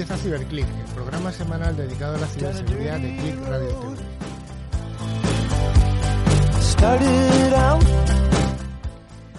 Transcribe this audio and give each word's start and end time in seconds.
Empieza 0.00 0.22
CiberClick, 0.22 0.66
el 0.66 0.94
programa 0.94 1.30
semanal 1.30 1.76
dedicado 1.76 2.16
a 2.16 2.20
la 2.20 2.26
ciberseguridad 2.26 2.98
de 3.00 3.16
Click 3.18 3.36
Radio 3.46 3.68
TV. 3.68 3.96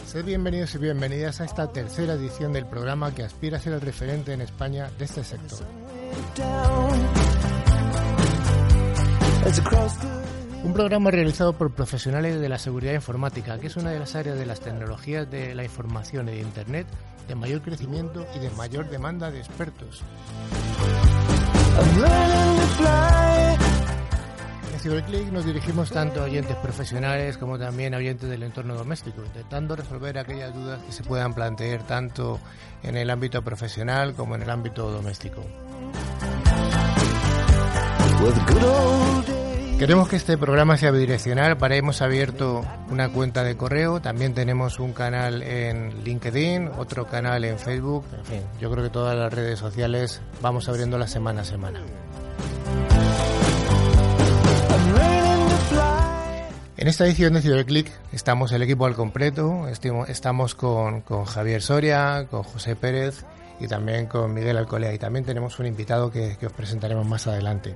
Sed 0.06 0.24
bienvenidos 0.24 0.76
y 0.76 0.78
bienvenidas 0.78 1.42
a 1.42 1.46
esta 1.46 1.72
tercera 1.72 2.14
edición 2.14 2.54
del 2.54 2.68
programa 2.68 3.12
que 3.12 3.24
aspira 3.24 3.58
a 3.58 3.60
ser 3.60 3.74
el 3.74 3.82
referente 3.82 4.34
en 4.34 4.42
España 4.42 4.92
de 5.00 5.06
este 5.06 5.24
sector. 5.24 5.66
Un 10.64 10.74
programa 10.74 11.10
realizado 11.10 11.54
por 11.54 11.74
profesionales 11.74 12.40
de 12.40 12.50
la 12.50 12.60
seguridad 12.60 12.94
informática, 12.94 13.58
que 13.58 13.66
es 13.66 13.78
una 13.78 13.90
de 13.90 13.98
las 13.98 14.14
áreas 14.14 14.38
de 14.38 14.46
las 14.46 14.60
tecnologías 14.60 15.28
de 15.32 15.56
la 15.56 15.64
información 15.64 16.30
y 16.30 16.34
de 16.34 16.42
Internet 16.42 16.86
de 17.28 17.36
mayor 17.36 17.62
crecimiento 17.62 18.26
y 18.36 18.40
de 18.40 18.50
mayor 18.52 18.90
demanda 18.90 19.32
de 19.32 19.40
expertos. 19.40 20.04
En 24.74 24.80
CiberClick 24.80 25.32
nos 25.32 25.46
dirigimos 25.46 25.92
tanto 25.92 26.22
a 26.22 26.24
oyentes 26.24 26.56
profesionales 26.58 27.38
como 27.38 27.60
también 27.60 27.94
a 27.94 27.98
oyentes 27.98 28.30
del 28.30 28.44
entorno 28.44 28.76
doméstico, 28.76 29.24
intentando 29.24 29.76
resolver 29.76 30.18
aquellas 30.18 30.54
dudas 30.54 30.82
que 30.84 30.92
se 30.92 31.04
puedan 31.04 31.34
plantear 31.34 31.84
tanto 31.84 32.40
en 32.84 32.98
el 32.98 33.10
ámbito 33.10 33.44
profesional 33.44 34.14
como 34.16 34.36
en 34.36 34.44
el 34.44 34.50
ámbito 34.50 34.92
doméstico. 34.92 35.44
Queremos 39.82 40.10
que 40.10 40.16
este 40.16 40.38
programa 40.38 40.78
sea 40.78 40.92
bidireccional, 40.92 41.58
para 41.58 41.76
hemos 41.76 42.04
abierto 42.04 42.64
una 42.92 43.10
cuenta 43.10 43.44
de 43.44 43.58
correo, 43.58 44.00
también 44.00 44.36
tenemos 44.36 44.78
un 44.78 44.94
canal 44.94 45.42
en 45.42 46.04
LinkedIn, 46.04 46.68
otro 46.78 47.08
canal 47.08 47.44
en 47.46 47.58
Facebook, 47.58 48.06
en 48.16 48.26
fin, 48.26 48.42
yo 48.60 48.70
creo 48.70 48.84
que 48.84 48.92
todas 48.92 49.18
las 49.18 49.34
redes 49.34 49.58
sociales 49.58 50.22
vamos 50.40 50.70
abriendo 50.70 51.00
la 51.00 51.08
semana 51.08 51.42
a 51.42 51.46
semana. 51.46 51.82
En 56.78 56.88
esta 56.88 57.08
edición 57.08 57.34
de 57.34 57.42
CiberClick 57.42 57.92
estamos 58.12 58.52
el 58.52 58.62
equipo 58.62 58.86
al 58.86 58.94
completo, 58.94 59.68
estamos 59.68 60.54
con, 60.54 61.02
Javier 61.26 61.64
Soria, 61.64 62.28
con 62.30 62.44
José 62.44 62.76
Pérez 62.76 63.26
y 63.60 63.68
también 63.68 64.06
con 64.06 64.32
Miguel 64.32 64.58
Alcolea. 64.58 64.94
Y 64.94 65.00
también 65.00 65.26
tenemos 65.26 65.58
un 65.58 65.66
invitado 65.66 66.12
que 66.12 66.38
os 66.46 66.54
presentaremos 66.54 67.08
más 67.08 67.26
adelante. 67.26 67.76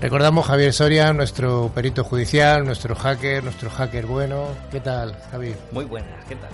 Recordamos 0.00 0.46
Javier 0.46 0.72
Soria, 0.72 1.12
nuestro 1.12 1.70
perito 1.74 2.04
judicial, 2.04 2.64
nuestro 2.64 2.94
hacker, 2.94 3.44
nuestro 3.44 3.68
hacker 3.68 4.06
bueno. 4.06 4.46
¿Qué 4.70 4.80
tal, 4.80 5.14
Javier? 5.30 5.58
Muy 5.72 5.84
buenas, 5.84 6.24
¿qué 6.24 6.36
tal? 6.36 6.48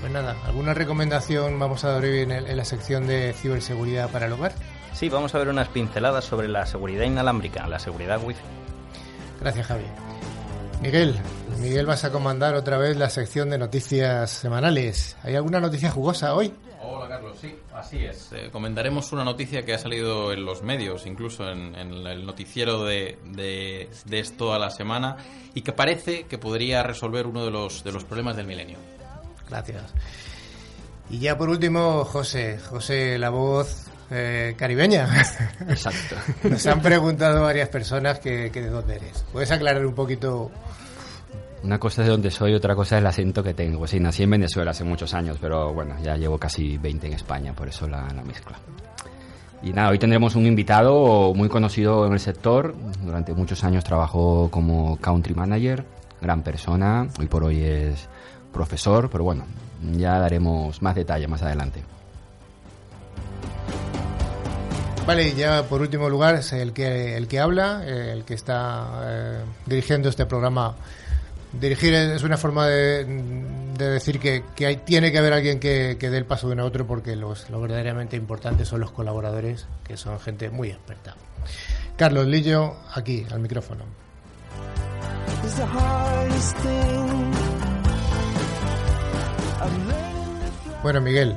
Pues 0.00 0.10
nada, 0.10 0.34
¿alguna 0.46 0.72
recomendación 0.72 1.58
vamos 1.58 1.84
a 1.84 1.92
dar 1.92 2.02
hoy 2.02 2.20
en, 2.20 2.30
en 2.32 2.56
la 2.56 2.64
sección 2.64 3.06
de 3.06 3.34
ciberseguridad 3.34 4.08
para 4.08 4.24
el 4.24 4.32
hogar? 4.32 4.52
Sí, 4.94 5.10
vamos 5.10 5.34
a 5.34 5.38
ver 5.38 5.48
unas 5.48 5.68
pinceladas 5.68 6.24
sobre 6.24 6.48
la 6.48 6.64
seguridad 6.64 7.04
inalámbrica, 7.04 7.68
la 7.68 7.78
seguridad 7.78 8.18
Wi-Fi. 8.22 8.40
Gracias, 9.42 9.66
Javier. 9.66 9.90
Miguel, 10.80 11.16
Miguel 11.60 11.84
vas 11.84 12.04
a 12.04 12.10
comandar 12.10 12.54
otra 12.54 12.78
vez 12.78 12.96
la 12.96 13.10
sección 13.10 13.50
de 13.50 13.58
noticias 13.58 14.30
semanales. 14.30 15.14
¿Hay 15.22 15.36
alguna 15.36 15.60
noticia 15.60 15.90
jugosa 15.90 16.34
hoy? 16.34 16.54
Sí, 17.40 17.54
así 17.74 18.04
es. 18.04 18.32
Eh, 18.32 18.48
comentaremos 18.50 19.12
una 19.12 19.24
noticia 19.24 19.64
que 19.64 19.74
ha 19.74 19.78
salido 19.78 20.32
en 20.32 20.44
los 20.44 20.62
medios, 20.62 21.06
incluso 21.06 21.48
en, 21.48 21.74
en 21.74 21.92
el 22.06 22.24
noticiero 22.24 22.84
de, 22.84 23.18
de, 23.24 23.90
de, 24.06 24.22
toda 24.36 24.58
la 24.58 24.70
semana, 24.70 25.16
y 25.54 25.62
que 25.62 25.72
parece 25.72 26.24
que 26.24 26.38
podría 26.38 26.82
resolver 26.82 27.26
uno 27.26 27.44
de 27.44 27.50
los, 27.50 27.84
de 27.84 27.92
los 27.92 28.04
problemas 28.04 28.36
del 28.36 28.46
milenio. 28.46 28.78
Gracias. 29.48 29.92
Y 31.10 31.18
ya 31.18 31.36
por 31.36 31.48
último, 31.48 32.04
José, 32.04 32.58
José, 32.58 33.18
la 33.18 33.30
voz 33.30 33.90
eh, 34.10 34.54
caribeña. 34.56 35.08
Exacto. 35.68 36.16
Nos 36.48 36.66
han 36.66 36.80
preguntado 36.80 37.42
varias 37.42 37.68
personas 37.68 38.20
que, 38.20 38.50
que 38.52 38.60
de 38.60 38.70
dónde 38.70 38.96
eres. 38.96 39.24
¿Puedes 39.32 39.50
aclarar 39.50 39.84
un 39.84 39.94
poquito 39.94 40.50
una 41.62 41.78
cosa 41.78 42.02
es 42.02 42.06
de 42.06 42.12
donde 42.12 42.30
soy, 42.30 42.54
otra 42.54 42.74
cosa 42.74 42.96
es 42.96 43.00
el 43.00 43.06
acento 43.06 43.42
que 43.42 43.54
tengo. 43.54 43.86
Sí, 43.86 44.00
nací 44.00 44.22
en 44.22 44.30
Venezuela 44.30 44.70
hace 44.70 44.84
muchos 44.84 45.12
años, 45.14 45.38
pero 45.40 45.72
bueno, 45.72 45.94
ya 46.02 46.16
llevo 46.16 46.38
casi 46.38 46.78
20 46.78 47.08
en 47.08 47.12
España, 47.14 47.52
por 47.52 47.68
eso 47.68 47.86
la, 47.86 48.08
la 48.14 48.22
mezcla. 48.22 48.58
Y 49.62 49.72
nada, 49.72 49.90
hoy 49.90 49.98
tendremos 49.98 50.34
un 50.36 50.46
invitado 50.46 51.34
muy 51.34 51.48
conocido 51.48 52.06
en 52.06 52.14
el 52.14 52.20
sector. 52.20 52.74
Durante 53.02 53.34
muchos 53.34 53.62
años 53.62 53.84
trabajó 53.84 54.50
como 54.50 54.96
country 54.98 55.34
manager, 55.34 55.84
gran 56.20 56.42
persona. 56.42 57.08
Hoy 57.18 57.26
por 57.26 57.44
hoy 57.44 57.62
es 57.62 58.08
profesor, 58.52 59.10
pero 59.10 59.24
bueno, 59.24 59.44
ya 59.92 60.18
daremos 60.18 60.80
más 60.80 60.94
detalle 60.94 61.28
más 61.28 61.42
adelante. 61.42 61.82
Vale, 65.06 65.34
ya 65.34 65.64
por 65.64 65.80
último 65.80 66.08
lugar 66.08 66.36
es 66.36 66.52
el 66.52 66.72
que, 66.72 67.16
el 67.16 67.26
que 67.26 67.40
habla, 67.40 67.84
el 67.86 68.24
que 68.24 68.34
está 68.34 68.86
eh, 69.02 69.44
dirigiendo 69.66 70.08
este 70.08 70.24
programa 70.24 70.76
dirigir 71.52 71.94
es 71.94 72.22
una 72.22 72.36
forma 72.36 72.66
de, 72.66 73.04
de 73.76 73.90
decir 73.90 74.20
que, 74.20 74.44
que 74.54 74.66
hay, 74.66 74.76
tiene 74.76 75.10
que 75.10 75.18
haber 75.18 75.32
alguien 75.32 75.58
que, 75.58 75.96
que 75.98 76.10
dé 76.10 76.18
el 76.18 76.26
paso 76.26 76.46
de 76.46 76.54
uno 76.54 76.62
a 76.62 76.66
otro 76.66 76.86
porque 76.86 77.16
los, 77.16 77.50
lo 77.50 77.60
verdaderamente 77.60 78.16
importante 78.16 78.64
son 78.64 78.80
los 78.80 78.90
colaboradores, 78.90 79.66
que 79.84 79.96
son 79.96 80.20
gente 80.20 80.50
muy 80.50 80.68
experta. 80.68 81.16
Carlos 81.96 82.26
Lillo, 82.26 82.76
aquí, 82.94 83.26
al 83.30 83.40
micrófono. 83.40 83.84
Bueno, 90.82 91.00
Miguel, 91.00 91.36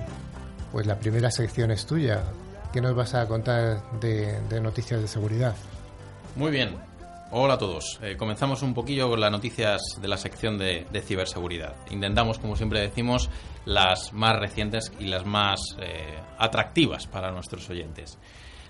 pues 0.71 0.85
la 0.85 0.97
primera 0.97 1.29
sección 1.31 1.71
es 1.71 1.85
tuya. 1.85 2.23
¿Qué 2.71 2.81
nos 2.81 2.95
vas 2.95 3.13
a 3.13 3.27
contar 3.27 3.83
de, 3.99 4.39
de 4.49 4.61
noticias 4.61 5.01
de 5.01 5.07
seguridad? 5.07 5.55
Muy 6.35 6.51
bien, 6.51 6.75
Hola 7.35 7.55
a 7.55 7.57
todos. 7.57 7.99
Eh, 8.03 8.15
comenzamos 8.15 8.61
un 8.61 8.75
poquillo 8.75 9.09
con 9.09 9.19
las 9.19 9.31
noticias 9.31 9.81
de 9.99 10.07
la 10.07 10.17
sección 10.17 10.59
de, 10.59 10.85
ciberseguridad. 11.03 11.75
Intentamos, 11.89 12.37
como 12.37 12.55
siempre 12.55 12.79
decimos, 12.79 13.27
las 13.65 14.13
más 14.13 14.37
recientes 14.37 14.93
y 14.99 15.05
las 15.05 15.25
más 15.25 15.75
eh, 15.79 16.19
atractivas 16.37 17.07
para 17.07 17.31
nuestros 17.31 17.67
oyentes. 17.71 18.19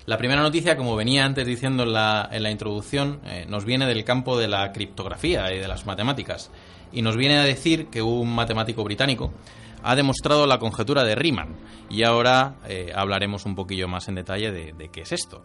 La 0.06 0.16
primera 0.16 0.40
noticia, 0.40 0.78
como 0.78 0.96
venía 0.96 1.26
antes 1.26 1.46
diciendo 1.46 1.82
en 1.82 1.92
la, 1.92 2.50
introducción, 2.50 3.20
eh, 3.26 3.44
nos 3.46 3.66
viene 3.66 3.84
del 3.84 4.02
campo 4.02 4.38
de 4.38 4.48
la 4.48 4.72
criptografía 4.72 5.52
y 5.52 5.58
de 5.58 5.68
las 5.68 5.84
matemáticas. 5.84 6.50
Y 6.90 7.02
nos 7.02 7.18
viene 7.18 7.36
a 7.36 7.44
decir 7.44 7.88
que 7.88 8.00
un 8.00 8.34
matemático 8.34 8.82
británico 8.82 9.30
ha 9.82 9.94
demostrado 9.94 10.46
la 10.46 10.58
conjetura 10.58 11.04
de 11.04 11.14
Riemann. 11.14 11.54
Y 11.90 12.02
ahora 12.02 12.54
hablaremos 12.94 13.44
un 13.44 13.56
poquillo 13.56 13.88
más 13.88 14.08
en 14.08 14.14
detalle 14.14 14.50
de, 14.50 14.72
de 14.72 14.88
qué 14.88 15.02
es 15.02 15.12
esto. 15.12 15.44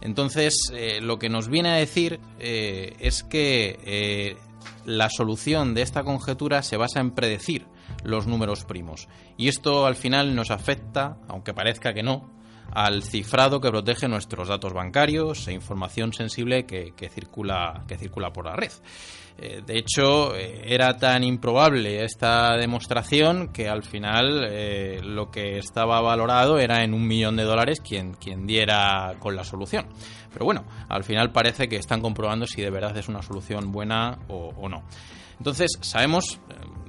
Entonces, 0.00 0.54
eh, 0.72 1.00
lo 1.00 1.18
que 1.18 1.28
nos 1.28 1.48
viene 1.48 1.70
a 1.70 1.74
decir 1.74 2.20
eh, 2.38 2.94
es 3.00 3.24
que 3.24 3.78
eh, 3.84 4.36
la 4.84 5.10
solución 5.10 5.74
de 5.74 5.82
esta 5.82 6.04
conjetura 6.04 6.62
se 6.62 6.76
basa 6.76 7.00
en 7.00 7.10
predecir 7.10 7.66
los 8.04 8.26
números 8.26 8.64
primos. 8.64 9.08
Y 9.36 9.48
esto 9.48 9.86
al 9.86 9.96
final 9.96 10.34
nos 10.34 10.50
afecta, 10.50 11.18
aunque 11.28 11.54
parezca 11.54 11.94
que 11.94 12.02
no, 12.02 12.30
al 12.72 13.02
cifrado 13.02 13.60
que 13.60 13.70
protege 13.70 14.08
nuestros 14.08 14.48
datos 14.48 14.72
bancarios 14.72 15.48
e 15.48 15.52
información 15.52 16.12
sensible 16.12 16.66
que, 16.66 16.92
circula, 17.08 17.84
que 17.88 17.96
circula 17.96 18.32
por 18.32 18.44
la 18.46 18.56
red. 18.56 18.72
Eh, 19.40 19.62
de 19.64 19.78
hecho, 19.78 20.34
eh, 20.34 20.62
era 20.66 20.96
tan 20.96 21.22
improbable 21.22 22.02
esta 22.02 22.56
demostración 22.56 23.52
que 23.52 23.68
al 23.68 23.84
final 23.84 24.44
eh, 24.50 25.00
lo 25.00 25.30
que 25.30 25.58
estaba 25.58 26.00
valorado 26.00 26.58
era 26.58 26.82
en 26.82 26.92
un 26.92 27.06
millón 27.06 27.36
de 27.36 27.44
dólares 27.44 27.80
quien, 27.80 28.16
diera 28.46 29.14
con 29.20 29.36
la 29.36 29.44
solución. 29.44 29.86
Pero 30.32 30.44
bueno, 30.44 30.64
al 30.88 31.04
final 31.04 31.30
parece 31.30 31.68
que 31.68 31.76
están 31.76 32.00
comprobando 32.00 32.46
si 32.46 32.62
de 32.62 32.70
verdad 32.70 32.96
es 32.96 33.08
una 33.08 33.22
solución 33.22 33.70
buena 33.70 34.18
o, 34.26 34.52
o 34.56 34.68
no. 34.68 34.82
Entonces, 35.38 35.70
sabemos, 35.82 36.40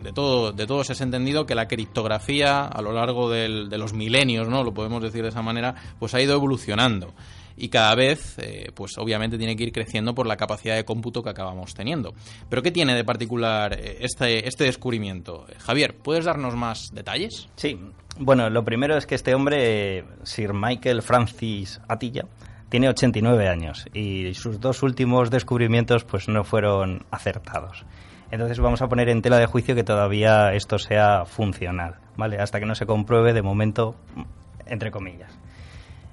de, 0.02 0.12
todo, 0.12 0.52
de 0.52 0.66
todos 0.66 0.90
es 0.90 1.02
entendido 1.02 1.46
que 1.46 1.54
la 1.54 1.68
criptografía 1.68 2.66
a 2.66 2.82
lo 2.82 2.94
largo 2.94 3.30
del, 3.30 3.70
de 3.70 3.78
los 3.78 3.94
milenios, 3.94 4.48
¿no? 4.50 4.64
Lo 4.64 4.74
podemos 4.74 5.04
decir 5.04 5.22
de 5.22 5.30
esa 5.30 5.44
manera, 5.44 5.76
pues 6.00 6.16
ha 6.16 6.22
ido 6.22 6.34
evolucionando 6.34 7.14
y 7.60 7.70
cada 7.70 7.94
vez, 7.96 8.38
eh, 8.40 8.72
pues 8.74 8.98
obviamente 8.98 9.38
tiene 9.38 9.56
que 9.56 9.64
ir 9.64 9.72
creciendo 9.72 10.16
por 10.16 10.26
la 10.26 10.38
capacidad 10.38 10.76
de 10.76 10.86
cómputo 10.86 11.22
que 11.22 11.30
acabamos 11.30 11.74
teniendo. 11.74 12.14
Pero 12.50 12.62
¿qué 12.62 12.72
tiene 12.72 12.96
de 12.96 13.04
particular 13.04 13.78
este, 13.80 14.48
este 14.48 14.64
descubrimiento? 14.64 15.46
Javier, 15.60 15.96
¿puedes 15.96 16.26
darnos 16.26 16.56
más 16.56 16.90
detalles? 16.94 17.50
Sí, 17.56 17.78
bueno, 18.18 18.50
lo 18.50 18.64
primero 18.64 18.98
es 18.98 19.06
que 19.06 19.16
este 19.16 19.36
hombre, 19.36 20.06
Sir 20.24 20.54
Michael 20.54 21.02
Francis 21.02 21.80
Atilla, 21.88 22.26
tiene 22.70 22.90
89 22.90 23.48
años 23.48 23.86
y 23.94 24.34
sus 24.34 24.60
dos 24.60 24.84
últimos 24.84 25.30
descubrimientos 25.30 26.04
pues 26.04 26.28
no 26.28 26.44
fueron 26.44 27.06
acertados. 27.12 27.86
Entonces 28.32 28.60
vamos 28.60 28.82
a 28.82 28.88
poner 28.88 29.10
en 29.10 29.22
tela 29.22 29.40
de 29.40 29.48
juicio 29.48 29.74
que 29.74 29.84
todavía 29.84 30.54
esto 30.54 30.78
sea 30.78 31.26
funcional, 31.26 31.96
¿vale? 32.16 32.38
Hasta 32.38 32.60
que 32.60 32.66
no 32.66 32.76
se 32.76 32.86
compruebe 32.86 33.34
de 33.34 33.42
momento, 33.42 33.96
entre 34.68 34.92
comillas. 34.92 35.32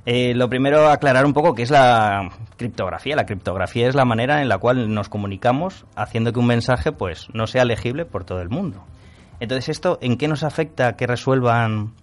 Eh, 0.09 0.35
lo 0.35 0.49
primero, 0.49 0.89
aclarar 0.89 1.27
un 1.27 1.33
poco 1.33 1.53
qué 1.53 1.63
es 1.65 1.71
la 1.71 2.31
criptografía. 2.57 3.17
La 3.17 3.27
criptografía 3.27 3.89
es 3.89 3.97
la 3.97 4.05
manera 4.05 4.41
en 4.41 4.49
la 4.49 4.59
cual 4.59 4.95
nos 4.95 5.09
comunicamos 5.09 5.85
haciendo 5.97 6.33
que 6.33 6.39
un 6.39 6.47
mensaje 6.47 6.93
pues, 6.93 7.27
no 7.35 7.49
sea 7.49 7.65
legible 7.65 8.05
por 8.05 8.23
todo 8.23 8.41
el 8.41 8.49
mundo. 8.49 8.85
Entonces, 9.41 9.69
¿esto 9.69 9.99
en 10.01 10.17
qué 10.17 10.29
nos 10.29 10.45
afecta 10.45 10.95
que 10.95 11.09
resuelvan 11.09 11.95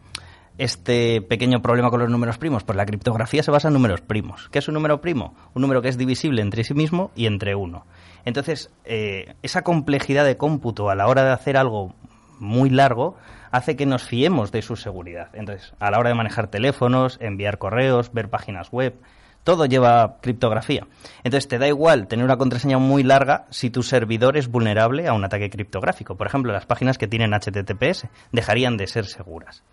este 0.57 1.21
pequeño 1.21 1.61
problema 1.61 1.89
con 1.89 2.01
los 2.01 2.09
números 2.09 2.37
primos? 2.37 2.65
Pues 2.65 2.75
la 2.75 2.85
criptografía 2.85 3.41
se 3.41 3.51
basa 3.51 3.69
en 3.69 3.73
números 3.73 4.01
primos. 4.01 4.49
¿Qué 4.49 4.59
es 4.59 4.67
un 4.67 4.73
número 4.73 4.99
primo? 4.99 5.33
Un 5.53 5.61
número 5.61 5.81
que 5.81 5.87
es 5.87 5.97
divisible 5.97 6.41
entre 6.41 6.65
sí 6.65 6.73
mismo 6.73 7.11
y 7.15 7.25
entre 7.25 7.55
uno. 7.55 7.85
Entonces, 8.25 8.69
eh, 8.83 9.35
esa 9.43 9.61
complejidad 9.61 10.25
de 10.25 10.35
cómputo 10.35 10.89
a 10.89 10.95
la 10.95 11.07
hora 11.07 11.23
de 11.23 11.31
hacer 11.31 11.55
algo 11.55 11.95
muy 12.39 12.69
largo 12.69 13.15
hace 13.53 13.75
que 13.75 13.85
nos 13.85 14.03
fiemos 14.03 14.51
de 14.51 14.63
su 14.63 14.75
seguridad. 14.75 15.29
Entonces, 15.33 15.73
a 15.79 15.91
la 15.91 15.99
hora 15.99 16.09
de 16.09 16.15
manejar 16.15 16.47
teléfonos, 16.47 17.19
enviar 17.21 17.59
correos, 17.59 18.11
ver 18.11 18.27
páginas 18.27 18.71
web, 18.71 18.95
todo 19.43 19.67
lleva 19.67 20.17
criptografía. 20.21 20.87
Entonces 21.23 21.47
te 21.47 21.59
da 21.59 21.67
igual 21.67 22.07
tener 22.07 22.25
una 22.25 22.37
contraseña 22.37 22.79
muy 22.79 23.03
larga 23.03 23.45
si 23.51 23.69
tu 23.69 23.83
servidor 23.83 24.37
es 24.37 24.47
vulnerable 24.47 25.07
a 25.07 25.13
un 25.13 25.23
ataque 25.23 25.51
criptográfico. 25.51 26.17
Por 26.17 26.25
ejemplo, 26.25 26.51
las 26.51 26.65
páginas 26.65 26.97
que 26.97 27.07
tienen 27.07 27.31
HTTPS 27.31 28.07
dejarían 28.31 28.75
de 28.75 28.87
ser 28.87 29.05
seguras. 29.05 29.63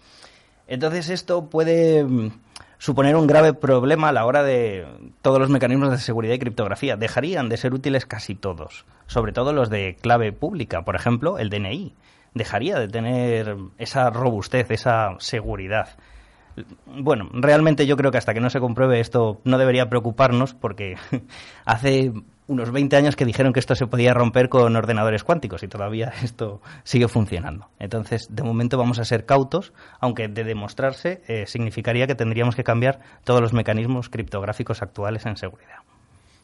Entonces 0.67 1.09
esto 1.09 1.49
puede 1.49 2.05
mm, 2.05 2.33
suponer 2.77 3.17
un 3.17 3.27
grave 3.27 3.55
problema 3.55 4.11
a 4.11 4.13
la 4.13 4.27
hora 4.27 4.43
de 4.43 4.87
todos 5.23 5.39
los 5.39 5.49
mecanismos 5.49 5.91
de 5.91 5.99
seguridad 5.99 6.35
y 6.35 6.39
criptografía. 6.39 6.97
Dejarían 6.97 7.49
de 7.49 7.57
ser 7.57 7.73
útiles 7.73 8.05
casi 8.05 8.35
todos, 8.35 8.85
sobre 9.07 9.33
todo 9.33 9.55
los 9.55 9.71
de 9.71 9.97
clave 9.99 10.33
pública, 10.33 10.83
por 10.83 10.97
ejemplo, 10.97 11.39
el 11.39 11.49
DNI. 11.49 11.95
Dejaría 12.35 12.79
de 12.79 12.89
tener 12.89 13.57
esa 13.79 14.11
robustez, 14.11 14.71
esa 14.71 15.17
seguridad 15.19 15.97
bueno, 16.87 17.29
realmente 17.33 17.87
yo 17.87 17.97
creo 17.97 18.11
que 18.11 18.19
hasta 18.19 18.35
que 18.35 18.41
no 18.41 18.51
se 18.51 18.61
compruebe 18.61 19.01
esto 19.01 19.41
no 19.45 19.59
debería 19.59 19.89
preocuparnos 19.89 20.55
porque 20.55 20.97
hace 21.65 22.13
unos 22.47 22.73
20 22.73 22.97
años 22.97 23.15
que 23.15 23.25
dijeron 23.25 23.53
que 23.53 23.61
esto 23.61 23.77
se 23.77 23.87
podía 23.87 24.13
romper 24.13 24.49
con 24.49 24.75
ordenadores 24.75 25.23
cuánticos 25.23 25.63
y 25.63 25.69
todavía 25.69 26.13
esto 26.23 26.61
sigue 26.83 27.09
funcionando. 27.09 27.69
Entonces, 27.79 28.29
de 28.31 28.43
momento 28.43 28.77
vamos 28.79 28.99
a 28.99 29.05
ser 29.05 29.25
cautos, 29.25 29.73
aunque 30.01 30.29
de 30.29 30.45
demostrarse 30.45 31.23
eh, 31.29 31.47
significaría 31.47 32.07
que 32.07 32.15
tendríamos 32.15 32.57
que 32.57 32.65
cambiar 32.65 33.01
todos 33.25 33.41
los 33.41 33.53
mecanismos 33.53 34.09
criptográficos 34.09 34.83
actuales 34.83 35.27
en 35.27 35.37
seguridad. 35.37 35.79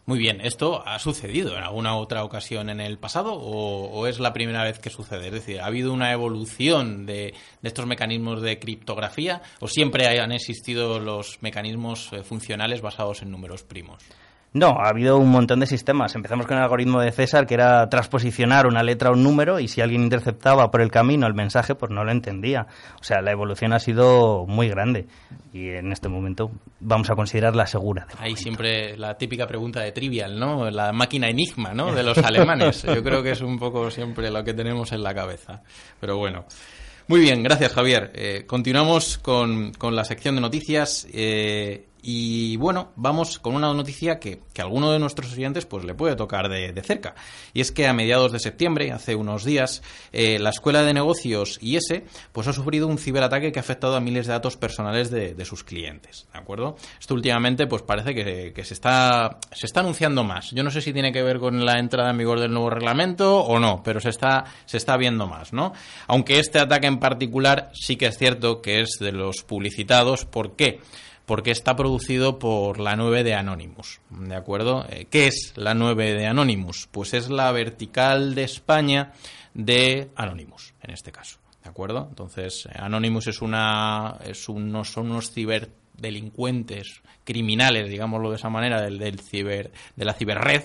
Muy 0.08 0.20
bien, 0.20 0.40
¿esto 0.40 0.86
ha 0.86 1.00
sucedido 1.00 1.56
en 1.56 1.64
alguna 1.64 1.96
otra 1.96 2.22
ocasión 2.22 2.70
en 2.70 2.80
el 2.80 2.96
pasado 2.96 3.34
o, 3.34 4.06
es 4.06 4.20
la 4.20 4.32
primera 4.32 4.62
vez 4.62 4.78
que 4.78 4.88
sucede? 4.88 5.26
Es 5.26 5.32
decir, 5.32 5.60
¿ha 5.60 5.66
habido 5.66 5.92
una 5.92 6.12
evolución 6.12 7.06
de, 7.06 7.34
estos 7.64 7.86
mecanismos 7.86 8.40
de 8.40 8.60
criptografía 8.60 9.42
o 9.58 9.66
siempre 9.66 10.06
hayan 10.06 10.30
existido 10.30 11.00
los 11.00 11.42
mecanismos 11.42 12.12
eh, 12.12 12.22
funcionales 12.22 12.82
basados 12.82 13.22
en 13.22 13.32
números 13.32 13.64
primos? 13.64 14.00
No, 14.56 14.78
ha 14.80 14.88
habido 14.88 15.18
un 15.18 15.28
montón 15.28 15.60
de 15.60 15.66
sistemas. 15.66 16.14
Empezamos 16.14 16.46
con 16.46 16.56
el 16.56 16.62
algoritmo 16.62 16.98
de 16.98 17.12
César, 17.12 17.46
que 17.46 17.52
era 17.52 17.90
transposicionar 17.90 18.66
una 18.66 18.82
letra 18.82 19.10
a 19.10 19.12
un 19.12 19.22
número 19.22 19.60
y 19.60 19.68
si 19.68 19.82
alguien 19.82 20.02
interceptaba 20.02 20.70
por 20.70 20.80
el 20.80 20.90
camino 20.90 21.26
el 21.26 21.34
mensaje, 21.34 21.74
pues 21.74 21.92
no 21.92 22.04
lo 22.04 22.10
entendía. 22.10 22.66
O 22.98 23.04
sea, 23.04 23.20
la 23.20 23.32
evolución 23.32 23.74
ha 23.74 23.78
sido 23.78 24.46
muy 24.46 24.70
grande 24.70 25.08
y 25.52 25.68
en 25.68 25.92
este 25.92 26.08
momento 26.08 26.50
vamos 26.80 27.10
a 27.10 27.14
considerarla 27.14 27.66
segura. 27.66 28.06
Hay 28.18 28.34
siempre 28.34 28.96
la 28.96 29.18
típica 29.18 29.46
pregunta 29.46 29.82
de 29.82 29.92
trivial, 29.92 30.40
¿no? 30.40 30.70
La 30.70 30.90
máquina 30.90 31.28
enigma, 31.28 31.74
¿no? 31.74 31.92
De 31.92 32.02
los 32.02 32.16
alemanes. 32.16 32.82
Yo 32.82 33.04
creo 33.04 33.22
que 33.22 33.32
es 33.32 33.42
un 33.42 33.58
poco 33.58 33.90
siempre 33.90 34.30
lo 34.30 34.42
que 34.42 34.54
tenemos 34.54 34.90
en 34.92 35.02
la 35.02 35.14
cabeza. 35.14 35.62
Pero 36.00 36.16
bueno. 36.16 36.46
Muy 37.08 37.20
bien, 37.20 37.42
gracias 37.42 37.74
Javier. 37.74 38.10
Eh, 38.14 38.44
continuamos 38.46 39.18
con, 39.18 39.72
con, 39.74 39.94
la 39.94 40.04
sección 40.04 40.34
de 40.34 40.40
noticias. 40.40 41.06
Eh, 41.12 41.88
y 42.08 42.56
bueno, 42.58 42.92
vamos 42.94 43.40
con 43.40 43.56
una 43.56 43.74
noticia 43.74 44.20
que, 44.20 44.40
que 44.52 44.60
a 44.62 44.64
alguno 44.64 44.92
de 44.92 45.00
nuestros 45.00 45.32
oyentes 45.32 45.66
pues 45.66 45.84
le 45.84 45.92
puede 45.92 46.14
tocar 46.14 46.48
de, 46.48 46.72
cerca. 46.84 47.16
Y 47.52 47.60
es 47.60 47.72
que 47.72 47.88
a 47.88 47.92
mediados 47.92 48.30
de 48.30 48.38
septiembre, 48.38 48.92
hace 48.92 49.16
unos 49.16 49.44
días, 49.44 49.82
eh, 50.12 50.38
la 50.38 50.50
Escuela 50.50 50.84
de 50.84 50.94
Negocios 50.94 51.58
IS 51.60 52.02
pues 52.30 52.46
ha 52.46 52.52
sufrido 52.52 52.86
un 52.86 52.98
ciberataque 52.98 53.50
que 53.50 53.58
ha 53.58 53.62
afectado 53.62 53.96
a 53.96 54.00
miles 54.00 54.28
de 54.28 54.34
datos 54.34 54.56
personales 54.56 55.10
de, 55.10 55.44
sus 55.44 55.64
clientes. 55.64 56.28
¿De 56.32 56.38
acuerdo? 56.38 56.76
Esto 57.00 57.14
últimamente 57.14 57.66
pues 57.66 57.82
parece 57.82 58.14
que, 58.14 58.52
que, 58.54 58.64
se, 58.64 58.74
está, 58.74 59.40
se 59.50 59.66
está 59.66 59.80
anunciando 59.80 60.22
más. 60.22 60.52
Yo 60.52 60.62
no 60.62 60.70
sé 60.70 60.82
si 60.82 60.92
tiene 60.92 61.10
que 61.10 61.24
ver 61.24 61.40
con 61.40 61.64
la 61.64 61.80
entrada 61.80 62.10
en 62.10 62.18
vigor 62.18 62.38
del 62.38 62.52
nuevo 62.52 62.70
reglamento 62.70 63.40
o 63.40 63.58
no, 63.58 63.82
pero 63.82 63.98
se 63.98 64.10
está, 64.10 64.44
se 64.64 64.76
está 64.76 64.96
viendo 64.96 65.26
más, 65.26 65.52
¿no? 65.52 65.72
Aunque 66.06 66.38
este 66.38 66.60
ataque 66.60 66.86
en 66.86 67.00
particular 67.00 67.72
sí 67.74 67.96
que 67.96 68.06
es 68.06 68.16
cierto 68.16 68.62
que 68.62 68.80
es 68.80 68.90
de 69.00 69.10
los 69.10 69.42
publicitados. 69.42 70.24
¿Por 70.24 70.54
qué? 70.54 70.78
Porque 71.26 71.50
está 71.50 71.76
producido 71.76 72.38
por 72.38 72.78
la 72.80 72.96
9 72.96 73.24
de 73.24 73.34
Anonymous. 73.34 74.00
¿De 74.10 74.36
acuerdo? 74.36 74.86
Eh, 74.88 75.06
¿Qué 75.10 75.26
es 75.26 75.52
la 75.56 75.74
9 75.74 76.14
de 76.14 76.26
Anonymous? 76.26 76.88
Pues 76.90 77.12
es 77.14 77.28
la 77.28 77.50
vertical 77.52 78.34
de 78.34 78.44
España 78.44 79.12
de 79.52 80.08
Anonymous, 80.14 80.72
en 80.82 80.92
este 80.92 81.12
caso. 81.12 81.38
¿De 81.62 81.68
acuerdo? 81.68 82.06
Entonces, 82.08 82.68
Anonymous 82.72 83.26
es 83.26 83.42
una, 83.42 84.18
es 84.24 84.48
unos, 84.48 84.88
son 84.92 85.10
unos 85.10 85.32
ciberdelincuentes 85.32 87.02
criminales, 87.24 87.90
digámoslo 87.90 88.30
de 88.30 88.36
esa 88.36 88.48
manera, 88.48 88.80
del, 88.80 88.98
del 88.98 89.18
ciber, 89.18 89.72
de 89.96 90.04
la 90.04 90.14
ciberred, 90.14 90.62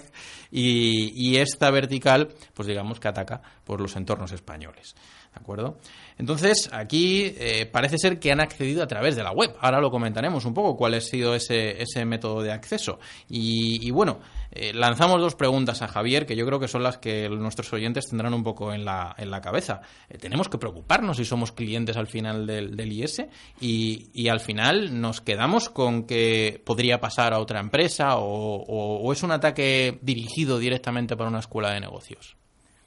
y, 0.51 1.37
esta 1.37 1.71
vertical, 1.71 2.29
pues 2.53 2.67
digamos 2.67 2.99
que 2.99 3.07
ataca 3.07 3.41
por 3.63 3.79
los 3.79 3.95
entornos 3.95 4.31
españoles. 4.31 4.95
¿De 5.33 5.39
acuerdo? 5.39 5.77
Entonces, 6.17 6.69
aquí 6.73 7.33
eh, 7.37 7.65
parece 7.71 7.97
ser 7.97 8.19
que 8.19 8.33
han 8.33 8.41
accedido 8.41 8.83
a 8.83 8.87
través 8.87 9.15
de 9.15 9.23
la 9.23 9.31
web. 9.31 9.55
Ahora 9.61 9.79
lo 9.79 9.89
comentaremos 9.89 10.43
un 10.43 10.53
poco 10.53 10.75
cuál 10.75 10.95
ha 10.95 11.01
sido 11.01 11.33
ese, 11.33 11.81
ese 11.81 12.03
método 12.03 12.41
de 12.41 12.51
acceso. 12.51 12.99
Y, 13.29 13.89
bueno, 13.91 14.19
eh, 14.51 14.73
lanzamos 14.73 15.21
dos 15.21 15.35
preguntas 15.35 15.81
a 15.81 15.87
Javier 15.87 16.25
que 16.25 16.35
yo 16.35 16.45
creo 16.45 16.59
que 16.59 16.67
son 16.67 16.83
las 16.83 16.97
que 16.97 17.29
nuestros 17.29 17.71
oyentes 17.73 18.09
tendrán 18.09 18.33
un 18.33 18.43
poco 18.43 18.73
en 18.73 18.85
la, 18.85 19.15
en 19.17 19.31
la 19.31 19.41
cabeza. 19.41 19.81
Eh, 20.09 20.17
¿Tenemos 20.17 20.49
que 20.49 20.57
preocuparnos 20.57 21.17
si 21.17 21.25
somos 21.25 21.51
clientes 21.51 21.97
al 21.97 22.07
final 22.07 22.45
del, 22.45 22.75
del 22.75 22.91
IS? 22.91 23.23
Y, 23.59 24.09
y, 24.13 24.27
al 24.29 24.39
final 24.39 24.99
nos 24.99 25.21
quedamos 25.21 25.69
con 25.69 26.03
que 26.03 26.61
podría 26.65 26.99
pasar 26.99 27.33
a 27.33 27.39
otra 27.39 27.59
empresa 27.59 28.17
o 28.17 29.11
es 29.11 29.23
un 29.23 29.31
ataque 29.31 29.99
dirigido 30.01 30.59
directamente 30.59 31.15
para 31.15 31.29
una 31.29 31.39
escuela 31.39 31.71
de 31.71 31.79
negocios. 31.79 32.35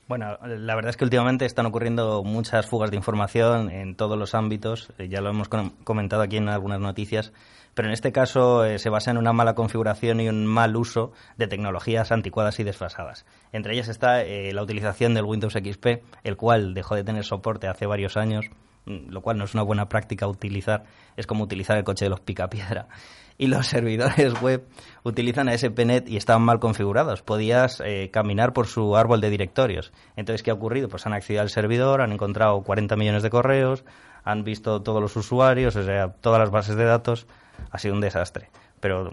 Bueno, 0.07 0.39
la 0.43 0.75
verdad 0.75 0.91
es 0.91 0.97
que 0.99 1.05
últimamente 1.05 1.47
están 1.47 1.65
ocurriendo 1.65 2.23
muchas 2.23 2.67
fugas 2.67 2.91
de 2.91 2.97
información 2.97 3.71
en 3.71 3.95
todos 3.95 4.19
los 4.19 4.35
ámbitos, 4.35 4.93
eh, 4.99 5.09
ya 5.09 5.23
lo 5.23 5.31
hemos 5.31 5.49
comentado 5.49 6.21
aquí 6.21 6.37
en 6.37 6.51
algunas 6.51 6.79
noticias, 6.79 7.33
pero 7.75 7.89
en 7.89 7.95
este 7.95 8.13
caso 8.13 8.65
eh, 8.65 8.79
se 8.79 8.89
basa 8.89 9.11
en 9.11 9.19
una 9.19 9.33
mala 9.33 9.55
configuración 9.55 10.21
y 10.21 10.29
un 10.29 10.47
mal 10.47 10.77
uso 10.77 11.13
de 11.37 11.47
tecnologías 11.47 12.13
anticuadas 12.13 12.59
y 12.61 12.65
desfasadas. 12.65 13.27
Entre 13.53 13.75
ellas 13.75 13.89
está 13.89 14.23
eh, 14.23 14.53
la 14.53 14.63
utilización 14.63 15.15
del 15.15 15.25
Windows 15.25 15.55
XP, 15.55 15.87
el 16.23 16.37
cual 16.37 16.75
dejó 16.75 16.95
de 16.95 17.05
tener 17.05 17.25
soporte 17.25 17.69
hace 17.69 17.87
varios 17.87 18.17
años, 18.17 18.47
mm, 18.87 19.11
lo 19.11 19.21
cual 19.21 19.39
no 19.39 19.45
es 19.45 19.55
una 19.55 19.63
buena 19.63 19.89
práctica 19.89 20.27
utilizar, 20.27 20.85
es 21.17 21.27
como 21.27 21.45
utilizar 21.45 21.77
el 21.77 21.85
coche 21.85 22.05
de 22.05 22.11
los 22.11 22.21
picapiedra 22.21 22.89
y 23.39 23.49
los 23.49 23.67
servidores 23.67 24.41
web 24.41 24.67
utilizan 25.03 25.49
ASP.NET 25.49 26.09
y 26.09 26.17
estaban 26.17 26.43
mal 26.43 26.61
configurados. 26.61 27.23
Podías 27.23 27.83
eh, 27.85 28.11
caminar 28.13 28.53
por 28.53 28.69
su 28.69 28.97
árbol 28.97 29.21
de 29.21 29.31
directorios. 29.31 29.93
Entonces, 30.17 30.43
¿qué 30.43 30.51
ha 30.53 30.55
ocurrido? 30.55 30.89
Pues 30.89 31.07
han 31.07 31.13
accedido 31.15 31.43
al 31.43 31.51
servidor, 31.51 32.01
han 32.01 32.13
encontrado 32.13 32.63
40 32.63 32.95
millones 32.97 33.25
de 33.25 33.31
correos, 33.31 33.85
han 34.23 34.45
visto 34.45 34.83
todos 34.83 35.03
los 35.03 35.17
usuarios, 35.17 35.75
o 35.77 35.83
sea, 35.83 36.13
todas 36.13 36.39
las 36.39 36.51
bases 36.51 36.77
de 36.77 36.85
datos. 36.85 37.27
Ha 37.71 37.79
sido 37.79 37.95
un 37.95 38.01
desastre. 38.01 38.51
Pero 38.81 39.11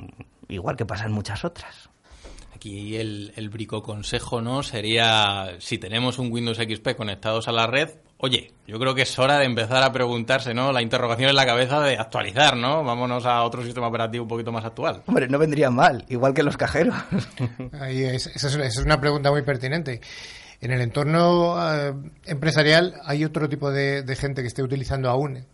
igual 0.48 0.76
que 0.76 0.86
pasa 0.86 1.06
en 1.06 1.12
muchas 1.12 1.44
otras. 1.46 1.90
Aquí 2.54 2.98
el, 2.98 3.34
el 3.36 3.50
brico 3.50 3.82
consejo, 3.82 4.42
¿no? 4.42 4.62
Sería, 4.64 5.56
si 5.60 5.78
tenemos 5.78 6.20
un 6.20 6.32
Windows 6.32 6.58
XP 6.58 6.96
conectados 6.96 7.48
a 7.48 7.52
la 7.52 7.66
red, 7.66 7.90
oye, 8.18 8.54
yo 8.68 8.78
creo 8.78 8.94
que 8.94 9.02
es 9.02 9.20
hora 9.20 9.40
de 9.40 9.46
empezar 9.46 9.82
a 9.82 9.92
preguntarse, 9.92 10.54
¿no? 10.54 10.72
La 10.72 10.82
interrogación 10.82 11.30
en 11.30 11.36
la 11.36 11.46
cabeza 11.46 11.82
de 11.82 11.98
actualizar, 11.98 12.56
¿no? 12.56 12.84
Vámonos 12.84 13.26
a 13.26 13.44
otro 13.44 13.64
sistema 13.64 13.88
operativo 13.88 14.26
un 14.26 14.30
poquito 14.30 14.52
más 14.52 14.64
actual. 14.64 15.02
Hombre, 15.08 15.28
no 15.28 15.40
vendría 15.40 15.72
mal, 15.72 16.06
igual 16.08 16.34
que 16.34 16.44
los 16.44 16.56
cajeros. 16.56 16.96
Ahí 17.80 18.04
es, 18.04 18.28
esa, 18.28 18.64
es, 18.64 18.78
una 18.78 19.02
pregunta 19.02 19.32
muy 19.32 19.42
pertinente. 19.42 20.02
En 20.60 20.72
el 20.72 20.82
entorno 20.82 21.56
eh, 21.74 21.94
empresarial 22.26 22.94
hay 23.06 23.26
otro 23.26 23.50
tipo 23.50 23.72
de, 23.72 24.04
de 24.04 24.16
gente 24.16 24.42
que 24.42 24.48
esté 24.48 24.62
utilizando 24.62 25.10
aún 25.10 25.48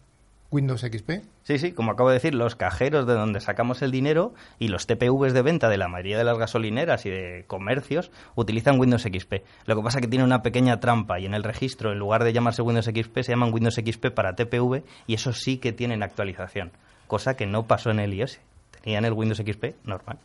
Windows 0.50 0.82
XP. 0.82 1.24
Sí, 1.44 1.60
sí, 1.60 1.72
como 1.74 1.92
acabo 1.92 2.10
de 2.10 2.16
decir, 2.16 2.34
los 2.34 2.56
cajeros 2.56 3.06
de 3.06 3.13
donde 3.13 3.42
sacamos 3.42 3.82
el 3.82 3.92
dinero 3.92 4.34
y 4.60 4.70
los 4.70 4.88
TPVs 4.88 5.34
de 5.34 5.42
venta 5.42 5.70
de 5.70 5.77
la 5.77 5.88
mayoría 5.88 6.18
de 6.18 6.24
las 6.24 6.38
gasolineras 6.38 7.06
y 7.06 7.10
de 7.10 7.44
comercios 7.48 8.12
utilizan 8.36 8.80
Windows 8.80 9.04
XP. 9.04 9.44
Lo 9.66 9.75
que 9.75 9.82
pasa 9.82 10.00
es 10.00 10.04
que 10.04 10.08
tiene 10.08 10.24
una 10.24 10.44
pequeña 10.44 10.80
trampa 10.80 11.20
y 11.20 11.25
en 11.25 11.34
el 11.34 11.44
registro, 11.44 11.92
en 11.92 12.00
lugar 12.00 12.24
de 12.24 12.32
llamarse 12.32 12.62
Windows 12.62 12.86
XP, 12.86 13.20
se 13.22 13.32
llaman 13.32 13.54
Windows 13.54 13.75
XP 13.75 14.08
para 14.08 14.36
TPV 14.36 14.84
y 15.06 15.13
eso 15.13 15.34
sí 15.34 15.58
que 15.58 15.74
tienen 15.74 16.01
actualización, 16.01 16.72
cosa 17.08 17.36
que 17.36 17.46
no 17.46 17.63
pasó 17.68 17.92
en 17.92 18.00
el 18.00 18.13
iOS. 18.13 18.39
Tenían 18.82 19.04
el 19.04 19.13
Windows 19.13 19.39
XP 19.39 19.86
normal. 19.86 20.18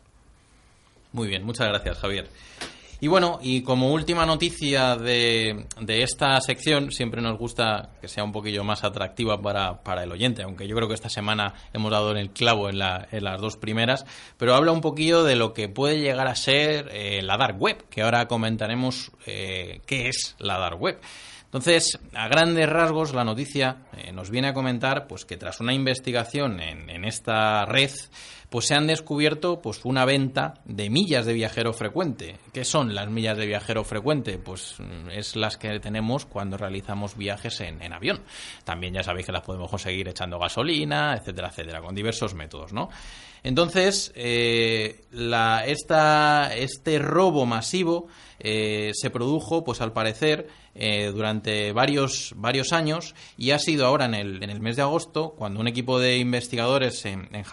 Muy 1.11 1.27
bien, 1.27 1.43
muchas 1.43 1.67
gracias, 1.67 1.99
Javier. 1.99 2.27
Y 3.03 3.09
bueno, 3.09 3.37
y 3.41 3.63
como 3.63 3.91
última 3.91 4.25
noticia 4.25 4.95
de, 4.95 5.65
de, 5.81 6.03
esta 6.03 6.39
sección, 6.39 6.89
siempre 6.89 7.21
nos 7.21 7.37
gusta 7.37 7.89
que 7.99 8.07
sea 8.07 8.23
un 8.23 8.31
poquillo 8.31 8.63
más 8.63 8.85
atractiva 8.85 9.41
para, 9.41 9.83
para, 9.83 10.03
el 10.03 10.11
oyente, 10.13 10.41
aunque 10.41 10.69
yo 10.69 10.75
creo 10.77 10.87
que 10.87 10.93
esta 10.93 11.09
semana 11.09 11.53
hemos 11.73 11.91
dado 11.91 12.11
en 12.11 12.17
el 12.17 12.29
clavo 12.29 12.69
en, 12.69 12.79
la, 12.79 13.05
en 13.11 13.25
las 13.25 13.41
dos 13.41 13.57
primeras, 13.57 14.05
pero 14.37 14.55
habla 14.55 14.71
un 14.71 14.79
poquillo 14.79 15.25
de 15.25 15.35
lo 15.35 15.53
que 15.53 15.67
puede 15.67 15.99
llegar 15.99 16.27
a 16.27 16.35
ser 16.37 16.91
eh, 16.93 17.21
la 17.23 17.35
dark 17.35 17.61
web, 17.61 17.83
que 17.89 18.03
ahora 18.03 18.29
comentaremos 18.29 19.11
eh, 19.25 19.81
qué 19.85 20.07
es 20.07 20.37
la 20.39 20.57
dark 20.57 20.81
web. 20.81 20.97
Entonces, 21.53 21.99
a 22.15 22.27
grandes 22.27 22.67
rasgos, 22.67 23.13
la 23.13 23.23
noticia 23.23 23.83
eh, 23.95 24.11
nos 24.11 24.31
viene 24.31 24.47
a 24.47 24.53
comentar 24.55 25.05
pues 25.05 25.23
que 25.23 25.37
tras 25.37 25.59
una 25.59 25.71
investigación 25.71 26.59
en, 26.59 26.89
en 26.89 27.05
esta 27.05 27.63
red, 27.65 27.91
pues 28.49 28.65
se 28.65 28.73
han 28.73 28.87
descubierto 28.87 29.61
pues 29.61 29.85
una 29.85 30.03
venta 30.03 30.55
de 30.65 30.89
millas 30.89 31.27
de 31.27 31.33
viajero 31.33 31.71
frecuente. 31.71 32.39
¿Qué 32.53 32.65
son 32.65 32.95
las 32.95 33.07
millas 33.07 33.37
de 33.37 33.45
viajero 33.45 33.83
frecuente? 33.83 34.39
Pues 34.39 34.77
mm, 34.79 35.11
es 35.11 35.35
las 35.35 35.57
que 35.57 35.79
tenemos 35.79 36.25
cuando 36.25 36.57
realizamos 36.57 37.15
viajes 37.15 37.61
en, 37.61 37.83
en 37.83 37.93
avión. 37.93 38.23
También 38.63 38.95
ya 38.95 39.03
sabéis 39.03 39.27
que 39.27 39.31
las 39.31 39.43
podemos 39.43 39.69
conseguir 39.69 40.09
echando 40.09 40.39
gasolina, 40.39 41.13
etcétera, 41.15 41.49
etcétera, 41.49 41.81
con 41.81 41.93
diversos 41.93 42.33
métodos, 42.33 42.73
¿no? 42.73 42.89
Entonces, 43.43 44.13
eh, 44.15 45.03
esta, 45.65 46.55
este 46.55 46.97
robo 46.97 47.45
masivo 47.45 48.07
eh, 48.39 48.91
se 48.93 49.09
produjo, 49.09 49.65
pues 49.65 49.81
al 49.81 49.91
parecer, 49.91 50.47
eh, 50.75 51.11
durante 51.13 51.71
varios, 51.73 52.33
varios 52.37 52.71
años 52.73 53.13
y 53.37 53.51
ha 53.51 53.59
sido 53.59 53.85
ahora 53.85 54.05
en 54.05 54.15
el, 54.15 54.43
en 54.43 54.49
el 54.49 54.59
mes 54.59 54.77
de 54.77 54.81
agosto 54.81 55.35
cuando 55.37 55.59
un 55.59 55.67
equipo 55.67 55.99
de 55.99 56.17
investigadores 56.17 57.05
en, 57.05 57.29
en 57.31 57.43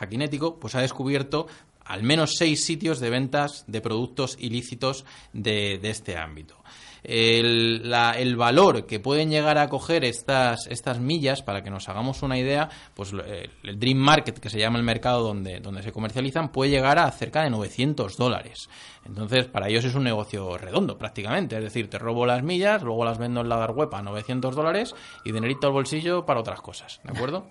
pues 0.59 0.75
ha 0.75 0.80
descubierto 0.80 1.49
al 1.85 2.02
menos 2.02 2.37
seis 2.37 2.64
sitios 2.64 2.99
de 3.00 3.11
ventas 3.11 3.64
de 3.66 3.80
productos 3.80 4.37
ilícitos 4.38 5.04
de, 5.32 5.78
de 5.78 5.90
este 5.90 6.16
ámbito 6.16 6.56
el, 7.02 7.88
la, 7.90 8.12
el, 8.12 8.37
valor 8.37 8.87
que 8.87 9.00
pueden 9.00 9.30
llegar 9.30 9.59
a 9.59 9.69
coger 9.69 10.04
estas, 10.04 10.66
estas 10.69 11.00
millas, 11.00 11.42
para 11.42 11.62
que 11.62 11.71
nos 11.71 11.88
hagamos 11.88 12.23
una 12.23 12.38
idea, 12.38 12.69
pues 12.95 13.12
el, 13.12 13.50
el 13.62 13.78
Dream 13.78 13.99
Market, 13.99 14.38
que 14.38 14.50
se 14.50 14.59
llama 14.59 14.78
el 14.78 14.85
mercado 14.85 15.23
donde, 15.23 15.61
donde 15.61 15.83
se 15.83 15.92
comercializan, 15.92 16.50
puede 16.50 16.71
llegar 16.71 16.99
a 16.99 17.11
cerca 17.11 17.42
de 17.42 17.50
900 17.50 18.16
dólares. 18.16 18.69
Entonces, 19.04 19.47
para 19.47 19.69
ellos 19.69 19.85
es 19.85 19.95
un 19.95 20.04
negocio 20.04 20.59
redondo 20.59 20.99
prácticamente. 20.99 21.57
Es 21.57 21.64
decir, 21.64 21.88
te 21.88 21.99
robo 21.99 22.26
las 22.26 22.42
millas, 22.42 22.83
luego 22.83 23.04
las 23.04 23.19
vendo 23.19 23.40
en 23.40 23.49
la 23.49 23.57
dark 23.57 23.76
web 23.76 23.95
a 23.95 24.02
900 24.02 24.54
dólares 24.54 24.95
y 25.25 25.33
dinerito 25.33 25.66
al 25.66 25.73
bolsillo 25.73 26.26
para 26.26 26.40
otras 26.40 26.61
cosas. 26.61 27.00
¿De 27.04 27.12
acuerdo? 27.12 27.47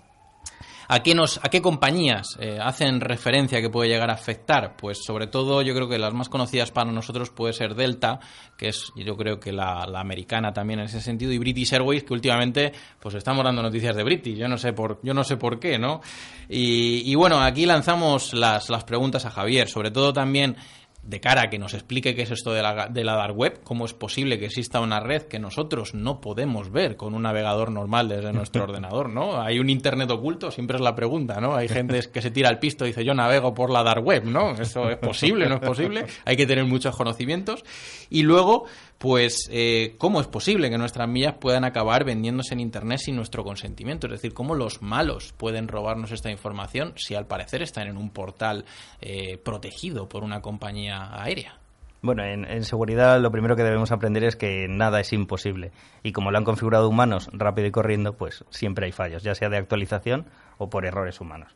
¿A 0.92 1.04
qué, 1.04 1.14
nos, 1.14 1.40
a 1.44 1.50
qué 1.50 1.62
compañías 1.62 2.36
eh, 2.40 2.58
hacen 2.60 3.00
referencia 3.00 3.62
que 3.62 3.70
puede 3.70 3.90
llegar 3.90 4.10
a 4.10 4.14
afectar? 4.14 4.76
Pues 4.76 5.04
sobre 5.06 5.28
todo 5.28 5.62
yo 5.62 5.76
creo 5.76 5.88
que 5.88 6.00
las 6.00 6.16
más 6.16 6.30
conocidas 6.30 6.72
para 6.72 6.92
nosotros 6.92 7.30
puede 7.30 7.54
ser 7.54 7.76
Delta, 7.76 8.20
que 8.58 8.70
es 8.70 8.92
yo 8.96 9.16
creo 9.16 9.40
que 9.40 9.52
la, 9.52 9.84
americana 9.84 10.52
también 10.52 10.80
en 10.80 10.88
ese 10.88 11.00
sentido, 11.00 11.32
y 11.32 11.38
British 11.38 11.74
Airways, 11.74 12.04
que 12.04 12.14
últimamente 12.14 12.74
pues 13.00 13.14
estamos 13.14 13.44
dando 13.44 13.62
noticias 13.62 13.96
de 13.96 14.04
British, 14.04 14.36
yo 14.36 14.48
no 14.48 14.58
sé 14.58 14.74
por, 14.74 15.00
yo 15.04 15.14
no 15.14 15.24
sé 15.24 15.38
por 15.38 15.60
qué, 15.60 15.78
¿no? 15.78 16.02
Y, 16.50 17.04
y 17.12 17.14
bueno, 17.14 17.40
aquí 17.40 17.68
lanzamos 17.68 18.34
las, 18.34 18.72
las 18.72 18.84
preguntas 18.84 19.28
a 19.28 19.30
Javier, 19.30 19.70
sobre 19.70 19.92
todo 19.92 20.12
también 20.12 20.58
de 21.04 21.20
cara 21.20 21.44
a 21.44 21.50
que 21.50 21.58
nos 21.58 21.74
explique 21.74 22.16
qué 22.16 22.24
es 22.24 22.32
esto 22.32 22.52
de 22.52 22.62
la, 22.62 22.88
de 22.88 23.04
la 23.04 23.16
dark 23.16 23.36
web, 23.36 23.62
cómo 23.64 23.86
es 23.86 23.94
posible 23.94 24.38
que 24.38 24.46
exista 24.46 24.80
una 24.80 25.00
red 25.00 25.24
que 25.24 25.40
nosotros 25.40 25.94
no 25.94 26.22
podemos 26.22 26.72
ver 26.72 26.98
con 26.98 27.16
un 27.16 27.24
navegador 27.24 27.72
normal 27.72 28.10
desde 28.10 28.34
nuestro 28.34 28.64
ordenador, 28.66 29.10
¿no? 29.10 29.42
Hay 29.42 29.60
un 29.60 29.70
internet 29.70 30.10
oculto, 30.12 30.52
siempre 30.52 30.78
es 30.78 30.82
la 30.82 30.96
pregunta, 30.96 31.40
¿no? 31.40 31.56
Hay 31.56 31.68
gente 31.68 32.02
que 32.12 32.22
se 32.22 32.32
tira 32.32 32.50
al 32.50 32.60
pisto 32.60 32.86
y 32.86 32.90
dice 32.90 33.06
yo 33.06 33.14
navego 33.14 33.54
por 33.54 33.72
la 33.72 33.84
dark 33.84 34.06
web, 34.06 34.26
¿no? 34.26 34.52
Eso 34.52 34.90
es 34.90 34.98
posible, 34.98 35.48
no 35.48 35.56
es 35.56 35.62
posible, 35.62 36.06
hay 36.26 36.36
que 36.36 36.46
tener 36.46 36.66
muchos 36.66 36.96
conocimientos. 36.96 37.64
Y 38.10 38.24
luego, 38.24 38.66
pues, 39.00 39.50
eh, 39.50 39.96
¿cómo 39.98 40.20
es 40.20 40.28
posible 40.28 40.70
que 40.70 40.78
nuestras 40.78 41.08
millas 41.08 41.36
puedan 41.40 41.64
acabar 41.64 42.04
vendiéndose 42.04 42.54
en 42.54 42.60
Internet 42.60 43.00
sin 43.00 43.16
nuestro 43.16 43.46
consentimiento? 43.46 44.08
Es 44.08 44.12
decir, 44.12 44.34
¿cómo 44.34 44.56
los 44.56 44.82
malos 44.82 45.34
pueden 45.38 45.70
robarnos 45.70 46.12
esta 46.12 46.30
información 46.30 46.92
si 46.98 47.16
al 47.16 47.26
parecer 47.26 47.62
están 47.62 47.88
en 47.88 47.96
un 47.96 48.10
portal 48.10 48.66
eh, 49.00 49.38
protegido 49.38 50.10
por 50.10 50.26
una 50.26 50.42
compañía 50.42 51.10
aérea? 51.14 51.58
Bueno, 52.02 52.26
en, 52.26 52.44
en, 52.44 52.64
seguridad 52.66 53.22
lo 53.22 53.32
primero 53.32 53.56
que 53.56 53.64
debemos 53.64 53.94
aprender 53.94 54.26
es 54.26 54.36
que 54.36 54.68
nada 54.68 55.00
es 55.00 55.14
imposible. 55.14 55.72
Y 56.04 56.12
como 56.12 56.30
lo 56.32 56.38
han 56.38 56.44
configurado 56.44 56.90
humanos 56.90 57.30
rápido 57.32 57.68
y 57.68 57.72
corriendo, 57.72 58.18
pues 58.18 58.44
siempre 58.50 58.86
hay 58.86 58.92
fallos, 58.92 59.24
ya 59.24 59.34
sea 59.34 59.48
de 59.48 59.58
actualización 59.58 60.26
o 60.58 60.70
por 60.70 60.86
errores 60.86 61.22
humanos. 61.22 61.56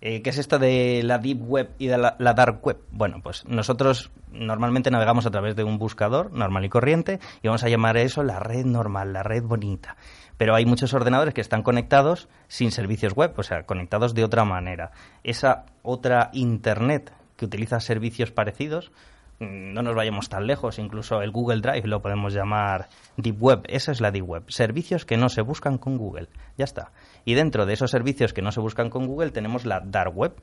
Eh, 0.00 0.22
¿Qué 0.22 0.30
es 0.30 0.38
esto 0.38 0.58
de 0.58 1.02
la 1.02 1.18
Deep 1.18 1.42
Web 1.42 1.70
y 1.78 1.88
de 1.88 1.98
la, 1.98 2.14
la, 2.18 2.32
Dark 2.32 2.64
Web? 2.64 2.78
Bueno, 2.92 3.20
pues 3.22 3.44
nosotros 3.46 4.10
normalmente 4.30 4.90
navegamos 4.90 5.26
a 5.26 5.30
través 5.30 5.56
de 5.56 5.64
un 5.64 5.78
buscador 5.78 6.32
normal 6.32 6.64
y 6.64 6.68
corriente 6.68 7.18
y 7.42 7.48
vamos 7.48 7.64
a 7.64 7.68
llamar 7.68 7.96
a 7.96 8.02
eso 8.02 8.22
la 8.22 8.38
red 8.38 8.64
normal, 8.64 9.12
la 9.12 9.24
red 9.24 9.42
bonita. 9.42 9.96
Pero 10.36 10.54
hay 10.54 10.64
muchos 10.64 10.94
ordenadores 10.94 11.34
que 11.34 11.40
están 11.40 11.64
conectados 11.64 12.28
sin 12.46 12.70
servicios 12.70 13.14
web, 13.14 13.34
o 13.36 13.42
sea, 13.42 13.64
conectados 13.64 14.14
de 14.14 14.24
otra 14.24 14.44
manera. 14.44 14.92
Esa 15.24 15.66
otra 15.82 16.30
Internet 16.32 17.12
que 17.36 17.44
utiliza 17.44 17.80
servicios 17.80 18.30
parecidos, 18.30 18.92
no 19.40 19.82
nos 19.82 19.94
vayamos 19.94 20.28
tan 20.28 20.46
lejos, 20.46 20.78
incluso 20.78 21.22
el 21.22 21.30
Google 21.30 21.60
Drive 21.60 21.86
lo 21.86 22.02
podemos 22.02 22.34
llamar 22.34 22.88
Deep 23.16 23.36
Web, 23.40 23.62
esa 23.68 23.92
es 23.92 24.00
la 24.00 24.10
Deep 24.10 24.28
Web, 24.28 24.44
servicios 24.48 25.04
que 25.04 25.16
no 25.16 25.28
se 25.28 25.42
buscan 25.42 25.78
con 25.78 25.96
Google, 25.96 26.28
ya 26.56 26.64
está. 26.64 26.92
Y 27.24 27.34
dentro 27.34 27.66
de 27.66 27.74
esos 27.74 27.90
servicios 27.90 28.32
que 28.32 28.42
no 28.42 28.52
se 28.52 28.60
buscan 28.60 28.90
con 28.90 29.06
Google 29.06 29.30
tenemos 29.30 29.64
la 29.64 29.80
Dark 29.80 30.16
Web, 30.16 30.34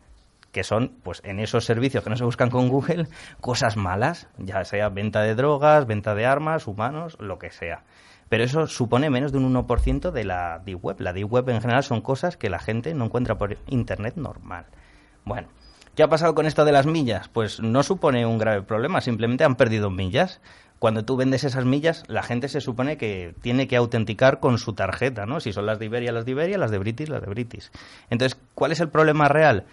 que 0.52 0.64
son, 0.64 0.94
pues 1.04 1.22
en 1.26 1.40
esos 1.40 1.66
servicios 1.66 2.04
que 2.04 2.10
no 2.10 2.16
se 2.16 2.24
buscan 2.24 2.50
con 2.50 2.70
Google, 2.70 3.08
cosas 3.42 3.76
malas, 3.76 4.30
ya 4.38 4.64
sea 4.64 4.88
venta 4.88 5.22
de 5.22 5.36
drogas, 5.36 5.86
venta 5.86 6.16
de 6.16 6.26
armas, 6.26 6.66
humanos, 6.66 7.18
lo 7.20 7.38
que 7.38 7.52
sea. 7.52 7.84
Pero 8.30 8.46
eso 8.46 8.66
supone 8.68 9.10
menos 9.10 9.34
de 9.34 9.38
un 9.38 9.54
1% 9.54 10.12
de 10.12 10.24
la 10.24 10.60
Deep 10.66 10.84
Web. 10.84 11.02
La 11.02 11.12
Deep 11.12 11.32
Web 11.32 11.50
en 11.50 11.62
general 11.62 11.84
son 11.84 12.00
cosas 12.00 12.38
que 12.38 12.50
la 12.50 12.60
gente 12.60 12.94
no 12.94 13.06
encuentra 13.06 13.36
por 13.38 13.58
Internet 13.68 14.16
normal. 14.16 14.66
Bueno, 15.26 15.50
¿Qué 15.96 16.04
ha 16.04 16.10
pasado 16.10 16.36
con 16.36 16.46
esto 16.46 16.66
de 16.66 16.74
las 16.74 16.86
millas? 16.86 17.30
Pues 17.30 17.62
no 17.62 17.82
supone 17.82 18.26
un 18.26 18.38
grave 18.38 18.62
problema, 18.64 19.00
simplemente 19.00 19.46
han 19.46 19.56
perdido 19.56 19.90
millas. 19.90 20.42
Cuando 20.78 21.06
tú 21.06 21.16
vendes 21.16 21.46
esas 21.46 21.64
millas, 21.64 22.04
la 22.08 22.22
gente 22.22 22.50
se 22.50 22.60
supone 22.60 22.98
que 22.98 23.34
tiene 23.42 23.70
que 23.70 23.78
autenticar 23.78 24.42
con 24.42 24.58
su 24.58 24.74
tarjeta, 24.74 25.26
¿no? 25.26 25.40
Si 25.40 25.54
son 25.54 25.66
las 25.66 25.80
de 25.80 25.86
Iberia, 25.86 26.12
las 26.12 26.26
de 26.26 26.32
Iberia, 26.32 26.58
las 26.58 26.70
de 26.70 26.80
British, 26.80 27.08
las 27.08 27.22
de 27.22 27.28
British. 27.28 27.72
Entonces, 28.10 28.38
¿cuál 28.56 28.74
es 28.74 28.82
el 28.82 28.90
problema 28.90 29.30
real? 29.30 29.68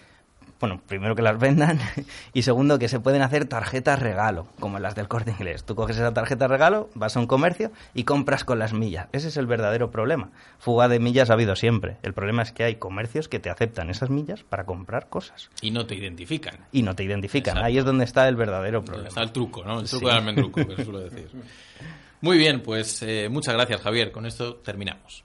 Bueno, 0.62 0.80
primero 0.86 1.16
que 1.16 1.22
las 1.22 1.40
vendan 1.40 1.80
y 2.32 2.42
segundo 2.42 2.78
que 2.78 2.88
se 2.88 3.00
pueden 3.00 3.20
hacer 3.20 3.46
tarjetas 3.46 3.98
regalo, 3.98 4.46
como 4.60 4.78
las 4.78 4.94
del 4.94 5.08
corte 5.08 5.32
inglés. 5.32 5.64
Tú 5.64 5.74
coges 5.74 5.96
esa 5.96 6.14
tarjeta 6.14 6.46
regalo, 6.46 6.88
vas 6.94 7.16
a 7.16 7.20
un 7.20 7.26
comercio 7.26 7.72
y 7.94 8.04
compras 8.04 8.44
con 8.44 8.60
las 8.60 8.72
millas. 8.72 9.08
Ese 9.10 9.26
es 9.26 9.36
el 9.36 9.48
verdadero 9.48 9.90
problema. 9.90 10.30
Fuga 10.60 10.86
de 10.86 11.00
millas 11.00 11.30
ha 11.30 11.32
habido 11.32 11.56
siempre. 11.56 11.96
El 12.04 12.12
problema 12.12 12.42
es 12.42 12.52
que 12.52 12.62
hay 12.62 12.76
comercios 12.76 13.28
que 13.28 13.40
te 13.40 13.50
aceptan 13.50 13.90
esas 13.90 14.08
millas 14.08 14.44
para 14.44 14.64
comprar 14.64 15.08
cosas. 15.08 15.50
Y 15.62 15.72
no 15.72 15.84
te 15.84 15.96
identifican. 15.96 16.54
Y 16.70 16.82
no 16.82 16.94
te 16.94 17.02
identifican. 17.02 17.56
Exacto. 17.56 17.66
Ahí 17.66 17.78
es 17.78 17.84
donde 17.84 18.04
está 18.04 18.28
el 18.28 18.36
verdadero 18.36 18.84
problema. 18.84 19.08
Está 19.08 19.22
el 19.24 19.32
truco, 19.32 19.64
¿no? 19.64 19.80
El 19.80 19.88
truco 19.88 20.06
sí. 20.06 20.06
del 20.06 20.16
almendruco, 20.16 20.64
que 20.64 20.76
se 20.76 20.84
suele 20.84 21.00
decir. 21.10 21.28
Muy 22.20 22.38
bien, 22.38 22.62
pues 22.62 23.02
eh, 23.02 23.28
muchas 23.28 23.54
gracias, 23.54 23.80
Javier. 23.80 24.12
Con 24.12 24.26
esto 24.26 24.54
terminamos. 24.54 25.24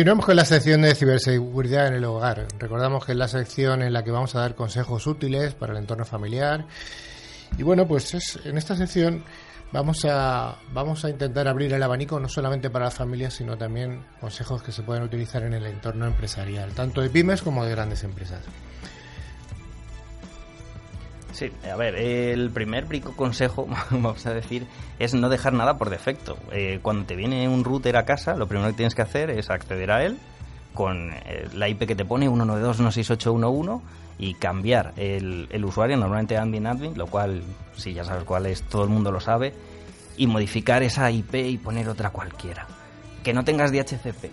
Continuamos 0.00 0.24
con 0.24 0.36
la 0.36 0.46
sección 0.46 0.80
de 0.80 0.94
ciberseguridad 0.94 1.88
en 1.88 1.92
el 1.92 2.04
hogar. 2.06 2.48
Recordamos 2.58 3.04
que 3.04 3.12
es 3.12 3.18
la 3.18 3.28
sección 3.28 3.82
en 3.82 3.92
la 3.92 4.02
que 4.02 4.10
vamos 4.10 4.34
a 4.34 4.40
dar 4.40 4.54
consejos 4.54 5.06
útiles 5.06 5.52
para 5.52 5.74
el 5.74 5.78
entorno 5.78 6.06
familiar. 6.06 6.64
Y 7.58 7.62
bueno, 7.64 7.86
pues 7.86 8.14
es, 8.14 8.38
en 8.46 8.56
esta 8.56 8.74
sección 8.74 9.22
vamos 9.72 10.06
a, 10.06 10.56
vamos 10.72 11.04
a 11.04 11.10
intentar 11.10 11.46
abrir 11.46 11.74
el 11.74 11.82
abanico 11.82 12.18
no 12.18 12.30
solamente 12.30 12.70
para 12.70 12.86
las 12.86 12.94
familias, 12.94 13.34
sino 13.34 13.58
también 13.58 14.02
consejos 14.22 14.62
que 14.62 14.72
se 14.72 14.82
pueden 14.82 15.02
utilizar 15.02 15.42
en 15.42 15.52
el 15.52 15.66
entorno 15.66 16.06
empresarial, 16.06 16.72
tanto 16.72 17.02
de 17.02 17.10
pymes 17.10 17.42
como 17.42 17.66
de 17.66 17.72
grandes 17.72 18.02
empresas. 18.02 18.40
Sí, 21.40 21.50
a 21.72 21.74
ver, 21.74 21.94
el 21.94 22.50
primer 22.50 22.84
brico 22.84 23.16
consejo, 23.16 23.66
vamos 23.90 24.26
a 24.26 24.34
decir, 24.34 24.66
es 24.98 25.14
no 25.14 25.30
dejar 25.30 25.54
nada 25.54 25.78
por 25.78 25.88
defecto. 25.88 26.36
Eh, 26.52 26.80
cuando 26.82 27.06
te 27.06 27.16
viene 27.16 27.48
un 27.48 27.64
router 27.64 27.96
a 27.96 28.04
casa, 28.04 28.36
lo 28.36 28.46
primero 28.46 28.68
que 28.68 28.74
tienes 28.76 28.94
que 28.94 29.00
hacer 29.00 29.30
es 29.30 29.48
acceder 29.48 29.90
a 29.90 30.04
él 30.04 30.18
con 30.74 31.14
eh, 31.14 31.48
la 31.54 31.66
IP 31.70 31.86
que 31.86 31.96
te 31.96 32.04
pone 32.04 32.28
192.168.1.1 32.28 33.80
y 34.18 34.34
cambiar 34.34 34.92
el, 34.98 35.48
el, 35.50 35.64
usuario, 35.64 35.96
normalmente 35.96 36.36
admin 36.36 36.66
admin, 36.66 36.98
lo 36.98 37.06
cual, 37.06 37.42
si 37.74 37.94
ya 37.94 38.04
sabes 38.04 38.24
cuál 38.24 38.44
es, 38.44 38.62
todo 38.64 38.84
el 38.84 38.90
mundo 38.90 39.10
lo 39.10 39.20
sabe, 39.20 39.54
y 40.18 40.26
modificar 40.26 40.82
esa 40.82 41.10
IP 41.10 41.36
y 41.36 41.56
poner 41.56 41.88
otra 41.88 42.10
cualquiera. 42.10 42.66
Que 43.24 43.32
no 43.32 43.44
tengas 43.44 43.72
DHCP. 43.72 44.26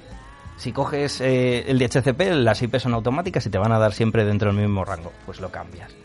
Si 0.57 0.73
coges 0.73 1.21
eh, 1.21 1.71
el 1.71 1.79
DHCP, 1.79 2.33
las 2.33 2.61
IP 2.61 2.79
son 2.79 2.95
automáticas 2.95 3.45
y 3.45 3.49
te 3.49 3.57
van 3.57 3.71
a 3.71 3.79
dar 3.79 3.93
siempre 3.93 4.25
dentro 4.25 4.51
del 4.51 4.59
mismo 4.59 4.83
rango, 4.83 5.13
pues 5.25 5.39
lo 5.39 5.49
cambias. 5.49 5.95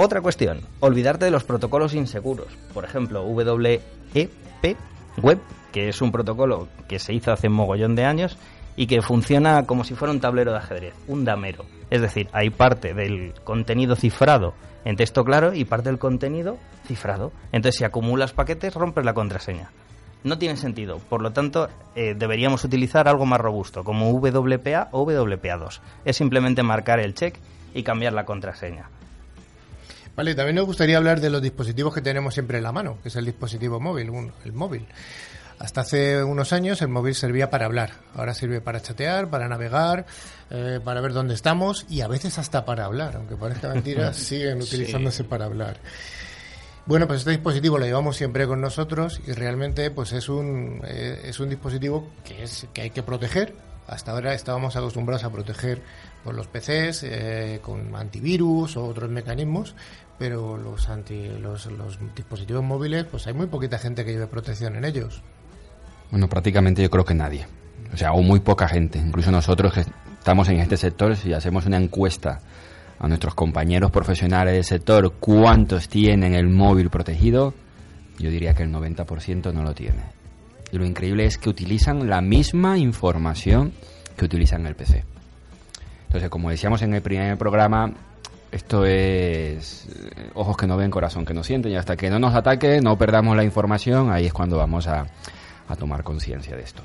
Otra 0.00 0.20
cuestión, 0.20 0.60
olvidarte 0.78 1.24
de 1.24 1.32
los 1.32 1.42
protocolos 1.42 1.92
inseguros, 1.92 2.46
por 2.72 2.84
ejemplo, 2.84 3.24
WEP, 3.24 3.82
Web 5.20 5.40
que 5.72 5.88
es 5.88 6.00
un 6.00 6.12
protocolo 6.12 6.68
que 6.86 7.00
se 7.00 7.12
hizo 7.12 7.32
hace 7.32 7.48
un 7.48 7.54
mogollón 7.54 7.96
de 7.96 8.04
años 8.04 8.38
y 8.76 8.86
que 8.86 9.02
funciona 9.02 9.64
como 9.66 9.82
si 9.82 9.96
fuera 9.96 10.12
un 10.12 10.20
tablero 10.20 10.52
de 10.52 10.58
ajedrez, 10.58 10.94
un 11.08 11.24
damero. 11.24 11.64
Es 11.90 12.00
decir, 12.00 12.28
hay 12.32 12.50
parte 12.50 12.94
del 12.94 13.34
contenido 13.42 13.96
cifrado 13.96 14.54
en 14.84 14.94
texto 14.94 15.24
claro 15.24 15.52
y 15.52 15.64
parte 15.64 15.88
del 15.88 15.98
contenido 15.98 16.58
cifrado. 16.86 17.32
Entonces, 17.50 17.78
si 17.78 17.84
acumulas 17.84 18.32
paquetes, 18.32 18.74
rompes 18.74 19.04
la 19.04 19.14
contraseña. 19.14 19.72
No 20.22 20.38
tiene 20.38 20.56
sentido. 20.56 20.98
Por 21.08 21.22
lo 21.22 21.32
tanto, 21.32 21.70
eh, 21.96 22.14
deberíamos 22.16 22.62
utilizar 22.62 23.08
algo 23.08 23.26
más 23.26 23.40
robusto, 23.40 23.82
como 23.82 24.12
WPA 24.12 24.90
o 24.92 25.04
WPA2. 25.04 25.80
Es 26.04 26.16
simplemente 26.16 26.62
marcar 26.62 27.00
el 27.00 27.14
check 27.14 27.36
y 27.74 27.82
cambiar 27.82 28.12
la 28.12 28.24
contraseña. 28.24 28.90
Vale, 30.18 30.34
también 30.34 30.56
nos 30.56 30.66
gustaría 30.66 30.96
hablar 30.96 31.20
de 31.20 31.30
los 31.30 31.40
dispositivos 31.40 31.94
que 31.94 32.00
tenemos 32.00 32.34
siempre 32.34 32.58
en 32.58 32.64
la 32.64 32.72
mano, 32.72 32.98
que 33.00 33.08
es 33.08 33.14
el 33.14 33.24
dispositivo 33.24 33.78
móvil, 33.78 34.10
el 34.44 34.52
móvil. 34.52 34.84
Hasta 35.60 35.82
hace 35.82 36.24
unos 36.24 36.52
años 36.52 36.82
el 36.82 36.88
móvil 36.88 37.14
servía 37.14 37.50
para 37.50 37.66
hablar, 37.66 37.92
ahora 38.16 38.34
sirve 38.34 38.60
para 38.60 38.82
chatear, 38.82 39.30
para 39.30 39.46
navegar, 39.46 40.06
eh, 40.50 40.80
para 40.82 41.00
ver 41.00 41.12
dónde 41.12 41.34
estamos 41.34 41.86
y 41.88 42.00
a 42.00 42.08
veces 42.08 42.36
hasta 42.40 42.64
para 42.64 42.86
hablar, 42.86 43.14
aunque 43.14 43.36
parezca 43.36 43.68
mentira, 43.68 44.12
siguen 44.12 44.60
utilizándose 44.60 45.22
para 45.22 45.44
hablar. 45.44 45.76
Bueno, 46.88 47.06
pues 47.06 47.18
este 47.18 47.32
dispositivo 47.32 47.76
lo 47.76 47.84
llevamos 47.84 48.16
siempre 48.16 48.46
con 48.46 48.62
nosotros 48.62 49.20
y 49.26 49.32
realmente 49.32 49.90
pues 49.90 50.14
es 50.14 50.30
un, 50.30 50.80
eh, 50.86 51.20
es 51.24 51.38
un 51.38 51.50
dispositivo 51.50 52.08
que, 52.24 52.42
es, 52.42 52.66
que 52.72 52.80
hay 52.80 52.88
que 52.88 53.02
proteger. 53.02 53.54
Hasta 53.86 54.12
ahora 54.12 54.32
estábamos 54.32 54.74
acostumbrados 54.74 55.22
a 55.22 55.30
proteger 55.30 55.82
por 56.24 56.34
los 56.34 56.46
PCs 56.46 57.02
eh, 57.02 57.58
con 57.60 57.94
antivirus 57.94 58.78
o 58.78 58.86
otros 58.86 59.10
mecanismos, 59.10 59.74
pero 60.18 60.56
los, 60.56 60.88
anti, 60.88 61.28
los, 61.28 61.66
los 61.66 61.98
dispositivos 62.16 62.64
móviles, 62.64 63.04
pues 63.04 63.26
hay 63.26 63.34
muy 63.34 63.48
poquita 63.48 63.78
gente 63.78 64.02
que 64.02 64.12
lleve 64.12 64.26
protección 64.26 64.74
en 64.76 64.86
ellos. 64.86 65.20
Bueno, 66.10 66.26
prácticamente 66.30 66.80
yo 66.80 66.88
creo 66.88 67.04
que 67.04 67.12
nadie. 67.12 67.46
O 67.92 67.98
sea, 67.98 68.14
o 68.14 68.22
muy 68.22 68.40
poca 68.40 68.66
gente. 68.66 68.98
Incluso 68.98 69.30
nosotros 69.30 69.74
que 69.74 69.80
estamos 69.80 70.48
en 70.48 70.60
este 70.60 70.78
sector, 70.78 71.14
si 71.16 71.34
hacemos 71.34 71.66
una 71.66 71.76
encuesta 71.76 72.40
a 72.98 73.08
nuestros 73.08 73.34
compañeros 73.34 73.90
profesionales 73.90 74.54
del 74.54 74.64
sector, 74.64 75.14
cuántos 75.20 75.88
tienen 75.88 76.34
el 76.34 76.48
móvil 76.48 76.90
protegido, 76.90 77.54
yo 78.18 78.30
diría 78.30 78.54
que 78.54 78.64
el 78.64 78.72
90% 78.72 79.52
no 79.52 79.62
lo 79.62 79.74
tiene. 79.74 80.02
Y 80.72 80.78
lo 80.78 80.84
increíble 80.84 81.24
es 81.24 81.38
que 81.38 81.48
utilizan 81.48 82.08
la 82.08 82.20
misma 82.20 82.76
información 82.76 83.72
que 84.16 84.24
utilizan 84.24 84.66
el 84.66 84.74
PC. 84.74 85.04
Entonces, 86.06 86.28
como 86.28 86.50
decíamos 86.50 86.82
en 86.82 86.94
el 86.94 87.02
primer 87.02 87.38
programa, 87.38 87.92
esto 88.50 88.84
es 88.84 89.86
eh, 89.88 90.30
ojos 90.34 90.56
que 90.56 90.66
no 90.66 90.76
ven, 90.76 90.90
corazón 90.90 91.24
que 91.24 91.34
no 91.34 91.42
sienten, 91.42 91.72
y 91.72 91.76
hasta 91.76 91.96
que 91.96 92.10
no 92.10 92.18
nos 92.18 92.34
ataque, 92.34 92.80
no 92.80 92.96
perdamos 92.96 93.36
la 93.36 93.44
información, 93.44 94.10
ahí 94.10 94.26
es 94.26 94.32
cuando 94.32 94.56
vamos 94.56 94.86
a, 94.88 95.06
tomar 95.78 96.02
conciencia 96.02 96.56
de 96.56 96.62
esto. 96.62 96.82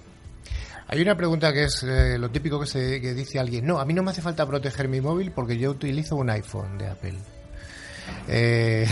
Hay 0.88 1.02
una 1.02 1.16
pregunta 1.16 1.54
que 1.54 1.64
es 1.64 1.84
eh, 1.84 2.18
lo 2.18 2.30
típico 2.30 2.60
que, 2.60 2.66
se, 2.66 3.02
que 3.02 3.14
dice 3.14 3.40
alguien, 3.40 3.66
no, 3.66 3.80
a 3.80 3.86
mí 3.86 3.94
no 3.94 4.04
me 4.04 4.12
hace 4.12 4.22
falta 4.22 4.46
proteger 4.46 4.88
mi 4.88 5.02
móvil 5.02 5.32
porque 5.32 5.58
yo 5.58 5.72
utilizo 5.72 6.16
un 6.16 6.30
iPhone 6.30 6.78
de 6.78 6.88
Apple. 6.88 7.18
Eh, 8.28 8.86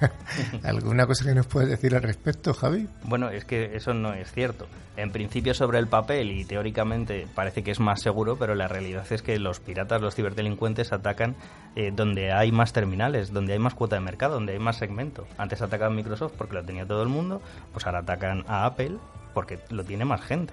¿Alguna 0.62 1.06
cosa 1.06 1.24
que 1.24 1.34
nos 1.34 1.46
puedes 1.46 1.70
decir 1.70 1.94
al 1.94 2.02
respecto, 2.02 2.52
Javi? 2.54 2.88
Bueno, 3.04 3.30
es 3.30 3.44
que 3.44 3.76
eso 3.76 3.94
no 3.94 4.12
es 4.14 4.30
cierto. 4.32 4.66
En 4.96 5.10
principio 5.10 5.54
sobre 5.54 5.78
el 5.78 5.86
papel 5.86 6.30
y 6.32 6.44
teóricamente 6.44 7.26
parece 7.34 7.62
que 7.62 7.70
es 7.70 7.80
más 7.80 8.02
seguro, 8.02 8.36
pero 8.36 8.54
la 8.54 8.68
realidad 8.68 9.06
es 9.10 9.22
que 9.22 9.38
los 9.38 9.60
piratas, 9.60 10.02
los 10.02 10.14
ciberdelincuentes 10.14 10.92
atacan 10.92 11.34
eh, 11.76 11.92
donde 11.94 12.32
hay 12.32 12.52
más 12.52 12.72
terminales, 12.72 13.32
donde 13.32 13.54
hay 13.54 13.58
más 13.58 13.74
cuota 13.74 13.96
de 13.96 14.00
mercado, 14.00 14.34
donde 14.34 14.52
hay 14.52 14.58
más 14.58 14.76
segmento. 14.76 15.26
Antes 15.38 15.62
atacaban 15.62 15.96
Microsoft 15.96 16.32
porque 16.36 16.54
lo 16.54 16.64
tenía 16.64 16.86
todo 16.86 17.02
el 17.02 17.08
mundo, 17.08 17.40
pues 17.72 17.86
ahora 17.86 18.00
atacan 18.00 18.44
a 18.48 18.66
Apple 18.66 18.98
porque 19.32 19.58
lo 19.70 19.84
tiene 19.84 20.04
más 20.04 20.20
gente. 20.20 20.52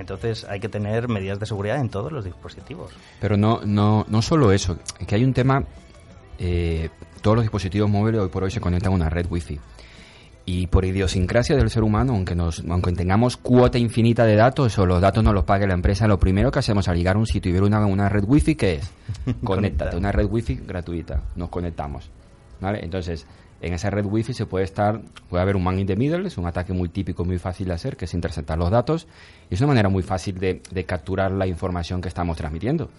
Entonces 0.00 0.44
hay 0.44 0.60
que 0.60 0.68
tener 0.68 1.08
medidas 1.08 1.38
de 1.38 1.46
seguridad 1.46 1.78
en 1.78 1.90
todos 1.90 2.10
los 2.10 2.24
dispositivos. 2.24 2.92
Pero 3.20 3.36
no, 3.36 3.60
no, 3.64 4.06
no 4.08 4.22
solo 4.22 4.50
eso, 4.52 4.78
que 5.06 5.14
hay 5.14 5.24
un 5.24 5.34
tema 5.34 5.64
eh, 6.40 6.88
todos 7.20 7.36
los 7.36 7.44
dispositivos 7.44 7.90
móviles 7.90 8.22
hoy 8.22 8.28
por 8.30 8.42
hoy 8.42 8.50
se 8.50 8.60
conectan 8.60 8.92
a 8.92 8.96
una 8.96 9.10
red 9.10 9.26
wifi. 9.30 9.60
Y 10.46 10.66
por 10.66 10.84
idiosincrasia 10.84 11.54
del 11.54 11.70
ser 11.70 11.84
humano, 11.84 12.14
aunque, 12.14 12.34
nos, 12.34 12.64
aunque 12.68 12.92
tengamos 12.92 13.36
cuota 13.36 13.78
infinita 13.78 14.24
de 14.24 14.34
datos 14.36 14.76
o 14.78 14.86
los 14.86 15.00
datos 15.00 15.22
no 15.22 15.32
los 15.32 15.44
pague 15.44 15.66
la 15.66 15.74
empresa, 15.74 16.08
lo 16.08 16.18
primero 16.18 16.50
que 16.50 16.58
hacemos 16.58 16.88
al 16.88 16.96
llegar 16.96 17.16
a 17.16 17.18
un 17.18 17.26
sitio 17.26 17.50
y 17.50 17.52
ver 17.52 17.62
una, 17.62 17.84
una 17.86 18.08
red 18.08 18.24
wifi, 18.26 18.56
¿qué 18.56 18.76
es? 18.76 18.90
Conéctate, 19.44 19.96
una 19.96 20.10
red 20.10 20.26
wifi 20.28 20.56
gratuita, 20.66 21.22
nos 21.36 21.50
conectamos. 21.50 22.10
¿Vale? 22.60 22.80
Entonces, 22.82 23.26
en 23.60 23.74
esa 23.74 23.90
red 23.90 24.06
wifi 24.06 24.32
se 24.32 24.46
puede 24.46 24.64
estar, 24.64 25.00
puede 25.28 25.42
haber 25.42 25.56
un 25.56 25.64
man 25.64 25.78
in 25.78 25.86
the 25.86 25.96
middle, 25.96 26.26
es 26.26 26.38
un 26.38 26.46
ataque 26.46 26.72
muy 26.72 26.88
típico, 26.88 27.24
muy 27.24 27.38
fácil 27.38 27.68
de 27.68 27.74
hacer, 27.74 27.96
que 27.96 28.06
es 28.06 28.14
interceptar 28.14 28.58
los 28.58 28.70
datos, 28.70 29.06
y 29.50 29.54
es 29.54 29.60
una 29.60 29.68
manera 29.68 29.88
muy 29.88 30.02
fácil 30.02 30.38
de, 30.38 30.62
de 30.70 30.84
capturar 30.84 31.30
la 31.32 31.46
información 31.46 32.00
que 32.00 32.08
estamos 32.08 32.36
transmitiendo. 32.36 32.90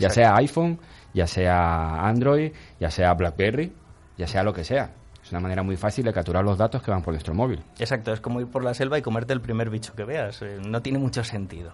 Ya 0.00 0.10
sea 0.10 0.34
iPhone, 0.36 0.78
ya 1.14 1.26
sea 1.26 2.06
Android, 2.06 2.52
ya 2.80 2.90
sea 2.90 3.14
BlackBerry, 3.14 3.72
ya 4.18 4.26
sea 4.26 4.42
lo 4.42 4.52
que 4.52 4.64
sea. 4.64 4.90
Es 5.22 5.32
una 5.32 5.40
manera 5.40 5.64
muy 5.64 5.76
fácil 5.76 6.04
de 6.04 6.12
capturar 6.12 6.44
los 6.44 6.56
datos 6.56 6.82
que 6.82 6.90
van 6.90 7.02
por 7.02 7.12
nuestro 7.12 7.34
móvil. 7.34 7.60
Exacto, 7.78 8.12
es 8.12 8.20
como 8.20 8.40
ir 8.40 8.46
por 8.46 8.62
la 8.62 8.74
selva 8.74 8.96
y 8.96 9.02
comerte 9.02 9.32
el 9.32 9.40
primer 9.40 9.70
bicho 9.70 9.92
que 9.94 10.04
veas. 10.04 10.40
Eh, 10.42 10.58
no 10.64 10.82
tiene 10.82 10.98
mucho 10.98 11.24
sentido. 11.24 11.72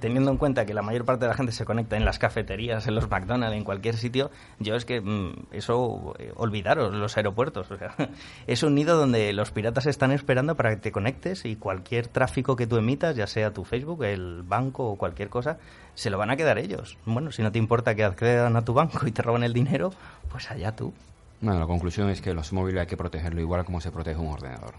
Teniendo 0.00 0.30
en 0.30 0.36
cuenta 0.36 0.66
que 0.66 0.74
la 0.74 0.82
mayor 0.82 1.04
parte 1.04 1.24
de 1.24 1.28
la 1.28 1.36
gente 1.36 1.52
se 1.52 1.64
conecta 1.64 1.96
en 1.96 2.04
las 2.04 2.18
cafeterías, 2.18 2.86
en 2.86 2.94
los 2.94 3.08
McDonald's, 3.10 3.56
en 3.56 3.64
cualquier 3.64 3.96
sitio, 3.96 4.30
yo 4.58 4.74
es 4.74 4.84
que 4.84 5.00
mm, 5.00 5.46
eso, 5.52 6.14
eh, 6.18 6.32
olvidaros, 6.36 6.94
los 6.94 7.16
aeropuertos. 7.16 7.70
O 7.70 7.76
sea, 7.76 7.94
es 8.46 8.62
un 8.62 8.74
nido 8.74 8.96
donde 8.96 9.32
los 9.32 9.50
piratas 9.50 9.86
están 9.86 10.12
esperando 10.12 10.56
para 10.56 10.70
que 10.70 10.76
te 10.76 10.92
conectes 10.92 11.44
y 11.44 11.56
cualquier 11.56 12.08
tráfico 12.08 12.56
que 12.56 12.66
tú 12.66 12.76
emitas, 12.76 13.16
ya 13.16 13.26
sea 13.26 13.52
tu 13.52 13.64
Facebook, 13.64 14.04
el 14.04 14.42
banco 14.42 14.90
o 14.90 14.96
cualquier 14.96 15.28
cosa, 15.28 15.58
se 15.94 16.10
lo 16.10 16.18
van 16.18 16.30
a 16.30 16.36
quedar 16.36 16.58
ellos. 16.58 16.98
Bueno, 17.04 17.32
si 17.32 17.42
no 17.42 17.52
te 17.52 17.58
importa 17.58 17.94
que 17.94 18.04
accedan 18.04 18.56
a 18.56 18.64
tu 18.64 18.74
banco 18.74 19.06
y 19.06 19.12
te 19.12 19.22
roben 19.22 19.44
el 19.44 19.52
dinero, 19.52 19.92
pues 20.30 20.50
allá 20.50 20.74
tú. 20.74 20.92
Bueno, 21.40 21.60
la 21.60 21.66
conclusión 21.66 22.08
es 22.10 22.20
que 22.20 22.32
los 22.32 22.52
móviles 22.52 22.80
hay 22.80 22.86
que 22.86 22.96
protegerlo 22.96 23.40
igual 23.40 23.64
como 23.64 23.80
se 23.80 23.90
protege 23.90 24.18
un 24.18 24.32
ordenador. 24.32 24.74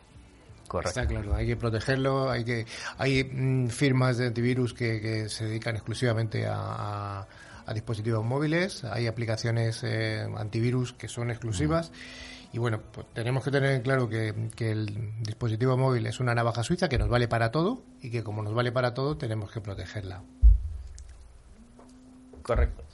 Correcto. 0.68 1.00
Está 1.00 1.08
claro, 1.08 1.34
hay 1.36 1.48
que 1.48 1.56
protegerlo, 1.56 2.30
hay 2.30 2.44
que 2.44 2.66
hay 2.98 3.24
mm, 3.24 3.68
firmas 3.68 4.18
de 4.18 4.28
antivirus 4.28 4.74
que, 4.74 5.30
se 5.30 5.46
dedican 5.46 5.76
exclusivamente 5.76 6.46
a, 6.48 7.26
dispositivos 7.74 8.24
móviles, 8.24 8.86
hay 8.86 9.08
aplicaciones 9.08 9.84
eh, 9.84 10.26
antivirus 10.38 10.94
que 10.94 11.10
son 11.10 11.30
exclusivas. 11.32 11.92
Y 12.54 12.60
bueno, 12.60 12.82
pues 12.94 13.06
tenemos 13.14 13.44
que 13.44 13.52
tener 13.52 13.72
en 13.72 13.82
claro 13.82 14.08
que, 14.08 14.34
que, 14.56 14.72
el 14.72 15.22
dispositivo 15.22 15.76
móvil 15.76 16.06
es 16.08 16.22
una 16.22 16.34
navaja 16.34 16.64
suiza 16.64 16.88
que 16.88 16.98
nos 16.98 17.10
vale 17.10 17.28
para 17.28 17.52
todo 17.52 17.84
y 18.02 18.10
que 18.10 18.24
como 18.24 18.42
nos 18.42 18.54
vale 18.54 18.72
para 18.72 18.94
todo 18.94 19.18
tenemos 19.18 19.52
que 19.52 19.60
protegerla. 19.60 20.24
Correcto. 22.42 22.87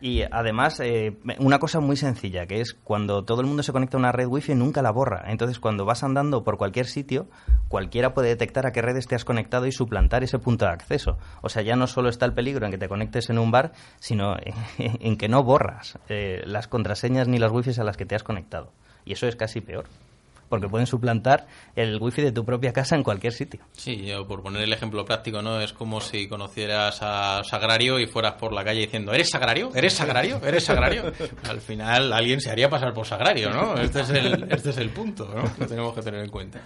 Y 0.00 0.22
además, 0.30 0.78
eh, 0.80 1.16
una 1.38 1.58
cosa 1.58 1.80
muy 1.80 1.96
sencilla, 1.96 2.46
que 2.46 2.60
es 2.60 2.74
cuando 2.74 3.24
todo 3.24 3.40
el 3.40 3.46
mundo 3.46 3.62
se 3.62 3.72
conecta 3.72 3.96
a 3.96 4.00
una 4.00 4.12
red 4.12 4.26
wifi, 4.26 4.54
nunca 4.54 4.82
la 4.82 4.90
borra. 4.90 5.24
Entonces, 5.28 5.58
cuando 5.58 5.86
vas 5.86 6.02
andando 6.02 6.44
por 6.44 6.58
cualquier 6.58 6.86
sitio, 6.86 7.28
cualquiera 7.68 8.12
puede 8.12 8.28
detectar 8.28 8.66
a 8.66 8.72
qué 8.72 8.82
redes 8.82 9.06
te 9.06 9.14
has 9.14 9.24
conectado 9.24 9.66
y 9.66 9.72
suplantar 9.72 10.22
ese 10.22 10.38
punto 10.38 10.66
de 10.66 10.72
acceso. 10.72 11.16
O 11.40 11.48
sea, 11.48 11.62
ya 11.62 11.76
no 11.76 11.86
solo 11.86 12.10
está 12.10 12.26
el 12.26 12.34
peligro 12.34 12.66
en 12.66 12.72
que 12.72 12.78
te 12.78 12.88
conectes 12.88 13.30
en 13.30 13.38
un 13.38 13.50
bar, 13.50 13.72
sino 13.98 14.36
en 14.78 15.16
que 15.16 15.28
no 15.28 15.42
borras 15.42 15.98
eh, 16.08 16.42
las 16.44 16.68
contraseñas 16.68 17.26
ni 17.26 17.38
las 17.38 17.50
wifi 17.50 17.80
a 17.80 17.84
las 17.84 17.96
que 17.96 18.04
te 18.04 18.14
has 18.14 18.22
conectado. 18.22 18.72
Y 19.06 19.12
eso 19.12 19.26
es 19.26 19.36
casi 19.36 19.62
peor 19.62 19.86
porque 20.48 20.68
pueden 20.68 20.86
suplantar 20.86 21.46
el 21.74 22.00
wifi 22.00 22.22
de 22.22 22.32
tu 22.32 22.44
propia 22.44 22.72
casa 22.72 22.96
en 22.96 23.02
cualquier 23.02 23.32
sitio. 23.32 23.60
Sí, 23.72 24.04
yo 24.04 24.26
por 24.26 24.42
poner 24.42 24.62
el 24.62 24.72
ejemplo 24.72 25.04
práctico, 25.04 25.42
¿no? 25.42 25.60
Es 25.60 25.72
como 25.72 26.00
si 26.00 26.28
conocieras 26.28 26.98
a 27.02 27.42
Sagrario 27.44 27.98
y 27.98 28.06
fueras 28.06 28.34
por 28.34 28.52
la 28.52 28.64
calle 28.64 28.80
diciendo, 28.80 29.12
¿eres 29.12 29.30
Sagrario? 29.30 29.70
¿Eres 29.74 29.94
Sagrario? 29.94 30.40
¿Eres 30.44 30.64
Sagrario? 30.64 31.12
Al 31.48 31.60
final 31.60 32.12
alguien 32.12 32.40
se 32.40 32.50
haría 32.50 32.68
pasar 32.68 32.92
por 32.92 33.06
Sagrario, 33.06 33.50
¿no? 33.50 33.74
Este 33.76 34.00
es 34.00 34.10
el, 34.10 34.46
este 34.50 34.70
es 34.70 34.76
el 34.78 34.90
punto, 34.90 35.30
¿no? 35.34 35.54
Que 35.56 35.66
tenemos 35.66 35.94
que 35.94 36.02
tener 36.02 36.22
en 36.22 36.30
cuenta. 36.30 36.60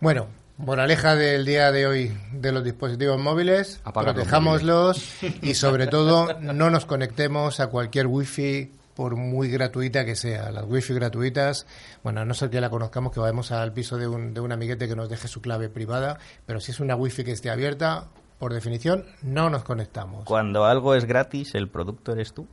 Bueno, 0.00 0.26
moraleja 0.58 1.14
del 1.14 1.44
día 1.44 1.70
de 1.70 1.86
hoy 1.86 2.12
de 2.32 2.52
los 2.52 2.64
dispositivos 2.64 3.20
móviles, 3.20 3.80
protejámoslos 3.92 5.22
y 5.42 5.54
sobre 5.54 5.86
todo 5.86 6.38
no 6.40 6.70
nos 6.70 6.86
conectemos 6.86 7.60
a 7.60 7.68
cualquier 7.68 8.06
wifi 8.06 8.72
por 8.94 9.16
muy 9.16 9.48
gratuita 9.48 10.04
que 10.04 10.16
sea. 10.16 10.50
Las 10.50 10.64
wifi 10.66 10.94
gratuitas, 10.94 11.66
bueno, 12.02 12.20
a 12.20 12.24
no 12.24 12.34
ser 12.34 12.50
que 12.50 12.60
la 12.60 12.70
conozcamos, 12.70 13.12
que 13.12 13.20
vayamos 13.20 13.52
al 13.52 13.72
piso 13.72 13.96
de 13.96 14.08
un, 14.08 14.34
de 14.34 14.40
un 14.40 14.52
amiguete 14.52 14.88
que 14.88 14.96
nos 14.96 15.08
deje 15.08 15.28
su 15.28 15.40
clave 15.40 15.68
privada, 15.68 16.18
pero 16.46 16.60
si 16.60 16.72
es 16.72 16.80
una 16.80 16.96
wifi 16.96 17.24
que 17.24 17.32
esté 17.32 17.50
abierta, 17.50 18.08
por 18.38 18.52
definición, 18.52 19.04
no 19.22 19.50
nos 19.50 19.62
conectamos. 19.62 20.24
Cuando 20.24 20.64
algo 20.64 20.94
es 20.94 21.04
gratis, 21.04 21.54
el 21.54 21.68
producto 21.68 22.12
eres 22.12 22.32
tú. 22.32 22.46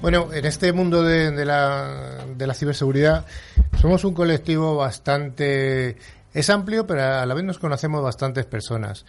Bueno, 0.00 0.32
en 0.32 0.44
este 0.44 0.72
mundo 0.72 1.02
de, 1.02 1.32
de, 1.32 1.44
la, 1.44 2.24
de 2.36 2.46
la 2.46 2.54
ciberseguridad 2.54 3.26
somos 3.80 4.04
un 4.04 4.14
colectivo 4.14 4.76
bastante... 4.76 5.96
Es 6.32 6.50
amplio, 6.50 6.86
pero 6.86 7.02
a 7.02 7.24
la 7.24 7.34
vez 7.34 7.44
nos 7.44 7.58
conocemos 7.58 8.02
bastantes 8.02 8.44
personas. 8.44 9.06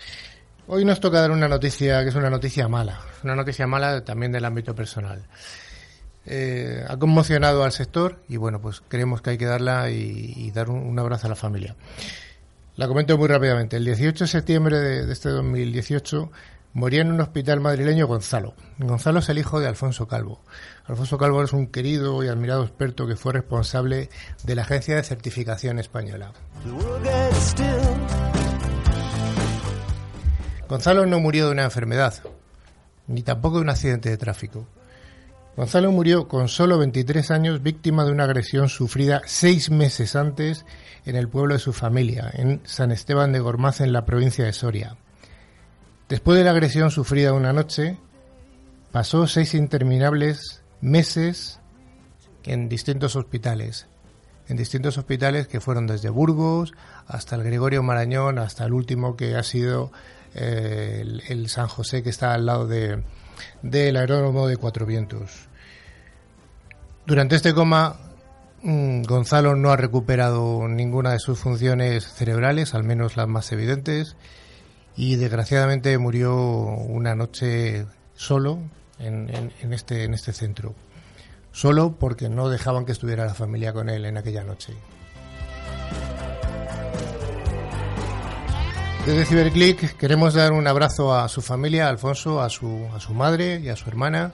Hoy 0.67 0.85
nos 0.85 0.99
toca 0.99 1.21
dar 1.21 1.31
una 1.31 1.47
noticia 1.47 2.03
que 2.03 2.09
es 2.09 2.15
una 2.15 2.29
noticia 2.29 2.67
mala, 2.67 3.01
una 3.23 3.35
noticia 3.35 3.67
mala 3.67 4.03
también 4.03 4.31
del 4.31 4.45
ámbito 4.45 4.75
personal. 4.75 5.25
Eh, 6.25 6.83
ha 6.87 6.97
conmocionado 6.97 7.63
al 7.63 7.71
sector 7.71 8.21
y 8.27 8.35
bueno, 8.35 8.61
pues 8.61 8.81
creemos 8.85 9.21
que 9.21 9.31
hay 9.31 9.37
que 9.37 9.45
darla 9.45 9.89
y, 9.89 10.51
dar 10.51 10.69
un, 10.69 10.97
abrazo 10.99 11.27
a 11.27 11.29
la 11.29 11.35
familia. 11.35 11.75
La 12.75 12.87
comento 12.87 13.17
muy 13.17 13.27
rápidamente. 13.27 13.77
El 13.77 13.85
18 13.85 14.25
de 14.25 14.27
septiembre 14.27 14.77
de, 14.77 15.05
de 15.05 15.13
este 15.13 15.29
2018 15.29 16.31
moría 16.73 17.01
en 17.01 17.11
un 17.11 17.21
hospital 17.21 17.59
madrileño 17.59 18.07
Gonzalo. 18.07 18.53
Gonzalo 18.77 19.19
es 19.19 19.29
el 19.29 19.37
hijo 19.37 19.59
de 19.59 19.67
Alfonso 19.67 20.07
Calvo. 20.07 20.41
Alfonso 20.87 21.17
Calvo 21.17 21.43
es 21.43 21.51
un 21.51 21.67
querido 21.67 22.23
y 22.23 22.29
admirado 22.29 22.63
experto 22.63 23.05
que 23.05 23.17
fue 23.17 23.33
responsable 23.33 24.09
de 24.43 24.55
la 24.55 24.61
Agencia 24.61 24.95
de 24.95 25.03
Certificación 25.03 25.79
Española. 25.79 26.31
Gonzalo 30.69 31.05
no 31.05 31.19
murió 31.19 31.47
de 31.47 31.51
una 31.51 31.65
enfermedad, 31.65 32.13
ni 33.07 33.21
tampoco 33.21 33.57
de 33.57 33.63
un 33.63 33.69
accidente 33.69 34.09
de 34.09 34.17
tráfico. 34.17 34.65
Gonzalo 35.57 35.91
murió 35.91 36.27
con 36.29 36.47
solo 36.47 36.77
23 36.77 37.31
años 37.31 37.63
víctima 37.63 38.05
de 38.05 38.11
una 38.11 38.23
agresión 38.23 38.69
sufrida 38.69 39.21
seis 39.25 39.69
meses 39.69 40.15
antes 40.15 40.65
en 41.05 41.15
el 41.17 41.27
pueblo 41.27 41.55
de 41.55 41.59
su 41.59 41.73
familia, 41.73 42.29
en 42.33 42.61
San 42.63 42.91
Esteban 42.91 43.33
de 43.33 43.39
Gormaz, 43.39 43.81
en 43.81 43.91
la 43.91 44.05
provincia 44.05 44.45
de 44.45 44.53
Soria. 44.53 44.95
Después 46.07 46.37
de 46.37 46.45
la 46.45 46.51
agresión 46.51 46.91
sufrida 46.91 47.33
una 47.33 47.51
noche, 47.51 47.97
pasó 48.91 49.27
seis 49.27 49.53
interminables 49.53 50.61
meses 50.81 51.59
en 52.43 52.69
distintos 52.69 53.15
hospitales, 53.15 53.87
en 54.47 54.57
distintos 54.57 54.97
hospitales 54.97 55.47
que 55.47 55.59
fueron 55.59 55.87
desde 55.87 56.09
Burgos 56.09 56.73
hasta 57.07 57.35
el 57.35 57.43
Gregorio 57.43 57.83
Marañón, 57.83 58.39
hasta 58.39 58.65
el 58.65 58.73
último 58.73 59.15
que 59.17 59.35
ha 59.35 59.43
sido 59.43 59.91
eh, 60.33 61.03
el, 61.27 61.49
San 61.49 61.67
José 61.67 62.03
que 62.03 62.09
está 62.09 62.33
al 62.33 62.45
lado 62.45 62.67
de, 62.67 63.03
del 63.61 63.97
aeródromo 63.97 64.47
de 64.47 64.57
Cuatro 64.57 64.85
Vientos. 64.85 65.47
Durante 67.05 67.35
este 67.35 67.53
coma, 67.53 67.99
mm, 68.63 69.03
Gonzalo 69.03 69.55
no 69.55 69.71
ha 69.71 69.77
recuperado 69.77 70.67
ninguna 70.67 71.11
de 71.11 71.19
sus 71.19 71.39
funciones 71.39 72.05
cerebrales, 72.05 72.73
al 72.73 72.83
menos 72.83 73.17
las 73.17 73.27
más 73.27 73.51
evidentes, 73.51 74.15
y 74.95 75.15
desgraciadamente 75.15 75.97
murió 75.97 76.35
una 76.35 77.15
noche 77.15 77.85
solo 78.15 78.59
en, 78.99 79.51
en, 79.61 79.73
este, 79.73 80.03
en 80.03 80.13
este 80.13 80.33
centro. 80.33 80.75
Solo 81.51 81.95
porque 81.99 82.29
no 82.29 82.49
dejaban 82.49 82.85
que 82.85 82.91
estuviera 82.91 83.25
la 83.25 83.33
familia 83.33 83.73
con 83.73 83.89
él 83.89 84.05
en 84.05 84.17
aquella 84.17 84.43
noche. 84.43 84.73
Desde 89.05 89.25
Ciberclick 89.25 89.95
queremos 89.95 90.33
dar 90.33 90.51
un 90.51 90.67
abrazo 90.67 91.15
a 91.15 91.29
su 91.29 91.41
familia, 91.41 91.87
Alfonso, 91.87 92.41
a 92.41 92.49
su, 92.49 92.87
a 92.93 92.99
su 92.99 93.13
madre 93.13 93.61
y 93.61 93.69
a 93.69 93.75
su 93.77 93.89
hermana. 93.89 94.33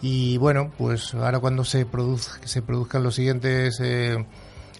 Y 0.00 0.38
bueno, 0.38 0.72
pues 0.78 1.14
ahora 1.14 1.38
cuando 1.38 1.64
se, 1.64 1.86
se 2.44 2.62
produzcan 2.62 3.02
los 3.02 3.14
siguientes 3.14 3.78
eh, 3.80 4.24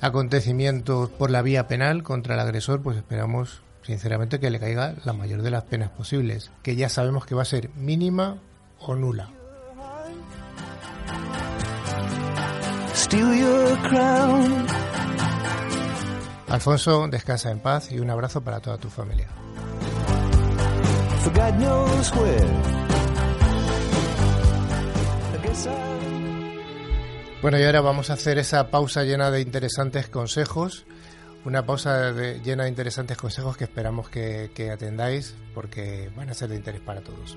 acontecimientos 0.01 1.11
por 1.11 1.31
la 1.31 1.43
vía 1.43 1.69
penal 1.69 2.03
contra 2.03 2.35
el 2.35 2.41
agresor, 2.41 2.83
pues 2.83 2.97
esperamos 2.97 3.63
sinceramente 3.83 4.41
que 4.41 4.51
le 4.51 4.59
caiga 4.59 4.95
la 5.05 5.13
mayor 5.13 5.43
de 5.43 5.51
las 5.51 5.65
penas 5.65 5.91
posibles, 5.91 6.51
que 6.63 6.75
ya 6.75 6.89
sabemos 6.89 7.27
que 7.27 7.35
va 7.35 7.43
a 7.43 7.47
ser 7.47 7.69
mínima 7.77 8.39
o 8.87 8.95
nula. 8.95 9.31
Alfonso, 16.49 17.09
descansa 17.09 17.51
en 17.51 17.61
paz 17.61 17.91
y 17.93 17.99
un 17.99 18.11
abrazo 18.11 18.41
para 18.43 18.61
toda 18.61 18.79
tu 18.79 18.89
familia. 18.89 19.29
Bueno, 27.43 27.59
y 27.59 27.65
ahora 27.65 27.81
vamos 27.81 28.11
a 28.11 28.15
hacer 28.15 28.39
esa 28.39 28.71
pausa 28.71 29.03
llena 29.05 29.31
de 29.31 29.41
interesantes 29.41 30.09
consejos. 30.09 30.87
Una 31.45 31.67
pausa 31.67 32.13
llena 32.13 32.65
de 32.65 32.71
interesantes 32.71 33.17
consejos 33.17 33.57
que 33.57 33.65
esperamos 33.65 34.09
que 34.09 34.71
atendáis 34.73 35.35
porque 35.55 36.11
van 36.17 36.31
a 36.31 36.35
ser 36.35 36.49
de 36.49 36.57
interés 36.57 36.81
para 36.81 37.01
todos. 37.03 37.37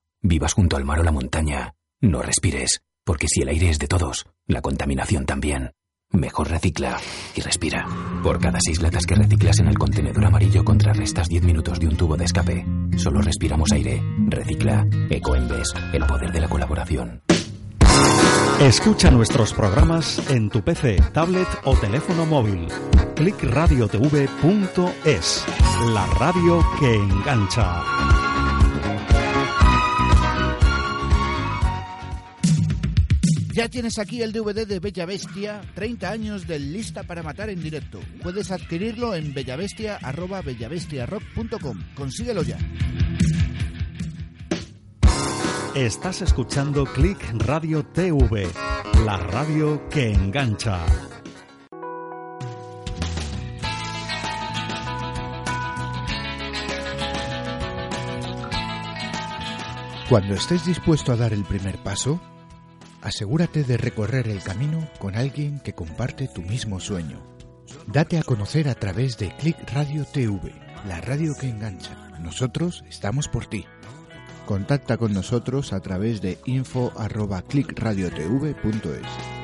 Vivas 0.23 0.53
junto 0.53 0.77
al 0.77 0.85
mar 0.85 0.99
o 0.99 1.03
la 1.03 1.11
montaña. 1.11 1.73
No 1.99 2.21
respires, 2.21 2.83
porque 3.03 3.27
si 3.27 3.41
el 3.41 3.49
aire 3.49 3.69
es 3.69 3.79
de 3.79 3.87
todos, 3.87 4.27
la 4.45 4.61
contaminación 4.61 5.25
también. 5.25 5.71
Mejor 6.11 6.49
recicla 6.49 6.97
y 7.35 7.41
respira. 7.41 7.87
Por 8.21 8.39
cada 8.39 8.59
seis 8.59 8.81
latas 8.81 9.05
que 9.05 9.15
reciclas 9.15 9.59
en 9.59 9.67
el 9.67 9.79
contenedor 9.79 10.25
amarillo 10.25 10.63
contrarrestas 10.63 11.27
10 11.27 11.43
minutos 11.43 11.79
de 11.79 11.87
un 11.87 11.95
tubo 11.95 12.17
de 12.17 12.25
escape. 12.25 12.65
Solo 12.97 13.21
respiramos 13.21 13.71
aire. 13.71 14.03
Recicla. 14.27 14.85
Ecoembes. 15.09 15.73
El 15.93 16.05
poder 16.05 16.31
de 16.31 16.41
la 16.41 16.49
colaboración. 16.49 17.23
Escucha 18.59 19.09
nuestros 19.09 19.53
programas 19.53 20.29
en 20.29 20.49
tu 20.49 20.61
PC, 20.61 20.97
tablet 21.13 21.47
o 21.63 21.75
teléfono 21.75 22.27
móvil. 22.27 22.67
Clickradiotv.es. 23.15 25.45
La 25.93 26.05
radio 26.05 26.63
que 26.79 26.93
engancha. 26.93 28.30
Ya 33.53 33.67
tienes 33.67 33.99
aquí 33.99 34.21
el 34.21 34.31
DVD 34.31 34.65
de 34.65 34.79
Bella 34.79 35.05
Bestia, 35.05 35.59
30 35.75 36.09
años 36.09 36.47
del 36.47 36.71
Lista 36.71 37.03
para 37.03 37.21
Matar 37.21 37.49
en 37.49 37.61
directo. 37.61 37.99
Puedes 38.23 38.49
adquirirlo 38.49 39.13
en 39.13 39.33
bellavestia.bellavestiarock.com. 39.33 41.83
Consíguelo 41.93 42.43
ya. 42.43 42.57
Estás 45.75 46.21
escuchando 46.21 46.85
Click 46.85 47.19
Radio 47.45 47.85
TV, 47.85 48.47
la 49.05 49.17
radio 49.17 49.89
que 49.89 50.13
engancha. 50.13 50.79
Cuando 60.07 60.35
estés 60.35 60.65
dispuesto 60.65 61.11
a 61.13 61.15
dar 61.15 61.31
el 61.31 61.45
primer 61.45 61.81
paso, 61.81 62.19
asegúrate 63.01 63.63
de 63.63 63.77
recorrer 63.77 64.27
el 64.27 64.43
camino 64.43 64.87
con 64.99 65.15
alguien 65.15 65.59
que 65.59 65.73
comparte 65.73 66.27
tu 66.27 66.41
mismo 66.41 66.79
sueño. 66.79 67.21
Date 67.87 68.17
a 68.17 68.23
conocer 68.23 68.67
a 68.69 68.75
través 68.75 69.17
de 69.17 69.35
Click 69.37 69.57
Radio 69.71 70.05
TV, 70.05 70.53
la 70.87 71.01
radio 71.01 71.33
que 71.39 71.49
engancha. 71.49 71.95
Nosotros 72.19 72.83
estamos 72.87 73.27
por 73.27 73.47
ti. 73.47 73.65
Contacta 74.45 74.97
con 74.97 75.13
nosotros 75.13 75.73
a 75.73 75.79
través 75.79 76.21
de 76.21 76.37
info@clickradiotv.es. 76.45 79.40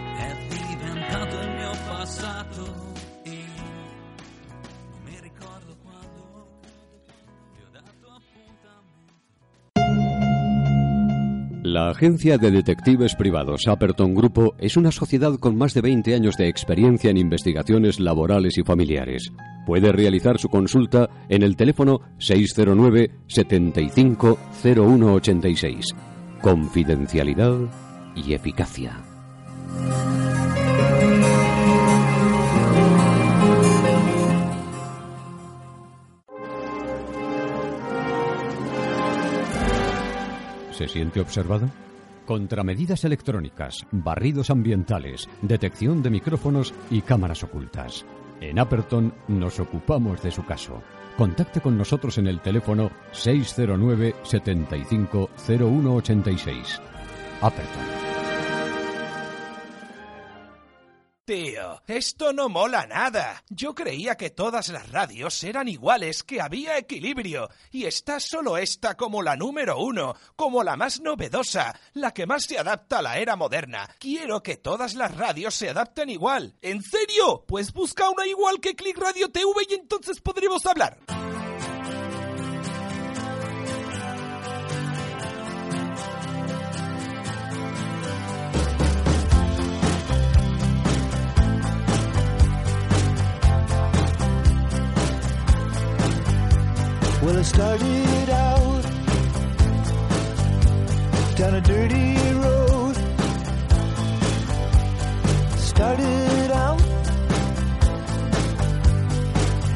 La 11.68 11.90
agencia 11.90 12.38
de 12.38 12.50
detectives 12.50 13.14
privados 13.14 13.68
Aperton 13.68 14.16
Grupo 14.16 14.56
es 14.58 14.78
una 14.78 14.90
sociedad 14.90 15.38
con 15.38 15.58
más 15.58 15.74
de 15.74 15.82
20 15.82 16.16
años 16.16 16.38
de 16.38 16.48
experiencia 16.48 17.10
en 17.10 17.18
investigaciones 17.18 18.00
laborales 18.00 18.58
y 18.58 18.64
familiares. 18.64 19.34
Puede 19.66 19.92
realizar 19.92 20.38
su 20.38 20.48
consulta 20.48 21.10
en 21.28 21.44
el 21.44 21.58
teléfono 21.58 22.00
609 22.20 23.12
75 23.28 24.40
0186. 24.64 25.88
Confidencialidad 26.42 27.58
y 28.16 28.32
eficacia. 28.32 29.04
¿Se 40.78 40.88
siente 40.88 41.20
observado? 41.20 41.72
Contramedidas 42.28 43.04
electrónicas, 43.04 43.80
barridos 43.90 44.52
ambientales, 44.52 45.28
detección 45.42 46.04
de 46.04 46.12
micrófonos 46.12 46.72
y 46.92 47.02
cámaras 47.02 47.44
ocultas. 47.44 48.06
En 48.42 48.60
Aperton 48.60 49.12
nos 49.28 49.60
ocupamos 49.60 50.22
de 50.22 50.30
su 50.30 50.46
caso. 50.46 50.84
Contacte 51.18 51.62
con 51.62 51.80
nosotros 51.80 52.20
en 52.20 52.28
el 52.28 52.42
teléfono 52.42 52.92
609 53.12 54.18
75 54.22 55.32
0186. 55.48 56.80
Aperton. 57.42 58.07
Tío, 61.28 61.82
esto 61.88 62.32
no 62.32 62.48
mola 62.48 62.88
nada. 62.88 63.44
Yo 63.50 63.76
creía 63.76 64.16
que 64.16 64.30
todas 64.30 64.70
las 64.70 64.90
radios 64.90 65.44
eran 65.44 65.68
iguales, 65.68 66.24
que 66.24 66.40
había 66.40 66.78
equilibrio. 66.78 67.50
Y 67.70 67.84
está 67.84 68.22
solo 68.22 68.58
esta 68.58 68.96
como 68.96 69.22
la 69.22 69.36
número 69.36 69.78
uno, 69.78 70.16
como 70.38 70.64
la 70.64 70.78
más 70.78 71.02
novedosa, 71.02 71.78
la 71.92 72.14
que 72.14 72.26
más 72.26 72.46
se 72.46 72.58
adapta 72.58 73.00
a 73.00 73.02
la 73.02 73.18
era 73.18 73.36
moderna. 73.36 73.90
Quiero 74.00 74.42
que 74.42 74.56
todas 74.56 74.96
las 74.96 75.18
radios 75.18 75.54
se 75.54 75.68
adapten 75.68 76.10
igual. 76.10 76.56
¿En 76.62 76.82
serio? 76.82 77.44
Pues 77.46 77.74
busca 77.74 78.10
una 78.10 78.26
igual 78.26 78.62
que 78.62 78.78
Click 78.78 78.98
Radio 78.98 79.30
TV 79.30 79.52
y 79.70 79.74
entonces 79.74 80.22
podremos 80.22 80.66
hablar. 80.66 80.98
Started 97.48 98.30
out 98.30 98.84
down 101.38 101.54
a 101.56 101.62
dirty 101.62 102.18
road. 102.44 102.96
Started 105.72 106.52
out 106.52 106.82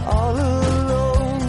all 0.05 0.36
alone, 0.36 1.41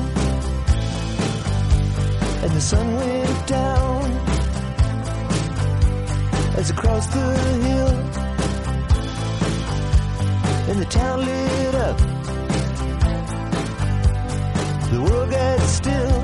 and 2.43 2.53
the 2.59 2.61
sun 2.61 2.87
went 2.95 3.47
down 3.47 4.03
as 6.59 6.71
I 6.71 6.75
crossed 6.75 7.13
the 7.13 7.29
hill, 7.67 7.95
and 10.71 10.79
the 10.79 10.89
town 10.89 11.25
lit 11.25 11.75
up 11.75 12.12
the 14.93 15.01
world 15.01 15.31
gets 15.31 15.73
still. 15.73 16.22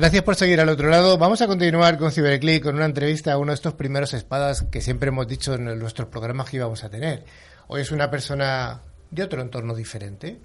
Gracias 0.00 0.22
por 0.22 0.34
seguir 0.34 0.58
al 0.62 0.70
otro 0.70 0.88
lado. 0.88 1.18
Vamos 1.18 1.42
a 1.42 1.46
continuar 1.46 1.98
con 1.98 2.10
Ciberclick 2.10 2.62
con 2.62 2.74
una 2.74 2.86
entrevista 2.86 3.34
a 3.34 3.36
uno 3.36 3.50
de 3.50 3.56
estos 3.56 3.74
primeros 3.74 4.14
espadas 4.14 4.62
que 4.62 4.80
siempre 4.80 5.08
hemos 5.08 5.28
dicho 5.28 5.52
en 5.52 5.78
nuestros 5.78 6.08
programas 6.08 6.48
que 6.48 6.56
íbamos 6.56 6.84
a 6.84 6.88
tener. 6.88 7.26
Hoy 7.66 7.82
es 7.82 7.92
una 7.92 8.10
persona 8.10 8.80
de 9.10 9.22
otro 9.22 9.42
entorno 9.42 9.74
diferente. 9.74 10.40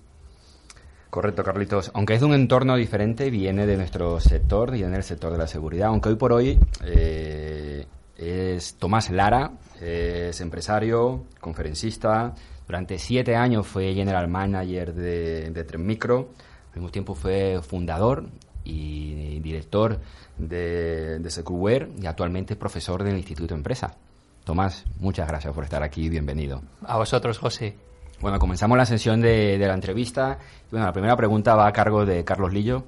Correcto, 1.10 1.42
Carlitos. 1.42 1.90
Aunque 1.94 2.16
es 2.16 2.20
de 2.20 2.26
un 2.26 2.34
entorno 2.34 2.76
diferente, 2.76 3.30
viene 3.30 3.66
de 3.66 3.78
nuestro 3.78 4.20
sector, 4.20 4.72
viene 4.72 4.92
del 4.92 5.04
sector 5.04 5.32
de 5.32 5.38
la 5.38 5.48
seguridad. 5.48 5.88
Aunque 5.88 6.10
hoy 6.10 6.16
por 6.16 6.34
hoy 6.34 6.60
eh, 6.84 7.88
es 8.18 8.74
Tomás 8.74 9.10
Lara, 9.10 9.54
es 9.80 10.42
empresario, 10.42 11.28
conferencista. 11.40 12.36
Durante 12.68 13.00
siete 13.00 13.38
años 13.38 13.66
fue 13.66 13.94
general 13.94 14.28
manager 14.28 14.94
de, 14.94 15.50
de 15.52 15.64
Tren 15.64 15.86
Micro. 15.86 16.32
Al 16.74 16.82
mismo 16.82 16.92
tiempo 16.92 17.16
fue 17.16 17.62
fundador 17.66 18.26
y 18.66 19.40
director 19.40 20.00
de, 20.38 21.20
de 21.20 21.30
Securware 21.30 21.90
y 22.02 22.06
actualmente 22.06 22.56
profesor 22.56 23.04
del 23.04 23.16
Instituto 23.16 23.54
Empresa. 23.54 23.96
Tomás, 24.44 24.84
muchas 25.00 25.28
gracias 25.28 25.54
por 25.54 25.64
estar 25.64 25.82
aquí, 25.82 26.10
bienvenido. 26.10 26.62
A 26.86 26.98
vosotros, 26.98 27.38
José. 27.38 27.78
Bueno, 28.22 28.40
comenzamos 28.40 28.78
la 28.78 28.86
sesión 28.86 29.22
de, 29.22 29.58
de 29.58 29.68
la 29.68 29.74
entrevista. 29.74 30.40
Bueno, 30.72 30.86
la 30.86 30.94
primera 30.94 31.16
pregunta 31.16 31.56
va 31.56 31.68
a 31.68 31.74
cargo 31.74 32.06
de 32.06 32.24
Carlos 32.24 32.54
Lillo. 32.54 32.84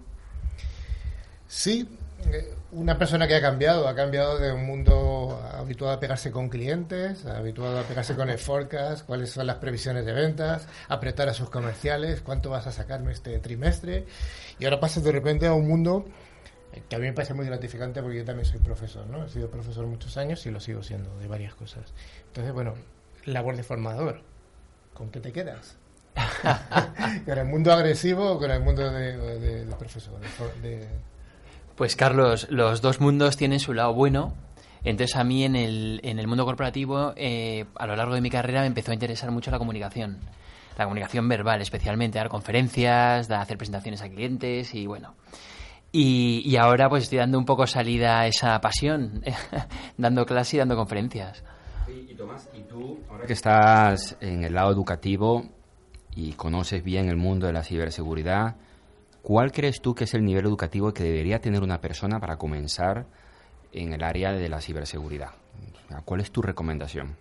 Sí, 1.48 1.88
eh, 2.26 2.54
una 2.72 2.98
persona 2.98 3.28
que 3.28 3.36
ha 3.36 3.42
cambiado, 3.42 3.88
ha 3.88 3.96
cambiado 3.96 4.40
de 4.40 4.52
un 4.52 4.66
mundo 4.66 5.42
habituado 5.54 5.94
a 5.94 6.00
pegarse 6.00 6.32
con 6.32 6.50
clientes, 6.50 7.26
habituado 7.26 7.80
a 7.80 7.84
pegarse 7.84 8.16
con 8.16 8.30
el 8.30 8.38
forecast, 8.38 9.06
cuáles 9.06 9.32
son 9.32 9.48
las 9.48 9.58
previsiones 9.58 10.06
de 10.06 10.14
ventas, 10.14 10.68
apretar 10.90 11.30
a 11.30 11.34
sus 11.34 11.50
comerciales, 11.50 12.22
cuánto 12.22 12.50
vas 12.50 12.68
a 12.68 12.72
sacarme 12.72 13.14
este 13.14 13.40
trimestre. 13.40 14.06
Y 14.60 14.66
ahora 14.66 14.80
pasas 14.80 15.04
de 15.04 15.12
repente 15.12 15.48
a 15.48 15.54
un 15.54 15.68
mundo 15.68 16.06
que 16.90 16.96
a 16.96 17.00
mí 17.00 17.06
me 17.06 17.14
parece 17.14 17.34
muy 17.34 17.46
gratificante 17.46 18.02
porque 18.02 18.18
yo 18.18 18.26
también 18.26 18.46
soy 18.46 18.60
profesor, 18.60 19.08
¿no? 19.08 19.26
He 19.26 19.30
sido 19.30 19.50
profesor 19.50 19.86
muchos 19.88 20.18
años 20.18 20.46
y 20.46 20.52
lo 20.52 20.60
sigo 20.60 20.84
siendo 20.84 21.18
de 21.20 21.28
varias 21.28 21.56
cosas. 21.56 21.94
Entonces, 22.28 22.54
bueno, 22.54 22.76
labor 23.26 23.56
de 23.56 23.64
formador. 23.64 24.22
¿Con 24.94 25.10
qué 25.10 25.20
te 25.20 25.32
quedas? 25.32 25.78
¿Con 27.26 27.38
el 27.38 27.46
mundo 27.46 27.72
agresivo 27.72 28.34
o 28.34 28.38
con 28.38 28.52
el 28.52 28.60
mundo 28.60 28.92
de, 28.92 29.18
de, 29.18 29.66
de 29.66 29.76
profesor? 29.76 30.20
De, 30.62 30.70
de, 30.70 30.88
Pues 31.78 31.96
Carlos, 31.96 32.48
los 32.50 32.82
dos 32.82 33.00
mundos 33.00 33.38
tienen 33.38 33.60
su 33.60 33.72
lado 33.72 33.94
bueno. 33.94 34.34
Entonces 34.84 35.16
a 35.16 35.24
mí 35.24 35.44
en 35.44 35.56
el, 35.56 36.00
en 36.04 36.18
el 36.18 36.26
mundo 36.26 36.44
corporativo, 36.44 37.14
eh, 37.16 37.66
a 37.76 37.86
lo 37.86 37.96
largo 37.96 38.16
de 38.16 38.22
mi 38.22 38.32
carrera 38.32 38.62
me 38.62 38.66
empezó 38.66 38.90
a 38.90 38.94
interesar 38.96 39.30
mucho 39.30 39.52
la 39.52 39.60
comunicación. 39.60 40.18
La 40.76 40.86
comunicación 40.86 41.30
verbal 41.30 41.62
especialmente, 41.62 42.18
dar 42.18 42.30
conferencias, 42.30 43.28
dar, 43.28 43.42
hacer 43.42 43.60
presentaciones 43.60 44.02
a 44.02 44.10
clientes 44.10 44.74
y 44.74 44.88
bueno. 44.88 45.14
Y, 45.92 46.42
y 46.44 46.58
ahora 46.58 46.90
pues 46.90 47.04
estoy 47.04 47.20
dando 47.20 47.38
un 47.38 47.46
poco 47.46 47.68
salida 47.68 48.22
a 48.22 48.28
esa 48.28 48.60
pasión, 48.60 49.22
dando 49.98 50.26
clase 50.26 50.56
y 50.56 50.60
dando 50.60 50.76
conferencias. 50.76 51.44
Y, 51.88 52.12
y 52.12 52.16
Tomás, 52.16 52.50
¿y 52.56 52.62
tú, 52.62 53.02
ahora 53.08 53.28
que 53.28 53.34
estás 53.34 54.18
en 54.20 54.44
el 54.44 54.56
lado 54.56 54.72
educativo 54.72 55.46
y 56.16 56.32
conoces 56.34 56.84
bien 56.84 57.08
el 57.08 57.18
mundo 57.18 57.46
de 57.46 57.54
la 57.54 57.62
ciberseguridad, 57.62 58.56
¿Cuál 59.28 59.52
crees 59.52 59.82
tú 59.82 59.94
que 59.94 60.06
es 60.06 60.14
el 60.14 60.24
nivel 60.24 60.46
educativo 60.46 60.94
que 60.94 61.04
debería 61.04 61.42
tener 61.42 61.62
una 61.62 61.82
persona 61.82 62.18
para 62.18 62.38
comenzar 62.38 63.08
en 63.74 63.92
el 63.92 64.02
área 64.02 64.32
de 64.32 64.48
la 64.48 64.62
ciberseguridad? 64.62 65.32
¿Cuál 66.06 66.22
es 66.22 66.32
tu 66.32 66.42
recomendación? 66.42 67.18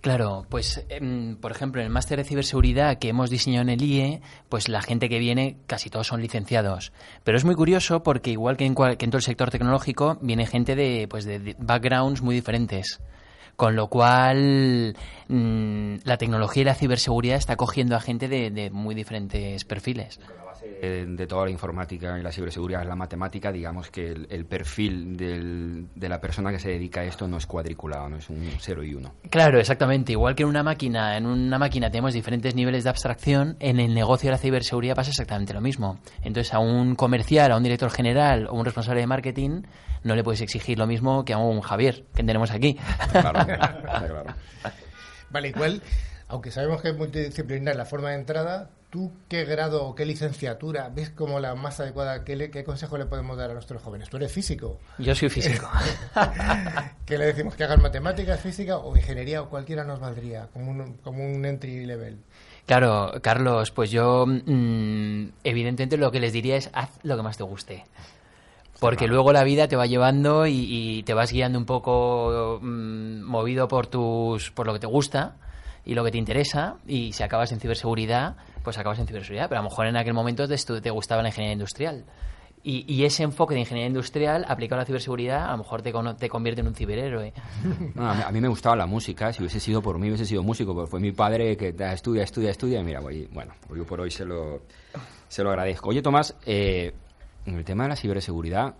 Claro, 0.00 0.44
pues 0.48 0.84
eh, 0.88 1.36
por 1.40 1.52
ejemplo 1.52 1.80
en 1.80 1.86
el 1.86 1.92
máster 1.92 2.18
de 2.18 2.24
ciberseguridad 2.24 2.98
que 2.98 3.10
hemos 3.10 3.30
diseñado 3.30 3.62
en 3.62 3.68
el 3.68 3.80
IE, 3.80 4.22
pues 4.48 4.68
la 4.68 4.82
gente 4.82 5.08
que 5.08 5.20
viene 5.20 5.58
casi 5.68 5.88
todos 5.88 6.08
son 6.08 6.20
licenciados. 6.20 6.92
Pero 7.22 7.38
es 7.38 7.44
muy 7.44 7.54
curioso 7.54 8.02
porque 8.02 8.32
igual 8.32 8.56
que 8.56 8.66
en, 8.66 8.74
cual, 8.74 8.96
que 8.96 9.04
en 9.04 9.12
todo 9.12 9.18
el 9.18 9.24
sector 9.24 9.52
tecnológico 9.52 10.18
viene 10.20 10.46
gente 10.46 10.74
de, 10.74 11.06
pues 11.08 11.26
de, 11.26 11.54
backgrounds 11.60 12.22
muy 12.22 12.34
diferentes. 12.34 13.00
Con 13.54 13.76
lo 13.76 13.86
cual, 13.86 14.96
mmm, 15.28 15.98
la 16.02 16.16
tecnología 16.16 16.62
y 16.62 16.64
la 16.64 16.74
ciberseguridad 16.74 17.36
está 17.36 17.54
cogiendo 17.54 17.94
a 17.94 18.00
gente 18.00 18.26
de 18.26 18.70
muy 18.72 18.96
diferentes 18.96 19.64
perfiles 19.64 20.18
de 20.80 21.26
toda 21.26 21.44
la 21.44 21.50
informática 21.50 22.18
y 22.18 22.22
la 22.22 22.30
ciberseguridad 22.30 22.82
es 22.82 22.88
la 22.88 22.96
matemática, 22.96 23.50
digamos 23.50 23.90
que 23.90 24.08
el, 24.08 24.26
el 24.30 24.44
perfil 24.44 25.16
del, 25.16 25.88
de 25.94 26.08
la 26.08 26.20
persona 26.20 26.50
que 26.50 26.58
se 26.58 26.70
dedica 26.70 27.00
a 27.00 27.04
esto 27.04 27.26
no 27.26 27.38
es 27.38 27.46
cuadriculado, 27.46 28.08
no 28.08 28.16
es 28.16 28.28
un 28.30 28.50
0 28.58 28.84
y 28.84 28.94
1. 28.94 29.14
Claro, 29.30 29.58
exactamente. 29.58 30.12
Igual 30.12 30.34
que 30.34 30.42
en 30.42 30.48
una 30.48 30.62
máquina, 30.62 31.16
en 31.16 31.26
una 31.26 31.58
máquina 31.58 31.90
tenemos 31.90 32.14
diferentes 32.14 32.54
niveles 32.54 32.84
de 32.84 32.90
abstracción, 32.90 33.56
en 33.60 33.80
el 33.80 33.94
negocio 33.94 34.28
de 34.28 34.32
la 34.32 34.38
ciberseguridad 34.38 34.94
pasa 34.94 35.10
exactamente 35.10 35.54
lo 35.54 35.60
mismo. 35.60 35.98
Entonces, 36.22 36.52
a 36.52 36.58
un 36.58 36.94
comercial, 36.94 37.52
a 37.52 37.56
un 37.56 37.62
director 37.62 37.90
general 37.90 38.46
o 38.46 38.54
un 38.54 38.64
responsable 38.64 39.00
de 39.00 39.06
marketing 39.06 39.62
no 40.04 40.14
le 40.14 40.22
puedes 40.22 40.40
exigir 40.40 40.78
lo 40.78 40.86
mismo 40.86 41.24
que 41.24 41.32
a 41.32 41.38
un 41.38 41.60
Javier 41.60 42.04
que 42.14 42.22
tenemos 42.22 42.50
aquí. 42.50 42.78
Claro, 43.10 43.44
claro. 43.46 44.24
Vale, 45.30 45.48
igual 45.48 45.82
aunque 46.28 46.50
sabemos 46.50 46.82
que 46.82 46.88
es 46.88 46.96
multidisciplinar 46.96 47.76
la 47.76 47.84
forma 47.84 48.10
de 48.10 48.16
entrada, 48.16 48.70
¿tú 48.90 49.12
qué 49.28 49.44
grado 49.44 49.84
o 49.84 49.94
qué 49.94 50.04
licenciatura 50.06 50.88
ves 50.94 51.10
como 51.10 51.40
la 51.40 51.54
más 51.54 51.80
adecuada? 51.80 52.24
¿Qué, 52.24 52.36
le- 52.36 52.50
qué 52.50 52.64
consejo 52.64 52.96
le 52.98 53.06
podemos 53.06 53.36
dar 53.36 53.50
a 53.50 53.54
nuestros 53.54 53.82
jóvenes? 53.82 54.08
Tú 54.08 54.16
eres 54.16 54.32
físico. 54.32 54.78
Yo 54.98 55.14
soy 55.14 55.28
físico. 55.28 55.68
¿Qué 57.06 57.18
le 57.18 57.26
decimos? 57.26 57.54
¿Que 57.54 57.64
hagan 57.64 57.82
matemáticas, 57.82 58.40
física 58.40 58.78
o 58.78 58.96
ingeniería 58.96 59.42
o 59.42 59.48
cualquiera 59.48 59.84
nos 59.84 60.00
valdría 60.00 60.48
como 60.52 60.70
un, 60.70 60.94
como 61.04 61.24
un 61.24 61.44
entry 61.44 61.84
level? 61.86 62.18
Claro, 62.66 63.12
Carlos, 63.22 63.70
pues 63.70 63.90
yo 63.90 64.26
mm, 64.26 65.28
evidentemente 65.44 65.96
lo 65.96 66.10
que 66.10 66.18
les 66.20 66.32
diría 66.32 66.56
es 66.56 66.70
haz 66.72 66.90
lo 67.02 67.16
que 67.16 67.22
más 67.22 67.36
te 67.36 67.44
guste. 67.44 67.84
Porque 68.80 69.06
luego 69.06 69.32
la 69.32 69.42
vida 69.44 69.68
te 69.68 69.76
va 69.76 69.86
llevando 69.86 70.46
y, 70.46 70.66
y 70.68 71.02
te 71.04 71.14
vas 71.14 71.32
guiando 71.32 71.58
un 71.58 71.64
poco 71.64 72.58
mm, 72.60 73.22
movido 73.22 73.68
por 73.68 73.86
tus 73.86 74.50
por 74.50 74.66
lo 74.66 74.74
que 74.74 74.80
te 74.80 74.86
gusta 74.86 75.36
y 75.84 75.94
lo 75.94 76.04
que 76.04 76.10
te 76.10 76.18
interesa 76.18 76.74
y 76.86 77.12
si 77.12 77.22
acabas 77.22 77.52
en 77.52 77.60
ciberseguridad, 77.60 78.36
pues 78.66 78.76
acabas 78.78 78.98
en 78.98 79.06
ciberseguridad, 79.06 79.48
pero 79.48 79.60
a 79.60 79.62
lo 79.62 79.70
mejor 79.70 79.86
en 79.86 79.96
aquel 79.96 80.12
momento 80.12 80.48
te, 80.48 80.56
te 80.80 80.90
gustaba 80.90 81.22
la 81.22 81.28
ingeniería 81.28 81.52
industrial. 81.52 82.04
Y, 82.64 83.04
ese 83.04 83.22
enfoque 83.22 83.54
de 83.54 83.60
ingeniería 83.60 83.86
industrial 83.86 84.44
aplicado 84.48 84.80
a 84.80 84.82
la 84.82 84.86
ciberseguridad 84.86 85.46
a 85.48 85.52
lo 85.52 85.58
mejor 85.58 85.82
te, 85.82 85.92
te 86.18 86.28
convierte 86.28 86.62
en 86.62 86.66
un 86.66 86.74
ciberhéroe. 86.74 87.32
A, 87.96 88.32
mí, 88.32 88.40
me 88.40 88.48
gustaba 88.48 88.74
la 88.74 88.86
música, 88.86 89.32
si 89.32 89.40
hubiese 89.40 89.60
sido 89.60 89.80
por 89.80 90.00
mí 90.00 90.08
hubiese 90.08 90.26
sido 90.26 90.42
músico, 90.42 90.74
porque 90.74 90.90
fue 90.90 90.98
mi 90.98 91.12
padre 91.12 91.56
que 91.56 91.72
"Ah, 91.78 91.92
estudia, 91.92 92.24
estudia, 92.24 92.50
estudia, 92.50 92.80
y 92.80 92.82
mira, 92.82 92.98
voy, 92.98 93.28
bueno, 93.32 93.52
hoy 93.70 93.82
por 93.82 94.00
hoy 94.00 94.10
se 94.10 94.24
lo, 94.24 94.62
se 95.28 95.44
lo 95.44 95.50
agradezco. 95.50 95.90
Oye, 95.90 96.02
Tomás, 96.02 96.34
eh, 96.44 96.92
en 97.44 97.54
el 97.56 97.64
tema 97.64 97.84
de 97.84 97.90
la 97.90 97.96
ciberseguridad, 97.96 98.74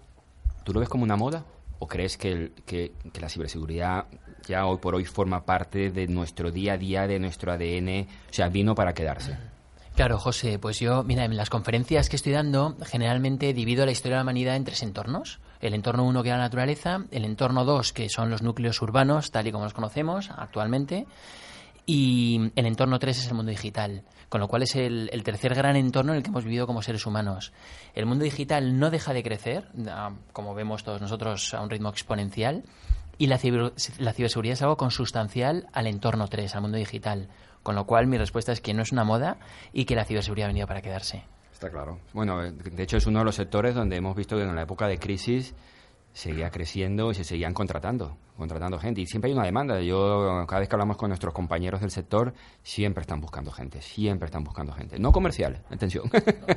¿tú 0.65 0.73
lo 0.73 0.81
ves 0.81 0.89
como 0.89 1.05
una 1.05 1.15
moda? 1.17 1.45
¿O 1.79 1.87
crees 1.87 2.17
que, 2.19 2.33
el- 2.33 2.53
que, 2.67 2.91
que 3.13 3.21
la 3.21 3.29
ciberseguridad 3.29 4.07
ya 4.49 4.67
hoy 4.67 4.79
por 4.79 4.97
hoy 4.97 5.05
forma 5.05 5.45
parte 5.45 5.91
de 5.93 6.09
nuestro 6.09 6.51
día 6.51 6.73
a 6.73 6.77
día, 6.77 7.07
de 7.07 7.21
nuestro 7.21 7.53
ADN, 7.53 8.09
o 8.31 8.33
sea, 8.33 8.49
vino 8.49 8.75
para 8.75 8.93
quedarse? 8.95 9.37
Claro, 9.97 10.19
José, 10.19 10.59
pues 10.59 10.79
yo, 10.79 11.03
mira, 11.05 11.25
en 11.25 11.39
las 11.39 11.49
conferencias 11.49 12.11
que 12.11 12.17
estoy 12.17 12.33
dando, 12.33 12.77
generalmente 12.85 13.55
divido 13.55 13.87
la 13.87 13.93
historia 13.93 14.17
de 14.17 14.19
la 14.19 14.23
humanidad 14.25 14.55
en 14.55 14.65
tres 14.65 14.83
entornos. 14.83 15.41
El 15.63 15.73
entorno 15.73 16.05
1, 16.05 16.23
que 16.23 16.29
era 16.29 16.37
la 16.37 16.45
naturaleza, 16.45 17.07
el 17.11 17.25
entorno 17.25 17.65
2, 17.65 17.95
que 17.95 18.11
son 18.11 18.29
los 18.29 18.43
núcleos 18.43 18.83
urbanos, 18.83 19.31
tal 19.31 19.47
y 19.47 19.53
como 19.53 19.65
los 19.65 19.73
conocemos 19.73 20.29
actualmente, 20.37 21.07
y 21.87 22.53
el 22.57 22.67
entorno 22.67 22.99
3 22.99 23.19
es 23.19 23.27
el 23.29 23.33
mundo 23.33 23.49
digital, 23.49 24.03
con 24.29 24.43
lo 24.43 24.49
cual 24.49 24.65
es 24.65 24.77
el, 24.77 25.09
tercer 25.25 25.55
gran 25.55 25.77
entorno 25.77 26.13
en 26.13 26.19
el 26.19 26.23
que 26.23 26.29
hemos 26.29 26.45
vivido 26.45 26.67
como 26.67 26.83
seres 26.83 27.07
humanos. 27.07 27.55
El 27.95 28.05
mundo 28.05 28.25
digital 28.25 28.79
no 28.79 28.91
deja 28.91 29.15
de 29.15 29.23
crecer, 29.23 29.67
como 30.35 30.55
vemos 30.55 30.85
todos 30.85 31.01
nosotros, 31.01 31.55
a 31.55 31.63
un 31.63 31.71
ritmo 31.71 31.89
exponencial, 31.89 32.65
y 33.17 33.29
la, 33.29 33.41
la 33.99 34.13
ciberseguridad 34.13 34.53
es 34.53 34.63
algo 34.63 34.77
consustancial 34.77 35.69
al 35.73 35.87
entorno 35.87 36.29
3, 36.29 36.55
al 36.55 36.61
mundo 36.61 36.77
digital. 36.77 37.29
Con 37.67 37.75
lo 37.75 37.85
cual 37.85 38.07
mi 38.07 38.17
respuesta 38.17 38.53
es 38.53 38.61
que 38.61 38.73
no 38.75 38.83
es 38.83 38.93
una 38.93 39.03
moda 39.03 39.39
y 39.73 39.87
que 39.87 39.97
la 39.97 40.05
ciberseguridad 40.05 40.47
ha 40.47 40.51
venido 40.51 40.69
para 40.69 40.81
quedarse. 40.81 41.25
Está 41.53 41.69
claro. 41.69 41.99
Bueno, 42.13 42.41
de 42.41 42.83
hecho 42.85 42.97
es 42.97 43.09
uno 43.09 43.19
de 43.19 43.25
los 43.25 43.35
sectores 43.35 43.75
donde 43.75 43.97
hemos 43.97 44.15
visto 44.15 44.37
que 44.37 44.45
en 44.45 44.55
la 44.55 44.63
época 44.63 44.87
de 44.87 45.01
crisis 45.01 45.53
seguía 46.13 46.51
creciendo 46.51 47.11
y 47.11 47.17
se 47.17 47.25
seguían 47.25 47.55
contratando, 47.55 48.17
contratando 48.37 48.79
gente. 48.79 49.01
Y 49.01 49.07
siempre 49.07 49.31
hay 49.31 49.37
una 49.37 49.45
demanda. 49.45 49.81
Yo, 49.81 50.45
cada 50.49 50.61
vez 50.61 50.69
que 50.69 50.75
hablamos 50.75 50.97
con 50.97 51.09
nuestros 51.09 51.33
compañeros 51.35 51.81
del 51.81 51.91
sector, 51.91 52.35
siempre 52.63 53.01
están 53.03 53.21
buscando 53.21 53.51
gente, 53.51 53.81
siempre 53.83 54.27
están 54.27 54.45
buscando 54.45 54.73
gente. 54.73 54.99
No 54.99 55.13
comercial, 55.13 55.63
atención. 55.71 56.05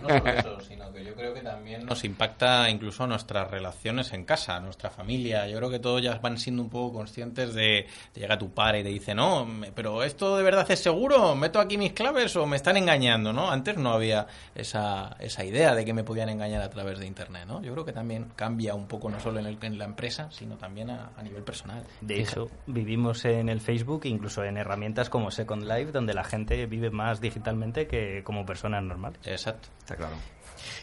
No 0.01 0.09
solo 0.09 0.25
eso, 0.27 0.59
sino 0.67 0.91
que 0.91 1.03
yo 1.03 1.13
creo 1.15 1.33
que 1.33 1.41
también 1.41 1.85
nos 1.85 2.03
impacta 2.03 2.69
incluso 2.69 3.07
nuestras 3.07 3.49
relaciones 3.49 4.11
en 4.13 4.25
casa, 4.25 4.59
nuestra 4.59 4.89
familia. 4.89 5.47
Yo 5.47 5.57
creo 5.57 5.69
que 5.69 5.79
todos 5.79 6.01
ya 6.01 6.15
van 6.19 6.37
siendo 6.37 6.61
un 6.61 6.69
poco 6.69 6.93
conscientes 6.97 7.53
de, 7.53 7.87
te 8.13 8.19
llega 8.19 8.37
tu 8.37 8.49
padre 8.51 8.81
y 8.81 8.83
te 8.83 8.89
dice, 8.89 9.15
no, 9.15 9.45
me- 9.45 9.71
pero 9.71 10.03
esto 10.03 10.37
de 10.37 10.43
verdad 10.43 10.69
es 10.69 10.79
seguro, 10.79 11.35
meto 11.35 11.59
aquí 11.59 11.77
mis 11.77 11.93
claves 11.93 12.35
o 12.35 12.45
me 12.45 12.55
están 12.55 12.77
engañando, 12.77 13.33
¿no? 13.33 13.49
Antes 13.51 13.77
no 13.77 13.91
había 13.91 14.27
esa, 14.55 15.15
esa 15.19 15.43
idea 15.45 15.75
de 15.75 15.85
que 15.85 15.93
me 15.93 16.03
podían 16.03 16.29
engañar 16.29 16.61
a 16.61 16.69
través 16.69 16.99
de 16.99 17.05
Internet, 17.07 17.43
¿no? 17.47 17.61
Yo 17.61 17.71
creo 17.73 17.85
que 17.85 17.93
también 17.93 18.31
cambia 18.35 18.75
un 18.75 18.87
poco 18.87 19.09
no 19.09 19.19
solo 19.19 19.39
en, 19.39 19.45
el- 19.45 19.57
en 19.61 19.77
la 19.77 19.85
empresa, 19.85 20.29
sino 20.31 20.55
también 20.57 20.89
a, 20.89 21.11
a 21.17 21.23
nivel 21.23 21.43
personal. 21.43 21.68
De 22.01 22.19
hecho, 22.21 22.49
vivimos 22.67 23.25
en 23.25 23.49
el 23.49 23.61
Facebook, 23.61 24.01
incluso 24.05 24.43
en 24.43 24.57
herramientas 24.57 25.09
como 25.09 25.31
Second 25.31 25.63
Life, 25.63 25.91
donde 25.91 26.13
la 26.13 26.23
gente 26.23 26.65
vive 26.65 26.89
más 26.89 27.21
digitalmente 27.21 27.87
que 27.87 28.23
como 28.23 28.45
personas 28.45 28.83
normales. 28.83 29.19
Exacto. 29.25 29.69
Está 29.79 29.95
claro. 29.95 30.15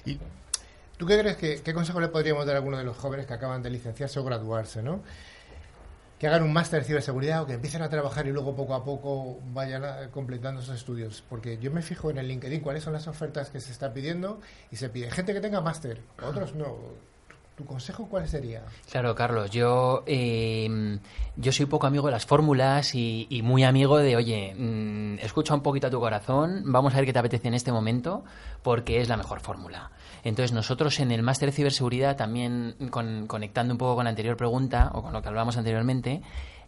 ¿Y 0.04 0.18
tú 0.96 1.06
qué 1.06 1.18
crees 1.18 1.36
que 1.36 1.62
qué 1.62 1.74
consejo 1.74 2.00
le 2.00 2.08
podríamos 2.08 2.46
dar 2.46 2.56
a 2.56 2.58
alguno 2.58 2.78
de 2.78 2.84
los 2.84 2.96
jóvenes 2.96 3.26
que 3.26 3.34
acaban 3.34 3.62
de 3.62 3.70
licenciarse 3.70 4.18
o 4.18 4.24
graduarse, 4.24 4.82
¿no? 4.82 5.02
Que 6.18 6.28
hagan 6.28 6.44
un 6.44 6.52
máster 6.54 6.80
de 6.80 6.86
ciberseguridad 6.86 7.42
o 7.42 7.46
que 7.46 7.52
empiecen 7.52 7.82
a 7.82 7.90
trabajar 7.90 8.26
y 8.26 8.32
luego 8.32 8.56
poco 8.56 8.74
a 8.74 8.82
poco 8.82 9.38
vayan 9.52 9.84
a- 9.84 10.10
completando 10.10 10.62
esos 10.62 10.74
estudios. 10.74 11.22
Porque 11.28 11.58
yo 11.58 11.70
me 11.70 11.82
fijo 11.82 12.08
en 12.10 12.16
el 12.16 12.26
LinkedIn 12.28 12.60
cuáles 12.60 12.84
son 12.84 12.94
las 12.94 13.06
ofertas 13.06 13.50
que 13.50 13.60
se 13.60 13.70
está 13.70 13.92
pidiendo 13.92 14.40
y 14.70 14.76
se 14.76 14.88
pide 14.88 15.10
gente 15.10 15.34
que 15.34 15.40
tenga 15.42 15.60
máster, 15.60 16.00
otros 16.22 16.54
no. 16.54 16.74
¿Tu, 17.56 17.64
consejo 17.64 18.06
cuál 18.10 18.28
sería? 18.28 18.62
Claro, 18.90 19.14
Carlos, 19.14 19.50
yo, 19.50 20.04
eh, 20.06 20.98
yo 21.36 21.52
soy 21.52 21.66
poco 21.66 21.86
amigo 21.86 22.06
de 22.06 22.12
las 22.12 22.26
fórmulas 22.26 22.94
y, 22.94 23.26
y 23.30 23.40
muy 23.42 23.64
amigo 23.64 23.96
de, 23.98 24.14
oye, 24.16 24.54
mm, 24.54 25.18
escucha 25.20 25.54
un 25.54 25.62
poquito 25.62 25.86
a 25.86 25.90
tu 25.90 25.98
corazón, 25.98 26.62
vamos 26.66 26.92
a 26.92 26.96
ver 26.98 27.06
qué 27.06 27.12
te 27.14 27.18
apetece 27.18 27.48
en 27.48 27.54
este 27.54 27.72
momento, 27.72 28.24
porque 28.62 29.00
es 29.00 29.08
la 29.08 29.16
mejor 29.16 29.40
fórmula. 29.40 29.90
Entonces, 30.22 30.52
nosotros 30.52 31.00
en 31.00 31.10
el 31.12 31.22
máster 31.22 31.48
de 31.50 31.56
ciberseguridad, 31.56 32.16
también 32.16 32.74
con- 32.90 33.26
conectando 33.26 33.72
un 33.72 33.78
poco 33.78 33.94
con 33.96 34.04
la 34.04 34.10
anterior 34.10 34.36
pregunta, 34.36 34.90
o 34.92 35.02
con 35.02 35.12
lo 35.14 35.22
que 35.22 35.28
hablábamos 35.28 35.56
anteriormente, 35.56 36.20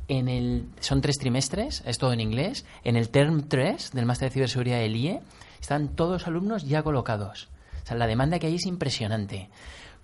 en 0.09 0.29
el, 0.29 0.68
son 0.81 1.03
tres 1.03 1.18
trimestres, 1.18 1.83
es 1.85 1.98
todo 1.98 2.14
en 2.14 2.20
inglés, 2.20 2.64
en 2.83 2.96
el 2.96 3.11
term 3.11 3.42
3 3.46 3.90
del 3.92 4.07
máster 4.07 4.31
de 4.31 4.33
ciberseguridad 4.33 4.79
del 4.79 4.96
IE, 4.96 5.20
están 5.61 5.88
todos 5.88 6.12
los 6.12 6.27
alumnos 6.27 6.64
ya 6.66 6.83
colocados. 6.83 7.48
O 7.85 7.87
sea, 7.88 7.96
la 7.98 8.07
demanda 8.07 8.38
que 8.38 8.46
hay 8.46 8.55
es 8.55 8.64
impresionante. 8.66 9.51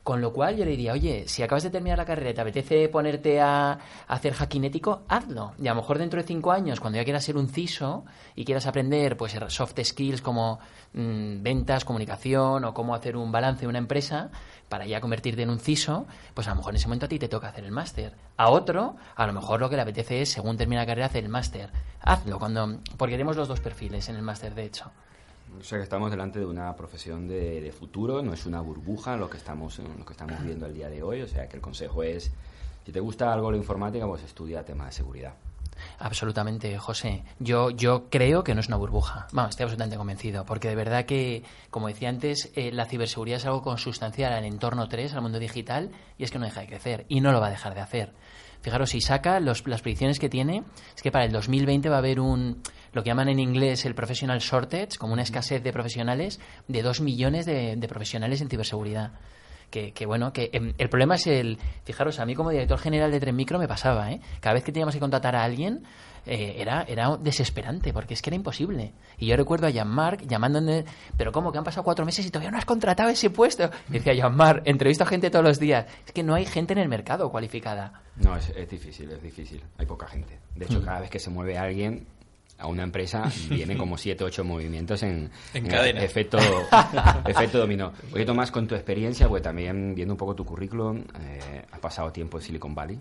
Con 0.05 0.21
lo 0.21 0.35
cual 0.35 0.59
yo 0.59 0.67
le 0.67 0.73
diría, 0.73 0.93
oye, 0.93 1.25
si 1.27 1.43
acabas 1.43 1.63
de 1.63 1.71
terminar 1.71 1.97
la 1.97 2.05
carrera 2.05 2.29
y 2.29 2.35
te 2.35 2.41
apetece 2.43 2.89
ponerte 2.91 3.41
a, 3.41 3.79
hacer 4.07 4.35
hacking 4.35 4.65
ético, 4.65 5.03
hazlo. 5.09 5.55
Y 5.59 5.67
a 5.67 5.71
lo 5.71 5.77
mejor 5.77 5.97
dentro 5.97 6.21
de 6.21 6.27
cinco 6.29 6.53
años, 6.53 6.79
cuando 6.79 6.99
ya 6.99 7.05
quieras 7.05 7.25
ser 7.25 7.39
un 7.39 7.49
CISO 7.49 8.05
y 8.35 8.45
quieras 8.45 8.67
aprender 8.67 9.17
pues 9.17 9.35
soft 9.49 9.81
skills 9.83 10.21
como 10.21 10.59
mm, 10.93 11.43
ventas, 11.43 11.87
comunicación 11.87 12.65
o 12.67 12.75
cómo 12.75 12.95
hacer 12.95 13.17
un 13.17 13.33
balance 13.33 13.63
de 13.63 13.69
una 13.69 13.79
empresa 13.79 14.31
para 14.69 14.85
ya 14.85 15.01
convertirte 15.01 15.41
en 15.41 15.49
un 15.49 15.59
CISO, 15.59 16.07
pues 16.35 16.49
a 16.49 16.51
lo 16.51 16.57
mejor 16.57 16.75
en 16.75 16.77
ese 16.77 16.87
momento 16.87 17.07
a 17.07 17.09
ti 17.09 17.19
te 17.19 17.29
toca 17.29 17.49
hacer 17.49 17.65
el 17.65 17.73
máster. 17.73 18.15
A 18.37 18.51
otro, 18.51 18.97
a 19.17 19.27
lo 19.27 19.33
mejor 19.33 19.59
lo 19.59 19.71
que 19.71 19.77
le 19.77 19.83
apetece 19.83 20.21
es, 20.21 20.29
según 20.29 20.59
termina 20.59 20.83
la 20.83 20.87
carrera, 20.87 21.07
hacer 21.07 21.25
el 21.25 21.31
máster. 21.31 21.71
Hazlo, 22.03 22.39
cuando 22.39 22.81
porque 22.99 23.15
tenemos 23.15 23.37
los 23.37 23.49
dos 23.49 23.61
perfiles 23.61 24.07
en 24.11 24.17
el 24.17 24.23
máster, 24.23 24.55
de 24.55 24.65
hecho. 24.65 24.93
O 25.59 25.63
sea 25.63 25.79
que 25.79 25.85
estamos 25.85 26.11
delante 26.11 26.39
de 26.39 26.47
una 26.47 26.75
profesión 26.77 27.27
de, 27.29 27.73
futuro, 27.79 28.23
no 28.23 28.33
es 28.33 28.47
una 28.47 28.61
burbuja 28.61 29.17
lo 29.17 29.29
que 29.31 29.37
estamos 29.37 29.79
lo 29.79 30.05
que 30.05 30.13
estamos 30.13 30.43
viendo 30.45 30.67
el 30.67 30.75
día 30.75 30.89
de 30.89 31.03
hoy, 31.03 31.23
o 31.23 31.29
sea 31.29 31.49
que 31.49 31.57
el 31.57 31.63
consejo 31.63 32.03
es 32.03 32.31
si 32.85 32.93
te 32.93 33.01
gusta 33.01 33.33
algo 33.33 33.51
la 33.51 33.57
informática, 33.57 34.07
pues 34.07 34.23
estudia 34.23 34.65
temas 34.65 34.89
de 34.89 34.93
seguridad. 34.93 35.35
Absolutamente, 35.99 36.77
José. 36.79 37.25
Yo, 37.39 37.71
yo 37.71 38.09
creo 38.11 38.45
que 38.45 38.55
no 38.55 38.61
es 38.61 38.69
una 38.69 38.77
burbuja. 38.77 39.27
Vamos, 39.33 39.51
estoy 39.51 39.65
absolutamente 39.65 39.97
convencido. 39.97 40.45
Porque 40.45 40.69
de 40.69 40.75
verdad 40.77 41.05
que, 41.05 41.43
como 41.71 41.89
decía 41.89 42.09
antes, 42.11 42.53
eh, 42.55 42.71
la 42.73 42.85
ciberseguridad 42.87 43.39
es 43.39 43.47
algo 43.47 43.63
consustancial 43.63 44.33
al 44.33 44.45
entorno 44.45 44.89
3, 44.89 45.15
al 45.15 45.23
mundo 45.23 45.39
digital, 45.39 45.91
y 46.19 46.25
es 46.25 46.31
que 46.31 46.39
no 46.39 46.45
deja 46.45 46.61
de 46.61 46.67
crecer. 46.69 47.07
Y 47.09 47.21
no 47.21 47.33
lo 47.33 47.41
va 47.41 47.49
a 47.49 47.51
dejar 47.51 47.75
de 47.75 47.81
hacer. 47.81 48.13
Fijaros, 48.61 48.91
si 48.91 49.01
saca 49.01 49.41
los- 49.41 49.67
las 49.67 49.83
predicciones 49.83 50.19
que 50.19 50.29
tiene, 50.29 50.63
es 50.95 51.03
que 51.03 51.11
para 51.11 51.25
el 51.25 51.33
2020 51.33 51.89
va 51.89 51.97
a 51.97 51.99
haber 51.99 52.21
un, 52.21 52.63
lo 52.95 53.03
que 53.03 53.11
llaman 53.11 53.29
en 53.29 53.39
inglés 53.39 53.85
el 53.85 53.95
professional 53.95 54.39
shortage, 54.39 54.97
como 54.99 55.13
una 55.13 55.23
escasez 55.23 55.63
de 55.63 55.73
profesionales, 55.73 56.41
de 56.69 56.83
dos 56.83 57.01
millones 57.03 57.45
de, 57.45 57.77
de 57.77 57.89
profesionales 57.89 58.41
en 58.41 58.49
ciberseguridad. 58.49 59.13
Que, 59.71 59.93
que 59.93 60.07
bueno, 60.07 60.33
que 60.33 60.51
em, 60.53 60.73
el 60.79 60.89
problema 60.89 61.17
es 61.17 61.27
el. 61.27 61.59
Fijaros, 61.85 62.21
a 62.21 62.27
mí 62.27 62.35
como 62.37 62.51
director 62.51 62.79
general 62.79 63.11
de 63.11 63.19
Tren 63.19 63.35
Micro 63.35 63.59
me 63.59 63.67
pasaba, 63.67 64.13
¿eh? 64.13 64.21
Cada 64.41 64.55
vez 64.55 64.63
que 64.63 64.71
teníamos 64.71 64.95
que 64.95 65.01
contratar 65.01 65.35
a 65.35 65.43
alguien, 65.43 65.83
eh, 66.27 66.57
era, 66.59 66.83
era 66.87 67.17
desesperante, 67.17 67.93
porque 67.93 68.15
es 68.15 68.23
que 68.23 68.31
era 68.31 68.37
imposible. 68.37 68.93
Y 69.19 69.27
yo 69.27 69.37
recuerdo 69.37 69.67
a 69.67 69.71
Jean-Marc 69.71 70.27
llamándome, 70.29 70.85
pero 71.17 71.33
¿cómo? 71.33 71.51
Que 71.51 71.59
han 71.59 71.65
pasado 71.65 71.83
cuatro 71.83 72.05
meses 72.05 72.25
y 72.25 72.31
todavía 72.31 72.53
no 72.53 72.59
has 72.59 72.65
contratado 72.67 73.09
ese 73.11 73.31
puesto. 73.31 73.69
Y 73.89 73.95
decía 73.95 74.15
Jean-Marc, 74.15 74.63
entrevisto 74.65 75.03
a 75.03 75.07
gente 75.09 75.29
todos 75.29 75.45
los 75.45 75.59
días. 75.59 75.87
Es 76.07 76.13
que 76.13 76.23
no 76.23 76.35
hay 76.35 76.45
gente 76.47 76.73
en 76.75 76.79
el 76.79 76.89
mercado 76.89 77.29
cualificada. 77.31 78.01
No, 78.17 78.37
es, 78.37 78.51
es 78.51 78.69
difícil, 78.71 79.11
es 79.11 79.21
difícil, 79.23 79.61
hay 79.77 79.87
poca 79.87 80.07
gente. 80.07 80.39
De 80.55 80.67
hecho, 80.67 80.79
Mm. 80.81 80.85
cada 80.85 81.01
vez 81.01 81.11
que 81.11 81.19
se 81.19 81.31
mueve 81.31 81.59
alguien 81.59 82.07
a 82.59 82.67
una 82.67 82.83
empresa, 82.85 83.31
vienen 83.49 83.77
como 83.77 83.97
siete, 83.99 84.25
ocho 84.25 84.45
movimientos 84.45 85.03
en, 85.03 85.31
En 85.53 85.67
cadena. 85.67 86.03
efecto, 86.03 86.39
efecto 87.27 87.59
dominó. 87.59 87.93
Oye, 88.13 88.25
Tomás, 88.25 88.51
con 88.51 88.67
tu 88.67 88.75
experiencia, 88.75 89.29
pues 89.29 89.43
también 89.43 89.95
viendo 89.95 90.15
un 90.15 90.19
poco 90.19 90.35
tu 90.35 90.45
currículum, 90.45 91.05
eh, 91.21 91.65
has 91.71 91.81
pasado 91.81 92.13
tiempo 92.13 92.39
en 92.39 92.45
Silicon 92.45 92.75
Valley. 92.75 93.01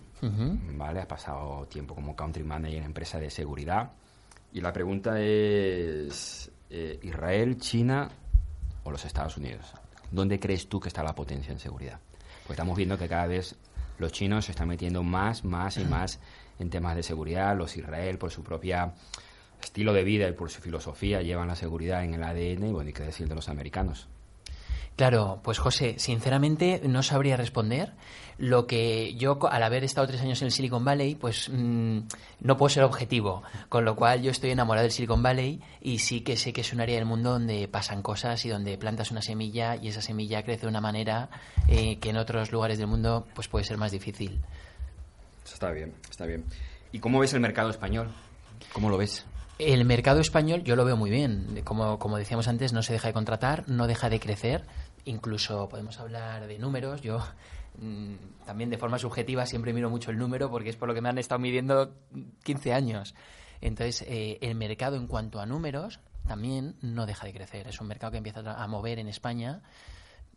¿vale? 0.76 1.00
Has 1.02 1.06
pasado 1.06 1.68
tiempo 1.68 1.96
como 1.96 2.16
country 2.16 2.44
manager 2.44 2.80
en 2.80 2.84
empresa 2.86 3.20
de 3.20 3.30
seguridad. 3.30 3.92
Y 4.52 4.62
la 4.62 4.74
pregunta 4.74 5.20
es, 5.20 6.52
eh, 6.70 7.00
¿Israel, 7.04 7.58
China 7.58 8.10
o 8.84 8.92
los 8.92 9.06
Estados 9.06 9.38
Unidos? 9.38 9.74
¿Dónde 10.12 10.40
crees 10.40 10.68
tú 10.68 10.80
que 10.80 10.90
está 10.90 11.04
la 11.04 11.16
potencia 11.16 11.52
en 11.52 11.60
seguridad? 11.60 12.00
Pues 12.46 12.52
estamos 12.58 12.78
viendo 12.78 12.98
que 12.98 13.08
cada 13.08 13.28
vez 13.28 13.56
los 13.98 14.12
chinos 14.12 14.46
se 14.46 14.52
están 14.52 14.68
metiendo 14.68 15.02
más, 15.04 15.44
más 15.44 15.78
y 15.78 15.86
más 15.86 16.20
en 16.60 16.70
temas 16.70 16.96
de 16.96 17.04
seguridad, 17.04 17.56
los 17.58 17.76
Israel 17.78 18.18
por 18.18 18.32
su 18.32 18.44
propia 18.44 18.94
estilo 19.64 19.94
de 19.94 20.04
vida 20.04 20.28
y 20.28 20.34
por 20.34 20.50
su 20.50 20.62
filosofía 20.62 21.22
llevan 21.22 21.48
la 21.48 21.56
seguridad 21.56 22.04
en 22.04 22.14
el 22.14 22.24
ADN 22.24 22.68
y 22.68 22.72
bueno, 22.72 22.90
y 22.90 22.94
qué 22.94 23.04
decir 23.04 23.28
de 23.28 23.36
los 23.36 23.50
americanos. 23.50 24.08
Claro, 24.96 25.40
pues 25.44 25.58
José, 25.58 25.96
sinceramente 25.98 26.82
no 26.86 27.02
sabría 27.02 27.36
responder. 27.36 27.94
Lo 28.38 28.68
que 28.68 29.16
yo, 29.16 29.40
al 29.50 29.64
haber 29.64 29.84
estado 29.84 30.06
tres 30.08 30.22
años 30.22 30.42
en 30.42 30.48
el 30.48 30.52
Silicon 30.52 30.86
Valley, 30.86 31.16
pues 31.16 31.50
mm, 31.52 32.00
no 32.42 32.58
puedo 32.58 32.70
ser 32.70 32.84
objetivo. 32.84 33.42
Con 33.70 33.86
lo 33.86 33.96
cual 33.96 34.22
yo 34.22 34.30
estoy 34.30 34.52
enamorado 34.52 34.84
del 34.84 34.92
Silicon 34.92 35.24
Valley 35.24 35.62
y 35.82 36.00
sí 36.00 36.22
que 36.22 36.38
sé 36.38 36.54
que 36.54 36.62
es 36.62 36.74
un 36.74 36.82
área 36.82 36.96
del 36.96 37.06
mundo 37.06 37.32
donde 37.32 37.68
pasan 37.68 38.04
cosas 38.04 38.46
y 38.46 38.50
donde 38.50 38.78
plantas 38.78 39.10
una 39.10 39.24
semilla 39.24 39.76
y 39.76 39.88
esa 39.88 40.02
semilla 40.02 40.44
crece 40.44 40.62
de 40.62 40.68
una 40.68 40.82
manera 40.82 41.30
eh, 41.68 41.98
que 41.98 42.12
en 42.12 42.18
otros 42.18 42.52
lugares 42.52 42.78
del 42.78 42.88
mundo 42.88 43.28
pues 43.34 43.48
puede 43.48 43.66
ser 43.66 43.78
más 43.78 43.92
difícil. 43.92 44.40
Eso 45.44 45.56
está 45.56 45.72
bien, 45.72 45.94
está 46.10 46.26
bien. 46.28 46.46
¿Y 46.92 47.00
cómo 47.00 47.20
ves 47.20 47.34
el 47.34 47.40
mercado 47.40 47.72
español? 47.72 48.12
¿Cómo 48.74 48.90
lo 48.90 48.98
ves? 48.98 49.26
El 49.60 49.86
mercado 49.86 50.20
español 50.20 50.64
yo 50.64 50.76
lo 50.76 50.86
veo 50.86 50.98
muy 50.98 51.10
bien. 51.10 51.62
Como, 51.64 52.00
como 52.00 52.18
decíamos 52.18 52.48
antes, 52.48 52.74
no 52.74 52.82
se 52.84 52.94
deja 52.94 53.08
de 53.08 53.14
contratar, 53.14 53.68
no 53.70 53.88
deja 53.88 54.10
de 54.10 54.20
crecer. 54.20 54.66
Incluso 55.06 55.70
podemos 55.70 56.00
hablar 56.00 56.48
de 56.48 56.58
números. 56.60 57.02
Yo 57.02 57.20
mm, 57.78 58.46
también 58.46 58.70
de 58.70 58.78
forma 58.78 58.98
subjetiva 58.98 59.46
siempre 59.46 59.74
miro 59.74 59.90
mucho 59.90 60.12
el 60.12 60.18
número 60.18 60.50
porque 60.50 60.70
es 60.70 60.76
por 60.76 60.88
lo 60.88 60.94
que 60.94 61.02
me 61.02 61.10
han 61.10 61.18
estado 61.18 61.40
midiendo 61.40 61.96
15 62.44 62.74
años. 62.74 63.14
Entonces, 63.62 64.04
eh, 64.08 64.40
el 64.42 64.56
mercado 64.56 64.96
en 64.98 65.08
cuanto 65.08 65.40
a 65.40 65.46
números 65.46 66.00
también 66.28 66.76
no 66.82 67.06
deja 67.06 67.28
de 67.28 67.34
crecer. 67.34 67.68
Es 67.68 67.80
un 67.80 67.88
mercado 67.88 68.12
que 68.12 68.18
empieza 68.18 68.40
a 68.42 68.68
mover 68.68 69.00
en 69.00 69.08
España 69.08 69.62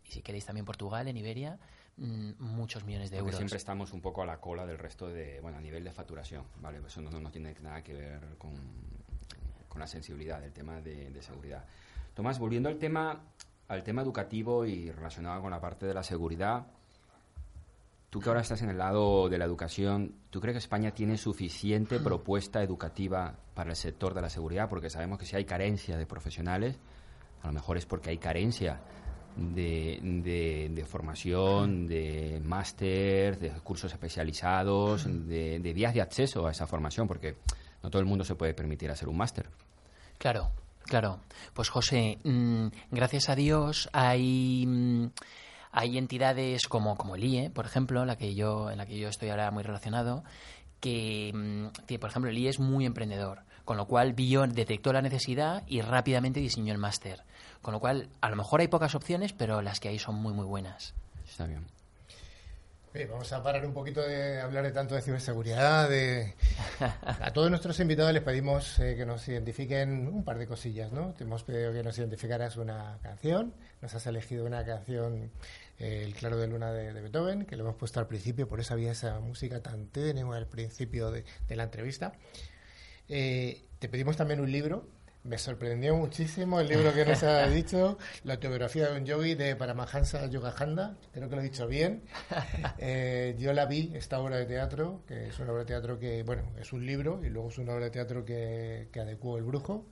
y 0.07 0.11
si 0.11 0.21
queréis 0.21 0.45
también 0.45 0.65
Portugal, 0.65 1.07
en 1.07 1.17
Iberia, 1.17 1.57
mm, 1.97 2.31
muchos 2.39 2.85
millones 2.85 3.09
de 3.11 3.17
Porque 3.17 3.31
euros. 3.31 3.37
siempre 3.37 3.57
estamos 3.57 3.91
un 3.93 4.01
poco 4.01 4.21
a 4.21 4.25
la 4.25 4.39
cola 4.39 4.65
del 4.65 4.77
resto 4.77 5.07
de, 5.07 5.41
bueno, 5.41 5.57
a 5.57 5.61
nivel 5.61 5.83
de 5.83 5.91
facturación, 5.91 6.45
¿vale? 6.61 6.79
Eso 6.85 7.01
no, 7.01 7.19
no 7.19 7.29
tiene 7.29 7.53
nada 7.61 7.81
que 7.83 7.93
ver 7.93 8.37
con, 8.37 8.53
con 9.77 9.81
la 9.81 9.87
sensibilidad 9.87 10.41
del 10.41 10.51
tema 10.51 10.81
de, 10.81 11.11
de 11.11 11.21
seguridad. 11.21 11.63
Tomás, 12.15 12.39
volviendo 12.39 12.67
al 12.67 12.79
tema, 12.79 13.21
al 13.67 13.83
tema 13.83 14.01
educativo 14.01 14.65
y 14.65 14.89
relacionado 14.89 15.39
con 15.43 15.51
la 15.51 15.61
parte 15.61 15.85
de 15.85 15.93
la 15.93 16.01
seguridad, 16.01 16.65
tú 18.09 18.19
que 18.19 18.29
ahora 18.29 18.41
estás 18.41 18.63
en 18.63 18.69
el 18.71 18.79
lado 18.79 19.29
de 19.29 19.37
la 19.37 19.45
educación, 19.45 20.15
¿tú 20.31 20.41
crees 20.41 20.55
que 20.55 20.59
España 20.59 20.89
tiene 20.95 21.15
suficiente 21.15 21.99
propuesta 21.99 22.63
educativa 22.63 23.35
para 23.53 23.69
el 23.69 23.75
sector 23.75 24.15
de 24.15 24.21
la 24.23 24.31
seguridad? 24.31 24.67
Porque 24.67 24.89
sabemos 24.89 25.19
que 25.19 25.27
si 25.27 25.35
hay 25.35 25.45
carencia 25.45 25.95
de 25.95 26.07
profesionales, 26.07 26.75
a 27.43 27.47
lo 27.47 27.53
mejor 27.53 27.77
es 27.77 27.85
porque 27.85 28.09
hay 28.09 28.17
carencia 28.17 28.79
de, 29.35 29.99
de- 30.01 30.71
de 30.73 30.85
formación, 30.85 31.85
de 31.85 32.41
máster, 32.43 33.37
de 33.37 33.51
cursos 33.61 33.93
especializados, 33.93 35.05
de, 35.05 35.59
de 35.59 35.73
vías 35.73 35.93
de 35.93 36.01
acceso 36.01 36.47
a 36.47 36.51
esa 36.51 36.65
formación, 36.65 37.07
porque 37.07 37.35
no 37.83 37.91
todo 37.91 37.99
el 37.99 38.07
mundo 38.07 38.23
se 38.23 38.33
puede 38.33 38.55
permitir 38.55 38.89
hacer 38.89 39.07
un 39.07 39.17
máster. 39.17 39.47
Claro, 40.17 40.51
claro. 40.83 41.19
Pues 41.53 41.69
José, 41.69 42.17
mm, 42.23 42.67
gracias 42.91 43.29
a 43.29 43.35
Dios 43.35 43.89
hay, 43.93 44.65
mm, 44.67 45.07
hay 45.71 45.97
entidades 45.97 46.67
como, 46.67 46.97
como 46.97 47.15
el 47.15 47.23
IE, 47.23 47.49
por 47.49 47.65
ejemplo, 47.65 48.05
la 48.05 48.17
que 48.17 48.35
yo, 48.35 48.71
en 48.71 48.77
la 48.77 48.85
que 48.85 48.97
yo 48.97 49.09
estoy 49.09 49.29
ahora 49.29 49.51
muy 49.51 49.63
relacionado, 49.63 50.23
que, 50.79 51.31
mm, 51.33 51.97
por 51.99 52.09
ejemplo, 52.09 52.31
el 52.31 52.37
IE 52.37 52.49
es 52.49 52.59
muy 52.59 52.85
emprendedor, 52.85 53.41
con 53.65 53.77
lo 53.77 53.85
cual 53.85 54.13
vio, 54.13 54.45
detectó 54.47 54.93
la 54.93 55.01
necesidad 55.01 55.63
y 55.67 55.81
rápidamente 55.81 56.39
diseñó 56.39 56.73
el 56.73 56.79
máster. 56.79 57.23
Con 57.61 57.73
lo 57.73 57.79
cual, 57.79 58.09
a 58.21 58.29
lo 58.29 58.35
mejor 58.35 58.61
hay 58.61 58.67
pocas 58.67 58.95
opciones, 58.95 59.33
pero 59.33 59.61
las 59.61 59.79
que 59.79 59.89
hay 59.89 59.99
son 59.99 60.15
muy, 60.15 60.33
muy 60.33 60.45
buenas. 60.45 60.93
Está 61.27 61.45
bien. 61.45 61.65
Vamos 62.93 63.31
a 63.31 63.43
parar 63.43 63.63
un 63.65 63.73
poquito 63.73 64.01
de 64.01 64.41
hablar 64.41 64.63
de 64.63 64.71
tanto 64.71 64.95
de 64.95 65.01
ciberseguridad. 65.01 65.87
De... 65.87 66.33
A 66.79 67.31
todos 67.31 67.49
nuestros 67.49 67.79
invitados 67.79 68.11
les 68.11 68.23
pedimos 68.23 68.79
eh, 68.79 68.95
que 68.95 69.05
nos 69.05 69.27
identifiquen 69.27 70.07
un 70.07 70.23
par 70.23 70.39
de 70.39 70.47
cosillas, 70.47 70.91
¿no? 70.91 71.13
Te 71.13 71.23
hemos 71.23 71.43
pedido 71.43 71.71
que 71.73 71.83
nos 71.83 71.97
identificaras 71.99 72.57
una 72.57 72.97
canción. 73.03 73.53
Nos 73.81 73.93
has 73.93 74.07
elegido 74.07 74.45
una 74.45 74.65
canción, 74.65 75.31
eh, 75.77 76.03
El 76.05 76.15
Claro 76.15 76.37
de 76.37 76.47
Luna 76.47 76.71
de, 76.71 76.91
de 76.91 77.01
Beethoven, 77.01 77.45
que 77.45 77.55
lo 77.55 77.65
hemos 77.65 77.75
puesto 77.75 77.99
al 77.99 78.07
principio, 78.07 78.47
por 78.47 78.59
eso 78.59 78.73
había 78.73 78.93
esa 78.93 79.19
música 79.19 79.61
tan 79.61 79.87
tenue 79.87 80.35
al 80.35 80.47
principio 80.47 81.11
de, 81.11 81.23
de 81.47 81.55
la 81.55 81.63
entrevista. 81.63 82.13
Eh, 83.09 83.63
te 83.79 83.89
pedimos 83.89 84.17
también 84.17 84.39
un 84.39 84.51
libro. 84.51 84.87
Me 85.27 85.37
sorprendió 85.37 85.93
muchísimo 85.97 86.61
el 86.61 86.69
libro 86.69 86.93
que 86.93 87.03
nos 87.03 87.21
ha 87.23 87.45
dicho, 87.49 87.97
la 88.23 88.35
autobiografía 88.35 88.87
de 88.87 88.97
un 88.97 89.05
yogi 89.05 89.35
de 89.35 89.57
Paramahansa 89.57 90.27
Yogananda, 90.27 90.95
creo 91.11 91.27
que 91.27 91.35
lo 91.35 91.41
he 91.41 91.45
dicho 91.45 91.67
bien. 91.67 92.03
Eh, 92.79 93.35
yo 93.39 93.53
la 93.53 93.65
vi, 93.65 93.91
esta 93.95 94.19
obra 94.19 94.37
de 94.37 94.45
teatro, 94.45 95.01
que 95.07 95.27
es 95.27 95.39
una 95.39 95.51
obra 95.51 95.63
de 95.63 95.65
teatro 95.65 95.99
que, 95.99 96.23
bueno, 96.23 96.43
es 96.59 96.71
un 96.71 96.85
libro 96.85 97.21
y 97.23 97.29
luego 97.29 97.49
es 97.49 97.57
una 97.57 97.73
obra 97.73 97.85
de 97.85 97.91
teatro 97.91 98.23
que, 98.23 98.87
que 98.91 98.99
adecuó 98.99 99.37
el 99.37 99.43
brujo. 99.43 99.85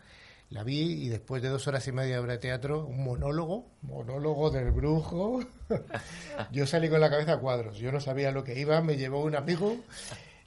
La 0.49 0.63
vi 0.63 1.05
y 1.05 1.09
después 1.09 1.41
de 1.41 1.49
dos 1.49 1.67
horas 1.67 1.86
y 1.88 1.91
media 1.91 2.15
de 2.15 2.19
obra 2.19 2.33
de 2.33 2.39
teatro, 2.39 2.86
un 2.86 3.03
monólogo, 3.03 3.71
monólogo 3.81 4.51
del 4.51 4.71
brujo. 4.71 5.41
yo 6.51 6.65
salí 6.65 6.88
con 6.88 7.01
la 7.01 7.09
cabeza 7.09 7.33
a 7.33 7.39
cuadros, 7.39 7.77
yo 7.77 7.91
no 7.91 7.99
sabía 7.99 8.31
lo 8.31 8.43
que 8.43 8.57
iba, 8.57 8.79
me 8.81 8.95
llevó 8.95 9.23
un 9.23 9.36
amigo 9.36 9.77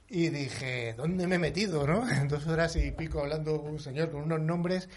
y 0.09 0.29
dije, 0.29 0.93
¿dónde 0.93 1.27
me 1.27 1.35
he 1.35 1.39
metido, 1.39 1.85
no? 1.85 2.03
Dos 2.27 2.47
horas 2.47 2.75
y 2.75 2.91
pico 2.91 3.19
hablando 3.19 3.61
un 3.61 3.79
señor 3.79 4.11
con 4.11 4.23
unos 4.23 4.39
nombres 4.39 4.89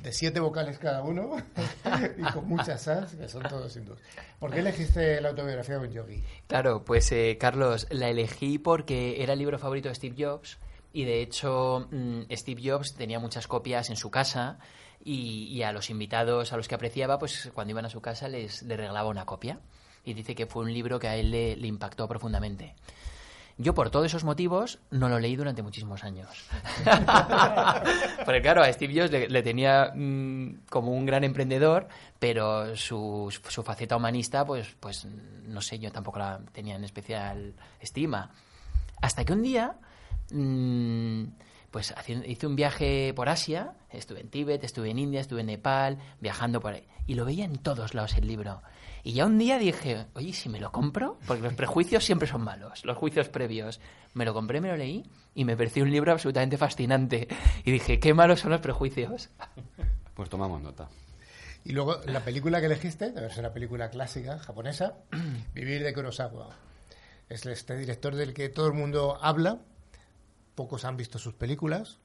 de 0.00 0.12
siete 0.12 0.40
vocales 0.40 0.78
cada 0.78 1.02
uno 1.02 1.36
y 2.16 2.22
con 2.32 2.48
muchas 2.48 2.88
as, 2.88 3.14
que 3.14 3.28
son 3.28 3.42
todos 3.42 3.76
hindús. 3.76 3.98
¿Por 4.38 4.50
qué 4.50 4.60
elegiste 4.60 5.20
la 5.20 5.30
autobiografía 5.30 5.78
de 5.78 5.88
un 5.88 5.92
yogi? 5.92 6.22
Claro, 6.46 6.84
pues 6.84 7.10
eh, 7.12 7.36
Carlos, 7.38 7.86
la 7.90 8.08
elegí 8.08 8.58
porque 8.58 9.22
era 9.22 9.34
el 9.34 9.38
libro 9.38 9.58
favorito 9.58 9.88
de 9.88 9.94
Steve 9.94 10.16
Jobs 10.18 10.58
y 10.92 11.04
de 11.04 11.20
hecho 11.20 11.88
mm, 11.90 12.22
Steve 12.32 12.62
Jobs 12.64 12.94
tenía 12.94 13.18
muchas 13.18 13.46
copias 13.46 13.90
en 13.90 13.96
su 13.96 14.10
casa 14.10 14.58
y, 15.04 15.48
y 15.48 15.62
a 15.64 15.72
los 15.72 15.90
invitados 15.90 16.52
a 16.52 16.56
los 16.56 16.68
que 16.68 16.76
apreciaba, 16.76 17.18
pues 17.18 17.50
cuando 17.52 17.72
iban 17.72 17.84
a 17.84 17.90
su 17.90 18.00
casa 18.00 18.28
les, 18.28 18.62
les 18.62 18.78
regalaba 18.78 19.08
una 19.08 19.26
copia 19.26 19.58
y 20.04 20.14
dice 20.14 20.34
que 20.34 20.46
fue 20.46 20.64
un 20.64 20.72
libro 20.72 20.98
que 20.98 21.08
a 21.08 21.16
él 21.16 21.30
le, 21.30 21.56
le 21.56 21.66
impactó 21.66 22.08
profundamente. 22.08 22.74
Yo 23.60 23.74
por 23.74 23.90
todos 23.90 24.06
esos 24.06 24.24
motivos 24.24 24.78
no 24.90 25.10
lo 25.10 25.18
leí 25.18 25.36
durante 25.36 25.60
muchísimos 25.62 26.02
años. 26.02 26.28
Porque 28.24 28.40
claro, 28.40 28.62
a 28.62 28.72
Steve 28.72 28.98
Jobs 28.98 29.10
le, 29.10 29.28
le 29.28 29.42
tenía 29.42 29.92
mm, 29.94 30.60
como 30.70 30.92
un 30.92 31.04
gran 31.04 31.24
emprendedor, 31.24 31.86
pero 32.18 32.74
su, 32.74 33.28
su 33.48 33.62
faceta 33.62 33.98
humanista, 33.98 34.46
pues, 34.46 34.74
pues 34.80 35.06
no 35.44 35.60
sé, 35.60 35.78
yo 35.78 35.92
tampoco 35.92 36.18
la 36.18 36.40
tenía 36.52 36.76
en 36.76 36.84
especial 36.84 37.52
estima. 37.80 38.30
Hasta 39.02 39.26
que 39.26 39.34
un 39.34 39.42
día, 39.42 39.74
mm, 40.32 41.24
pues 41.70 41.94
hice 42.26 42.46
un 42.46 42.56
viaje 42.56 43.12
por 43.14 43.28
Asia, 43.28 43.74
estuve 43.90 44.20
en 44.20 44.28
Tíbet, 44.28 44.64
estuve 44.64 44.90
en 44.90 44.98
India, 44.98 45.20
estuve 45.20 45.40
en 45.40 45.46
Nepal, 45.46 45.98
viajando 46.20 46.60
por 46.60 46.74
ahí, 46.74 46.86
y 47.06 47.14
lo 47.14 47.24
veía 47.24 47.44
en 47.44 47.58
todos 47.58 47.94
lados 47.94 48.16
el 48.16 48.26
libro. 48.26 48.62
Y 49.02 49.12
ya 49.12 49.24
un 49.24 49.38
día 49.38 49.58
dije, 49.58 50.06
oye, 50.14 50.28
¿y 50.28 50.32
si 50.32 50.48
me 50.48 50.60
lo 50.60 50.72
compro, 50.72 51.18
porque 51.26 51.42
los 51.42 51.54
prejuicios 51.54 52.04
siempre 52.04 52.28
son 52.28 52.42
malos, 52.42 52.84
los 52.84 52.96
juicios 52.98 53.28
previos. 53.28 53.80
Me 54.14 54.24
lo 54.24 54.34
compré, 54.34 54.60
me 54.60 54.68
lo 54.68 54.76
leí 54.76 55.04
y 55.34 55.44
me 55.44 55.56
pareció 55.56 55.84
un 55.84 55.90
libro 55.90 56.12
absolutamente 56.12 56.58
fascinante. 56.58 57.28
Y 57.64 57.70
dije, 57.70 57.98
qué 58.00 58.12
malos 58.14 58.40
son 58.40 58.50
los 58.50 58.60
prejuicios. 58.60 59.30
Pues 60.12 60.28
tomamos 60.28 60.60
nota. 60.60 60.86
Y 61.64 61.72
luego 61.72 61.98
la 62.04 62.20
película 62.20 62.60
que 62.60 62.66
elegiste, 62.66 63.10
debe 63.10 63.30
ser 63.30 63.38
una 63.38 63.54
película 63.54 63.88
clásica 63.88 64.38
japonesa, 64.38 64.96
Vivir 65.54 65.82
de 65.82 65.94
Kurosawa. 65.94 66.50
Es 67.30 67.46
este 67.46 67.76
director 67.76 68.14
del 68.14 68.34
que 68.34 68.50
todo 68.50 68.66
el 68.66 68.74
mundo 68.74 69.18
habla, 69.22 69.60
pocos 70.60 70.84
han 70.84 70.98
visto 70.98 71.18
sus 71.18 71.32
películas, 71.32 71.98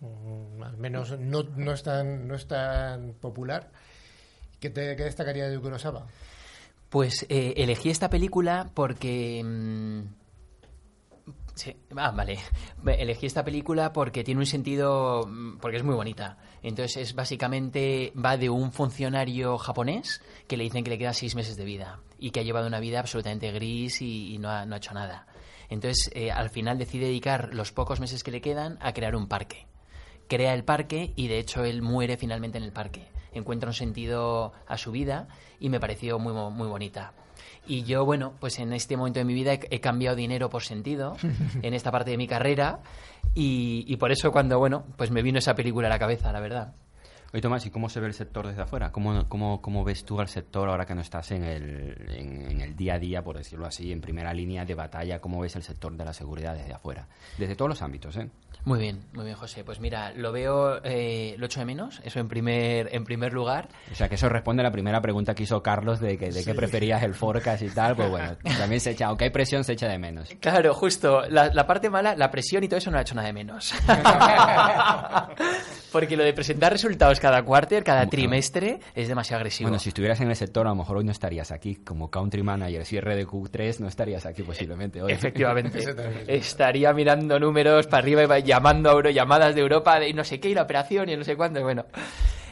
mm, 0.00 0.64
al 0.64 0.76
menos 0.78 1.16
no, 1.16 1.44
no, 1.44 1.72
es, 1.72 1.84
tan, 1.84 2.26
no 2.26 2.34
es 2.34 2.48
tan 2.48 3.12
popular. 3.12 3.70
¿Qué, 4.58 4.68
te, 4.68 4.96
qué 4.96 5.04
destacaría 5.04 5.48
de 5.48 5.60
Kurosawa? 5.60 6.08
Pues 6.88 7.24
eh, 7.28 7.54
elegí 7.56 7.88
esta 7.88 8.10
película 8.10 8.68
porque... 8.74 9.44
mm, 9.44 10.00
sí, 11.54 11.76
ah, 11.94 12.10
vale. 12.10 12.40
Elegí 12.84 13.26
esta 13.26 13.44
película 13.44 13.92
porque 13.92 14.24
tiene 14.24 14.40
un 14.40 14.46
sentido... 14.46 15.24
mm, 15.28 15.58
porque 15.58 15.76
es 15.76 15.84
muy 15.84 15.94
bonita. 15.94 16.36
Entonces 16.64 16.96
es 16.96 17.14
básicamente... 17.14 18.12
va 18.16 18.36
de 18.36 18.50
un 18.50 18.72
funcionario 18.72 19.56
japonés 19.56 20.20
que 20.48 20.56
le 20.56 20.64
dicen 20.64 20.82
que 20.82 20.90
le 20.90 20.98
queda 20.98 21.12
seis 21.12 21.36
meses 21.36 21.56
de 21.56 21.64
vida 21.64 22.00
y 22.18 22.32
que 22.32 22.40
ha 22.40 22.42
llevado 22.42 22.66
una 22.66 22.80
vida 22.80 22.98
absolutamente 22.98 23.52
gris 23.52 24.02
y, 24.02 24.34
y 24.34 24.38
no, 24.38 24.50
ha, 24.50 24.66
no 24.66 24.74
ha 24.74 24.78
hecho 24.78 24.94
nada. 24.94 25.28
Entonces 25.70 26.10
eh, 26.14 26.30
al 26.30 26.50
final 26.50 26.78
decide 26.78 27.06
dedicar 27.06 27.54
los 27.54 27.72
pocos 27.72 28.00
meses 28.00 28.22
que 28.22 28.30
le 28.30 28.42
quedan 28.42 28.76
a 28.80 28.92
crear 28.92 29.16
un 29.16 29.28
parque 29.28 29.66
crea 30.30 30.54
el 30.54 30.64
parque 30.64 31.12
y 31.16 31.28
de 31.28 31.40
hecho 31.40 31.64
él 31.64 31.82
muere 31.82 32.16
finalmente 32.16 32.56
en 32.56 32.64
el 32.64 32.72
parque. 32.72 33.08
Encuentra 33.32 33.68
un 33.68 33.74
sentido 33.74 34.52
a 34.66 34.78
su 34.78 34.92
vida 34.92 35.26
y 35.58 35.68
me 35.68 35.80
pareció 35.80 36.18
muy, 36.18 36.32
muy 36.32 36.68
bonita. 36.68 37.12
Y 37.66 37.82
yo, 37.82 38.04
bueno, 38.04 38.34
pues 38.40 38.58
en 38.60 38.72
este 38.72 38.96
momento 38.96 39.18
de 39.18 39.24
mi 39.24 39.34
vida 39.34 39.52
he, 39.52 39.60
he 39.70 39.80
cambiado 39.80 40.16
dinero 40.16 40.48
por 40.48 40.62
sentido 40.62 41.16
en 41.62 41.74
esta 41.74 41.90
parte 41.90 42.12
de 42.12 42.16
mi 42.16 42.28
carrera 42.28 42.80
y, 43.34 43.84
y 43.86 43.96
por 43.96 44.12
eso 44.12 44.30
cuando, 44.30 44.58
bueno, 44.58 44.84
pues 44.96 45.10
me 45.10 45.22
vino 45.22 45.38
esa 45.38 45.54
película 45.54 45.88
a 45.88 45.90
la 45.90 45.98
cabeza, 45.98 46.32
la 46.32 46.40
verdad. 46.40 46.74
Oye, 47.32 47.40
Tomás, 47.40 47.64
¿y 47.64 47.70
cómo 47.70 47.88
se 47.88 48.00
ve 48.00 48.08
el 48.08 48.14
sector 48.14 48.46
desde 48.46 48.62
afuera? 48.62 48.90
¿Cómo, 48.90 49.28
cómo, 49.28 49.62
cómo 49.62 49.84
ves 49.84 50.04
tú 50.04 50.20
al 50.20 50.28
sector 50.28 50.68
ahora 50.68 50.84
que 50.84 50.96
no 50.96 51.00
estás 51.00 51.30
en 51.30 51.44
el, 51.44 52.10
en, 52.10 52.50
en 52.50 52.60
el 52.60 52.74
día 52.74 52.94
a 52.94 52.98
día, 52.98 53.22
por 53.22 53.36
decirlo 53.36 53.66
así, 53.66 53.92
en 53.92 54.00
primera 54.00 54.34
línea 54.34 54.64
de 54.64 54.74
batalla? 54.74 55.20
¿Cómo 55.20 55.40
ves 55.40 55.54
el 55.54 55.62
sector 55.62 55.96
de 55.96 56.04
la 56.04 56.12
seguridad 56.12 56.54
desde 56.54 56.74
afuera? 56.74 57.06
Desde 57.38 57.54
todos 57.54 57.68
los 57.68 57.82
ámbitos, 57.82 58.16
¿eh? 58.16 58.28
Muy 58.64 58.78
bien, 58.78 59.00
muy 59.14 59.24
bien, 59.24 59.36
José. 59.36 59.64
Pues 59.64 59.80
mira, 59.80 60.12
lo 60.12 60.32
veo, 60.32 60.84
eh, 60.84 61.34
lo 61.38 61.46
echo 61.46 61.60
de 61.60 61.66
menos, 61.66 62.00
eso 62.04 62.20
en 62.20 62.28
primer, 62.28 62.94
en 62.94 63.04
primer 63.04 63.32
lugar. 63.32 63.68
O 63.90 63.94
sea, 63.94 64.08
que 64.08 64.16
eso 64.16 64.28
responde 64.28 64.62
a 64.62 64.64
la 64.64 64.70
primera 64.70 65.00
pregunta 65.00 65.34
que 65.34 65.44
hizo 65.44 65.62
Carlos 65.62 65.98
de 65.98 66.18
que 66.18 66.30
de 66.30 66.44
qué 66.44 66.54
preferías 66.54 67.02
el 67.02 67.14
forecast 67.14 67.62
y 67.62 67.70
tal. 67.70 67.96
Pues 67.96 68.10
bueno, 68.10 68.36
también 68.58 68.80
se 68.80 68.90
echa, 68.90 69.06
aunque 69.06 69.24
hay 69.24 69.30
presión, 69.30 69.64
se 69.64 69.72
echa 69.72 69.88
de 69.88 69.98
menos. 69.98 70.28
Claro, 70.40 70.74
justo. 70.74 71.22
La, 71.28 71.48
la 71.54 71.66
parte 71.66 71.88
mala, 71.88 72.14
la 72.16 72.30
presión 72.30 72.62
y 72.62 72.68
todo 72.68 72.76
eso 72.78 72.90
no 72.90 72.98
ha 72.98 73.00
hecho 73.00 73.14
nada 73.14 73.28
de 73.28 73.32
menos. 73.32 73.72
Porque 75.92 76.16
lo 76.16 76.24
de 76.24 76.32
presentar 76.32 76.72
resultados 76.72 77.20
cada 77.20 77.42
cuarter, 77.42 77.84
cada 77.84 78.06
trimestre, 78.06 78.80
es 78.94 79.08
demasiado 79.08 79.40
agresivo. 79.40 79.68
Bueno, 79.68 79.80
si 79.80 79.88
estuvieras 79.88 80.20
en 80.20 80.28
el 80.28 80.36
sector, 80.36 80.66
a 80.66 80.70
lo 80.70 80.76
mejor 80.76 80.98
hoy 80.98 81.04
no 81.04 81.12
estarías 81.12 81.50
aquí. 81.50 81.76
Como 81.76 82.10
country 82.10 82.42
manager, 82.42 82.84
cierre 82.84 83.16
de 83.16 83.26
Q3, 83.26 83.80
no 83.80 83.88
estarías 83.88 84.26
aquí 84.26 84.42
posiblemente 84.42 85.02
hoy. 85.02 85.12
Efectivamente. 85.12 85.80
Estaría 86.26 86.92
mirando 86.92 87.38
números 87.38 87.86
para 87.86 88.02
arriba 88.02 88.22
y 88.22 88.26
va 88.26 88.38
llamando 88.38 88.90
a 88.90 88.92
euro, 88.92 89.10
llamadas 89.10 89.54
de 89.54 89.60
Europa 89.60 89.98
de 89.98 90.12
no 90.12 90.24
sé 90.24 90.40
qué 90.40 90.50
y 90.50 90.54
la 90.54 90.62
operación 90.62 91.08
y 91.08 91.16
no 91.16 91.24
sé 91.24 91.36
cuánto. 91.36 91.62
Bueno, 91.62 91.86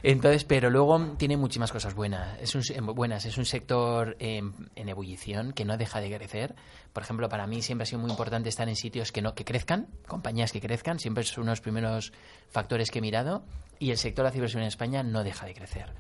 entonces, 0.03 0.45
pero 0.45 0.71
luego 0.71 0.99
tiene 1.17 1.37
muchísimas 1.37 1.73
cosas 1.73 1.95
buenas. 1.95 2.39
Es 2.41 2.55
un, 2.55 2.63
se- 2.63 2.81
buenas. 2.81 3.25
Es 3.25 3.39
un 3.39 3.45
sector 3.45 4.17
en, 4.19 4.53
en 4.77 4.89
ebullición 4.89 5.53
que 5.53 5.65
no 5.65 5.77
deja 5.77 6.01
de 6.01 6.15
crecer. 6.17 6.55
Por 6.93 7.03
ejemplo, 7.03 7.29
para 7.29 7.47
mí 7.47 7.63
siempre 7.63 7.83
ha 7.85 7.87
sido 7.87 8.01
muy 8.01 8.11
importante 8.11 8.49
estar 8.49 8.69
en 8.69 8.77
sitios 8.77 9.13
que 9.13 9.23
no 9.23 9.35
que 9.35 9.45
crezcan, 9.45 9.89
compañías 10.07 10.53
que 10.53 10.61
crezcan. 10.61 10.99
Siempre 10.99 11.23
es 11.23 11.37
uno 11.37 11.47
de 11.47 11.53
los 11.53 11.61
primeros 11.61 12.13
factores 12.51 12.91
que 12.91 12.99
he 12.99 13.03
mirado. 13.03 13.43
Y 13.79 13.91
el 13.91 13.99
sector 13.99 14.25
de 14.25 14.31
la 14.31 14.33
ciberseguridad 14.33 14.65
en 14.67 14.69
España 14.69 15.03
no 15.03 15.23
deja 15.25 15.47
de 15.47 15.55
crecer. 15.55 15.93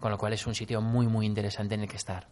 Con 0.00 0.10
lo 0.10 0.18
cual 0.18 0.32
es 0.32 0.46
un 0.46 0.54
sitio 0.54 0.80
muy, 0.80 1.06
muy 1.06 1.24
interesante 1.26 1.74
en 1.74 1.82
el 1.82 1.88
que 1.88 1.96
estar. 1.96 2.26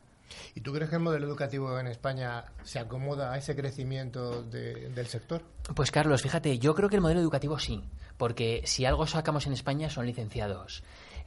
¿Y 0.54 0.62
tú 0.62 0.72
crees 0.72 0.88
que 0.88 0.96
el 0.96 1.02
modelo 1.02 1.26
educativo 1.26 1.78
en 1.78 1.86
España 1.86 2.44
se 2.62 2.78
acomoda 2.78 3.32
a 3.32 3.38
ese 3.38 3.54
crecimiento 3.54 4.42
de- 4.42 4.88
del 4.90 5.06
sector? 5.06 5.42
Pues 5.74 5.90
Carlos, 5.90 6.22
fíjate, 6.22 6.58
yo 6.58 6.74
creo 6.74 6.88
que 6.88 6.96
el 6.96 7.02
modelo 7.02 7.20
educativo 7.20 7.58
sí, 7.58 7.82
porque 8.16 8.62
si 8.64 8.86
algo 8.86 9.06
sacamos 9.06 9.46
en 9.46 9.52
España 9.52 9.90
son 9.90 10.06
licenciados. 10.06 10.82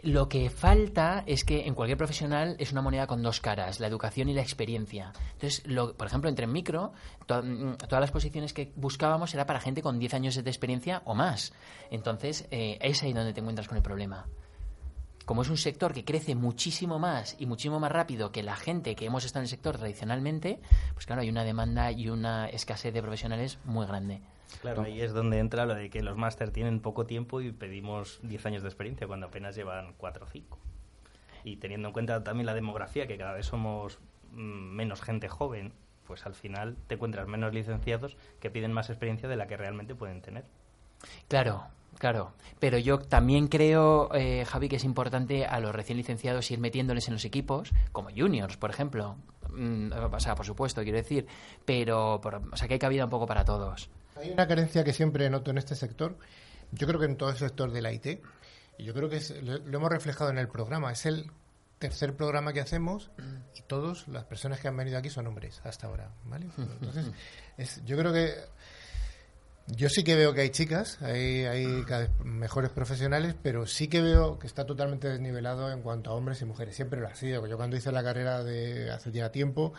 Lo 0.06 0.30
que 0.30 0.52
falta 0.52 1.24
es 1.26 1.44
que 1.44 1.66
en 1.66 1.74
cualquier 1.74 1.98
profesional 1.98 2.56
es 2.60 2.72
una 2.72 2.84
moneda 2.84 3.08
con 3.08 3.24
dos 3.24 3.42
caras, 3.42 3.80
la 3.80 3.88
educación 3.88 4.30
y 4.30 4.36
la 4.36 4.42
experiencia. 4.44 5.12
Entonces, 5.34 5.66
lo- 5.66 5.96
por 5.98 6.06
ejemplo, 6.06 6.30
entre 6.30 6.46
micro, 6.46 6.94
mm, 7.28 7.74
todas 7.90 8.02
las 8.02 8.12
posiciones 8.12 8.54
que 8.54 8.72
buscábamos 8.76 9.34
era 9.34 9.48
para 9.48 9.60
gente 9.60 9.82
con 9.82 9.98
10 9.98 10.14
años 10.14 10.36
de 10.36 10.48
experiencia 10.48 11.02
o 11.06 11.16
más. 11.16 11.54
Entonces, 11.90 12.48
eh, 12.52 12.78
es 12.82 13.02
ahí 13.02 13.14
donde 13.14 13.34
te 13.34 13.40
encuentras 13.40 13.68
con 13.68 13.78
el 13.78 13.84
problema. 13.84 14.28
Como 15.26 15.42
es 15.42 15.50
un 15.50 15.58
sector 15.58 15.92
que 15.92 16.06
crece 16.06 16.36
muchísimo 16.36 17.00
más 17.00 17.36
y 17.40 17.48
muchísimo 17.48 17.80
más 17.80 17.92
rápido 17.92 18.32
que 18.32 18.44
la 18.44 18.56
gente 18.56 18.96
que 18.96 19.08
hemos 19.08 19.26
estado 19.26 19.42
en 19.42 19.46
el 19.46 19.50
sector 19.50 19.76
tradicionalmente, 19.80 20.60
pues 20.94 21.08
claro, 21.08 21.24
hay 21.24 21.30
una 21.30 21.44
demanda 21.44 21.92
y 21.92 22.10
una 22.10 22.48
escasez 22.48 22.94
de 22.94 23.02
profesionales 23.02 23.58
muy 23.64 23.88
grande. 23.88 24.22
Claro, 24.62 24.82
ahí 24.84 25.02
es 25.02 25.14
donde 25.14 25.40
entra 25.40 25.66
lo 25.66 25.76
de 25.76 25.90
que 25.90 26.02
los 26.02 26.18
máster 26.18 26.52
tienen 26.52 26.80
poco 26.80 27.06
tiempo 27.06 27.42
y 27.42 27.52
pedimos 27.52 28.20
10 28.24 28.46
años 28.46 28.62
de 28.64 28.70
experiencia 28.70 29.08
cuando 29.08 29.28
apenas 29.28 29.56
llevan 29.56 29.94
4 29.98 30.26
o 30.26 30.30
5. 30.30 30.58
Y 31.44 31.58
teniendo 31.58 31.90
en 31.90 31.94
cuenta 31.94 32.24
también 32.24 32.46
la 32.48 32.54
demografía, 32.54 33.06
que 33.08 33.18
cada 33.18 33.34
vez 33.34 33.46
somos 33.46 34.00
mm, 34.32 34.38
menos 34.76 35.02
gente 35.02 35.28
joven, 35.30 35.74
pues 36.08 36.26
al 36.26 36.36
final 36.36 36.76
te 36.88 36.96
encuentras 36.96 37.28
menos 37.28 37.54
licenciados 37.54 38.18
que 38.40 38.50
piden 38.50 38.72
más 38.74 38.90
experiencia 38.90 39.30
de 39.30 39.36
la 39.36 39.48
que 39.48 39.58
realmente 39.58 39.96
pueden 39.96 40.22
tener. 40.22 40.46
Claro, 41.28 41.64
claro. 42.00 42.34
Pero 42.60 42.78
yo 42.78 43.00
también 43.00 43.48
creo, 43.48 44.10
eh, 44.14 44.46
Javi, 44.46 44.70
que 44.70 44.78
es 44.78 44.84
importante 44.84 45.46
a 45.46 45.60
los 45.60 45.74
recién 45.76 45.98
licenciados 45.98 46.50
ir 46.52 46.60
metiéndoles 46.60 47.08
en 47.08 47.14
los 47.16 47.26
equipos, 47.26 47.72
como 47.92 48.10
juniors, 48.16 48.58
por 48.58 48.70
ejemplo. 48.70 49.16
Mm, 49.52 49.92
o 50.14 50.20
sea, 50.20 50.36
por 50.36 50.46
supuesto, 50.46 50.82
quiero 50.84 50.98
decir. 50.98 51.28
Pero, 51.66 52.20
por- 52.22 52.42
o 52.52 52.56
sea, 52.58 52.68
que 52.68 52.76
hay 52.76 52.80
cabida 52.80 53.04
un 53.06 53.10
poco 53.12 53.26
para 53.28 53.46
todos. 53.46 53.90
Hay 54.16 54.32
una 54.32 54.48
carencia 54.48 54.84
que 54.84 54.94
siempre 54.94 55.30
noto 55.30 55.52
en 55.52 55.58
este 55.58 55.76
sector, 55.76 56.18
yo 56.72 56.88
creo 56.88 57.00
que 57.00 57.06
en 57.06 57.18
todo 57.18 57.30
el 57.30 57.38
sector 57.38 57.72
del 57.72 57.92
IT, 57.94 58.22
y 58.78 58.84
yo 58.84 58.94
creo 58.94 59.10
que 59.10 59.18
es- 59.18 59.32
lo, 59.44 59.58
lo 59.60 59.78
hemos 59.78 59.90
reflejado 59.90 60.30
en 60.30 60.38
el 60.38 60.48
programa, 60.48 60.92
es 60.92 61.06
el 61.06 61.30
tercer 61.80 62.16
programa 62.16 62.54
que 62.54 62.62
hacemos 62.62 63.12
y 63.56 63.62
todas 63.64 64.08
las 64.08 64.24
personas 64.24 64.60
que 64.60 64.68
han 64.70 64.78
venido 64.78 64.98
aquí 64.98 65.10
son 65.10 65.28
hombres 65.28 65.62
hasta 65.66 65.88
ahora, 65.88 66.10
¿vale? 66.26 66.48
Entonces, 66.58 67.08
es, 67.58 67.84
yo 67.86 67.98
creo 67.98 68.14
que 68.14 68.34
yo 69.68 69.90
sí 69.90 70.04
que 70.04 70.14
veo 70.16 70.32
que 70.34 70.42
hay 70.42 70.52
chicas, 70.52 71.02
hay, 71.02 71.44
hay 71.46 71.84
cada 71.88 72.02
vez 72.02 72.12
mejores 72.24 72.70
profesionales, 72.70 73.36
pero 73.42 73.66
sí 73.66 73.88
que 73.88 74.00
veo 74.00 74.38
que 74.38 74.46
está 74.46 74.64
totalmente 74.66 75.10
desnivelado 75.10 75.72
en 75.72 75.82
cuanto 75.82 76.12
a 76.12 76.14
hombres 76.14 76.40
y 76.42 76.46
mujeres. 76.46 76.76
Siempre 76.76 77.02
lo 77.02 77.08
ha 77.08 77.16
sido. 77.16 77.48
Yo 77.48 77.58
cuando 77.58 77.76
hice 77.76 77.92
la 77.92 78.04
carrera 78.04 78.44
de 78.44 78.92
hace 78.92 79.12
ya 79.12 79.32
tiempo, 79.32 79.74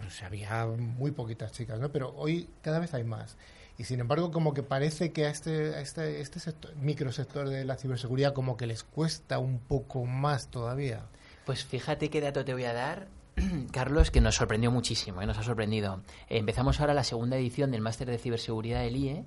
pues 0.00 0.22
había 0.24 0.66
muy 0.66 1.12
poquitas 1.12 1.52
chicas, 1.52 1.78
¿no? 1.78 1.92
Pero 1.92 2.12
hoy 2.16 2.50
cada 2.62 2.80
vez 2.80 2.94
hay 2.94 3.04
más. 3.04 3.36
Y 3.78 3.84
sin 3.84 4.00
embargo, 4.00 4.30
como 4.30 4.54
que 4.54 4.62
parece 4.62 5.12
que 5.12 5.26
a 5.26 5.30
este, 5.30 5.74
a 5.74 5.80
este, 5.80 6.20
este 6.20 6.40
sector, 6.40 6.74
microsector 6.76 7.48
de 7.48 7.64
la 7.64 7.76
ciberseguridad 7.76 8.34
como 8.34 8.56
que 8.56 8.66
les 8.66 8.84
cuesta 8.84 9.38
un 9.38 9.58
poco 9.58 10.04
más 10.04 10.48
todavía. 10.48 11.06
Pues 11.46 11.64
fíjate 11.64 12.10
qué 12.10 12.20
dato 12.20 12.44
te 12.44 12.52
voy 12.52 12.64
a 12.64 12.72
dar, 12.72 13.08
Carlos, 13.72 14.10
que 14.10 14.20
nos 14.20 14.36
sorprendió 14.36 14.70
muchísimo, 14.70 15.22
¿eh? 15.22 15.26
nos 15.26 15.38
ha 15.38 15.42
sorprendido. 15.42 16.02
Empezamos 16.28 16.80
ahora 16.80 16.94
la 16.94 17.04
segunda 17.04 17.36
edición 17.36 17.70
del 17.70 17.80
máster 17.80 18.08
de 18.08 18.18
ciberseguridad 18.18 18.80
del 18.80 18.96
IE. 18.96 19.24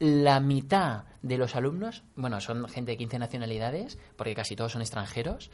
La 0.00 0.40
mitad 0.40 1.04
de 1.22 1.38
los 1.38 1.54
alumnos, 1.54 2.02
bueno, 2.16 2.40
son 2.40 2.68
gente 2.68 2.92
de 2.92 2.98
15 2.98 3.18
nacionalidades, 3.20 3.98
porque 4.16 4.34
casi 4.34 4.56
todos 4.56 4.72
son 4.72 4.82
extranjeros. 4.82 5.50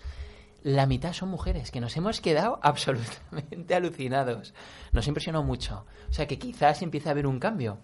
La 0.62 0.86
mitad 0.86 1.12
son 1.12 1.28
mujeres, 1.28 1.70
que 1.70 1.80
nos 1.80 1.96
hemos 1.96 2.20
quedado 2.20 2.58
absolutamente 2.62 3.74
alucinados. 3.74 4.54
Nos 4.92 5.06
impresionó 5.06 5.42
mucho. 5.42 5.84
O 6.08 6.12
sea 6.12 6.26
que 6.26 6.38
quizás 6.38 6.82
empiece 6.82 7.08
a 7.08 7.12
haber 7.12 7.26
un 7.26 7.38
cambio. 7.38 7.78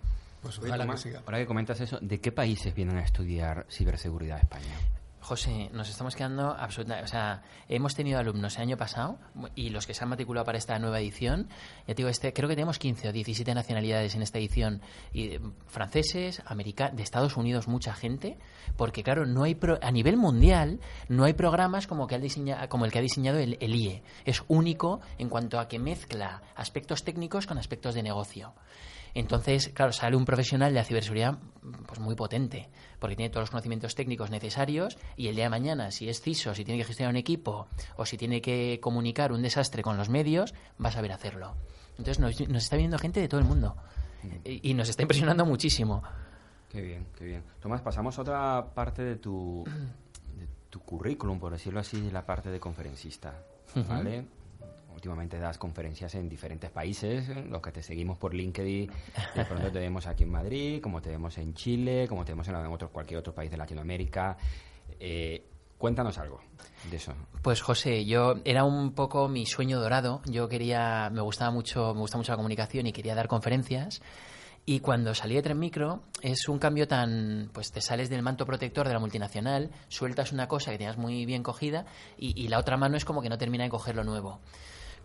Pues 0.58 0.70
Tomás, 0.86 1.00
ahora 1.26 1.38
que 1.38 1.46
comentas 1.46 1.80
eso, 1.80 1.98
¿de 2.00 2.20
qué 2.20 2.32
países 2.32 2.74
vienen 2.74 2.96
a 2.98 3.02
estudiar 3.02 3.66
ciberseguridad 3.70 4.38
a 4.38 4.40
España? 4.40 4.74
José, 5.20 5.70
nos 5.72 5.88
estamos 5.88 6.14
quedando 6.14 6.50
absolutamente. 6.56 7.04
O 7.04 7.08
sea, 7.08 7.42
hemos 7.68 7.96
tenido 7.96 8.20
alumnos 8.20 8.54
el 8.56 8.62
año 8.62 8.76
pasado 8.76 9.18
y 9.56 9.70
los 9.70 9.84
que 9.84 9.92
se 9.92 10.04
han 10.04 10.10
matriculado 10.10 10.44
para 10.46 10.56
esta 10.56 10.78
nueva 10.78 11.00
edición, 11.00 11.48
ya 11.80 11.86
te 11.86 11.94
digo, 11.94 12.08
este, 12.10 12.32
creo 12.32 12.48
que 12.48 12.54
tenemos 12.54 12.78
15 12.78 13.08
o 13.08 13.12
17 13.12 13.52
nacionalidades 13.52 14.14
en 14.14 14.22
esta 14.22 14.38
edición, 14.38 14.80
y, 15.12 15.24
eh, 15.30 15.40
franceses, 15.66 16.42
americanos, 16.46 16.96
de 16.96 17.02
Estados 17.02 17.36
Unidos, 17.36 17.66
mucha 17.66 17.92
gente, 17.92 18.38
porque 18.76 19.02
claro, 19.02 19.26
no 19.26 19.42
hay 19.42 19.56
pro- 19.56 19.80
a 19.82 19.90
nivel 19.90 20.16
mundial 20.16 20.78
no 21.08 21.24
hay 21.24 21.32
programas 21.32 21.88
como, 21.88 22.06
que 22.06 22.14
ha 22.14 22.18
diseña- 22.20 22.68
como 22.68 22.84
el 22.84 22.92
que 22.92 23.00
ha 23.00 23.02
diseñado 23.02 23.38
el, 23.40 23.58
el 23.60 23.74
IE. 23.74 24.04
Es 24.24 24.44
único 24.46 25.00
en 25.18 25.28
cuanto 25.28 25.58
a 25.58 25.66
que 25.66 25.80
mezcla 25.80 26.40
aspectos 26.54 27.02
técnicos 27.02 27.48
con 27.48 27.58
aspectos 27.58 27.96
de 27.96 28.04
negocio. 28.04 28.52
Entonces, 29.18 29.70
claro, 29.72 29.92
sale 29.92 30.14
un 30.14 30.26
profesional 30.26 30.74
de 30.74 30.78
la 30.78 30.84
ciberseguridad 30.84 31.38
pues 31.86 31.98
muy 32.00 32.14
potente, 32.14 32.68
porque 32.98 33.16
tiene 33.16 33.30
todos 33.30 33.44
los 33.44 33.50
conocimientos 33.50 33.94
técnicos 33.94 34.30
necesarios 34.30 34.98
y 35.16 35.28
el 35.28 35.36
día 35.36 35.44
de 35.44 35.50
mañana, 35.50 35.90
si 35.90 36.10
es 36.10 36.20
CISO, 36.20 36.54
si 36.54 36.66
tiene 36.66 36.78
que 36.78 36.84
gestionar 36.84 37.14
un 37.14 37.16
equipo 37.16 37.66
o 37.96 38.04
si 38.04 38.18
tiene 38.18 38.42
que 38.42 38.78
comunicar 38.78 39.32
un 39.32 39.40
desastre 39.40 39.82
con 39.82 39.96
los 39.96 40.10
medios, 40.10 40.52
va 40.84 40.90
a 40.90 40.92
saber 40.92 41.12
hacerlo. 41.12 41.54
Entonces 41.92 42.18
nos, 42.18 42.38
nos 42.46 42.64
está 42.64 42.76
viendo 42.76 42.98
gente 42.98 43.20
de 43.20 43.26
todo 43.26 43.40
el 43.40 43.46
mundo 43.46 43.74
y, 44.44 44.70
y 44.70 44.74
nos 44.74 44.90
está 44.90 45.00
impresionando 45.00 45.46
muchísimo. 45.46 46.02
Qué 46.70 46.82
bien, 46.82 47.06
qué 47.16 47.24
bien. 47.24 47.42
Tomás, 47.58 47.80
pasamos 47.80 48.18
a 48.18 48.20
otra 48.20 48.66
parte 48.74 49.02
de 49.02 49.16
tu, 49.16 49.64
de 50.38 50.46
tu 50.68 50.80
currículum, 50.80 51.40
por 51.40 51.52
decirlo 51.52 51.80
así, 51.80 52.02
de 52.02 52.12
la 52.12 52.26
parte 52.26 52.50
de 52.50 52.60
conferencista. 52.60 53.32
¿vale? 53.88 54.26
Últimamente 54.96 55.38
das 55.38 55.58
conferencias 55.58 56.14
en 56.14 56.26
diferentes 56.26 56.70
países, 56.70 57.28
los 57.28 57.60
que 57.60 57.70
te 57.70 57.82
seguimos 57.82 58.16
por 58.16 58.32
LinkedIn, 58.32 58.90
de 59.34 59.44
pronto 59.44 59.70
te 59.70 59.78
vemos 59.78 60.06
aquí 60.06 60.24
en 60.24 60.30
Madrid, 60.30 60.80
como 60.80 61.02
te 61.02 61.10
vemos 61.10 61.36
en 61.36 61.52
Chile, 61.52 62.06
como 62.08 62.24
te 62.24 62.32
vemos 62.32 62.48
en 62.48 62.54
otro, 62.54 62.88
cualquier 62.88 63.20
otro 63.20 63.34
país 63.34 63.50
de 63.50 63.58
Latinoamérica. 63.58 64.38
Eh, 64.98 65.44
cuéntanos 65.76 66.16
algo 66.16 66.40
de 66.90 66.96
eso. 66.96 67.12
Pues 67.42 67.60
José, 67.60 68.06
yo 68.06 68.36
era 68.46 68.64
un 68.64 68.92
poco 68.92 69.28
mi 69.28 69.44
sueño 69.44 69.78
dorado. 69.80 70.22
Yo 70.24 70.48
quería, 70.48 71.10
me 71.12 71.20
gustaba 71.20 71.50
mucho, 71.50 71.92
me 71.92 72.00
gusta 72.00 72.16
mucho 72.16 72.32
la 72.32 72.36
comunicación 72.36 72.86
y 72.86 72.92
quería 72.92 73.14
dar 73.14 73.28
conferencias. 73.28 74.00
Y 74.64 74.80
cuando 74.80 75.14
salí 75.14 75.34
de 75.34 75.42
Tren 75.42 75.58
Micro 75.58 76.02
es 76.22 76.48
un 76.48 76.58
cambio 76.58 76.88
tan, 76.88 77.50
pues 77.52 77.70
te 77.70 77.80
sales 77.80 78.08
del 78.08 78.22
manto 78.22 78.46
protector 78.46 78.88
de 78.88 78.94
la 78.94 78.98
multinacional, 78.98 79.70
sueltas 79.88 80.32
una 80.32 80.48
cosa 80.48 80.72
que 80.72 80.78
tenías 80.78 80.96
muy 80.96 81.24
bien 81.24 81.44
cogida 81.44 81.84
y 82.18 82.48
la 82.48 82.58
otra 82.58 82.76
mano 82.76 82.96
es 82.96 83.04
como 83.04 83.22
que 83.22 83.28
no 83.28 83.38
termina 83.38 83.62
de 83.62 83.70
coger 83.70 83.94
lo 83.94 84.02
nuevo. 84.02 84.40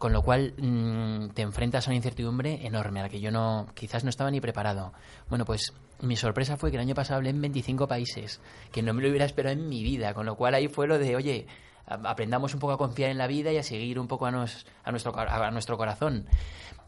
Con 0.02 0.14
lo 0.14 0.24
cual 0.24 0.56
mm, 0.58 1.28
te 1.36 1.44
enfrentas 1.44 1.86
a 1.88 1.92
una 1.92 1.96
incertidumbre 1.98 2.66
enorme 2.66 3.02
a 3.02 3.04
la 3.04 3.10
que 3.10 3.20
yo 3.22 3.30
no, 3.30 3.68
quizás 3.76 4.04
no 4.04 4.10
estaba 4.10 4.32
ni 4.32 4.42
preparado. 4.42 4.94
Bueno, 5.30 5.46
pues 5.46 5.74
mi 6.02 6.16
sorpresa 6.16 6.58
fue 6.58 6.72
que 6.72 6.78
el 6.78 6.82
año 6.82 6.96
pasado 6.96 7.18
hablé 7.18 7.30
en 7.30 7.40
25 7.40 7.88
países, 7.88 8.42
que 8.72 8.82
no 8.82 8.96
me 8.96 9.04
lo 9.04 9.10
hubiera 9.10 9.26
esperado 9.26 9.54
en 9.54 9.70
mi 9.70 9.84
vida, 9.84 10.16
con 10.16 10.26
lo 10.26 10.36
cual 10.36 10.56
ahí 10.56 10.68
fue 10.68 10.88
lo 10.88 10.98
de, 10.98 11.16
oye, 11.16 11.46
aprendamos 11.86 12.56
un 12.56 12.60
poco 12.60 12.74
a 12.74 12.78
confiar 12.80 13.12
en 13.12 13.20
la 13.20 13.28
vida 13.28 13.52
y 13.52 13.58
a 13.60 13.64
seguir 13.64 14.00
un 14.00 14.08
poco 14.08 14.26
a, 14.26 14.32
nuestro, 14.32 14.72
a 14.84 15.52
nuestro 15.52 15.78
corazón. 15.78 16.26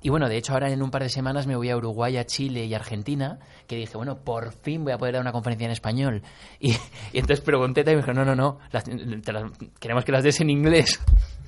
Y 0.01 0.09
bueno, 0.09 0.27
de 0.27 0.35
hecho 0.37 0.53
ahora 0.53 0.71
en 0.71 0.81
un 0.81 0.89
par 0.89 1.03
de 1.03 1.09
semanas 1.09 1.45
me 1.45 1.55
voy 1.55 1.69
a 1.69 1.77
Uruguay, 1.77 2.17
a 2.17 2.25
Chile 2.25 2.65
y 2.65 2.73
Argentina, 2.73 3.37
que 3.67 3.75
dije, 3.75 3.95
bueno, 3.95 4.17
por 4.17 4.51
fin 4.53 4.83
voy 4.83 4.91
a 4.93 4.97
poder 4.97 5.13
dar 5.13 5.21
una 5.21 5.31
conferencia 5.31 5.65
en 5.65 5.71
español. 5.71 6.23
Y, 6.59 6.71
y 6.71 7.19
entonces 7.19 7.41
pregunté 7.41 7.81
y 7.81 7.85
me 7.85 7.97
dijo, 7.97 8.11
no, 8.11 8.25
no, 8.25 8.35
no, 8.35 8.57
las- 8.71 8.87
las- 8.87 9.51
queremos 9.79 10.03
que 10.03 10.11
las 10.11 10.23
des 10.23 10.41
en 10.41 10.49
inglés. 10.49 10.99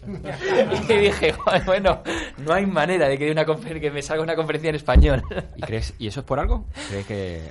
y 0.90 0.94
dije, 0.94 1.32
"Joder, 1.34 1.64
bueno, 1.66 2.02
no 2.38 2.54
hay 2.54 2.66
manera 2.66 3.08
de 3.08 3.18
que, 3.18 3.26
dé 3.26 3.32
una 3.32 3.46
que 3.46 3.92
me 3.92 4.02
salga 4.02 4.24
una 4.24 4.36
conferencia 4.36 4.70
en 4.70 4.76
español. 4.76 5.24
¿Y 5.56 5.62
crees 5.62 5.94
y 6.00 6.08
eso 6.08 6.20
es 6.22 6.26
por 6.26 6.40
algo? 6.40 6.66
¿Crees 6.90 7.06
que 7.06 7.42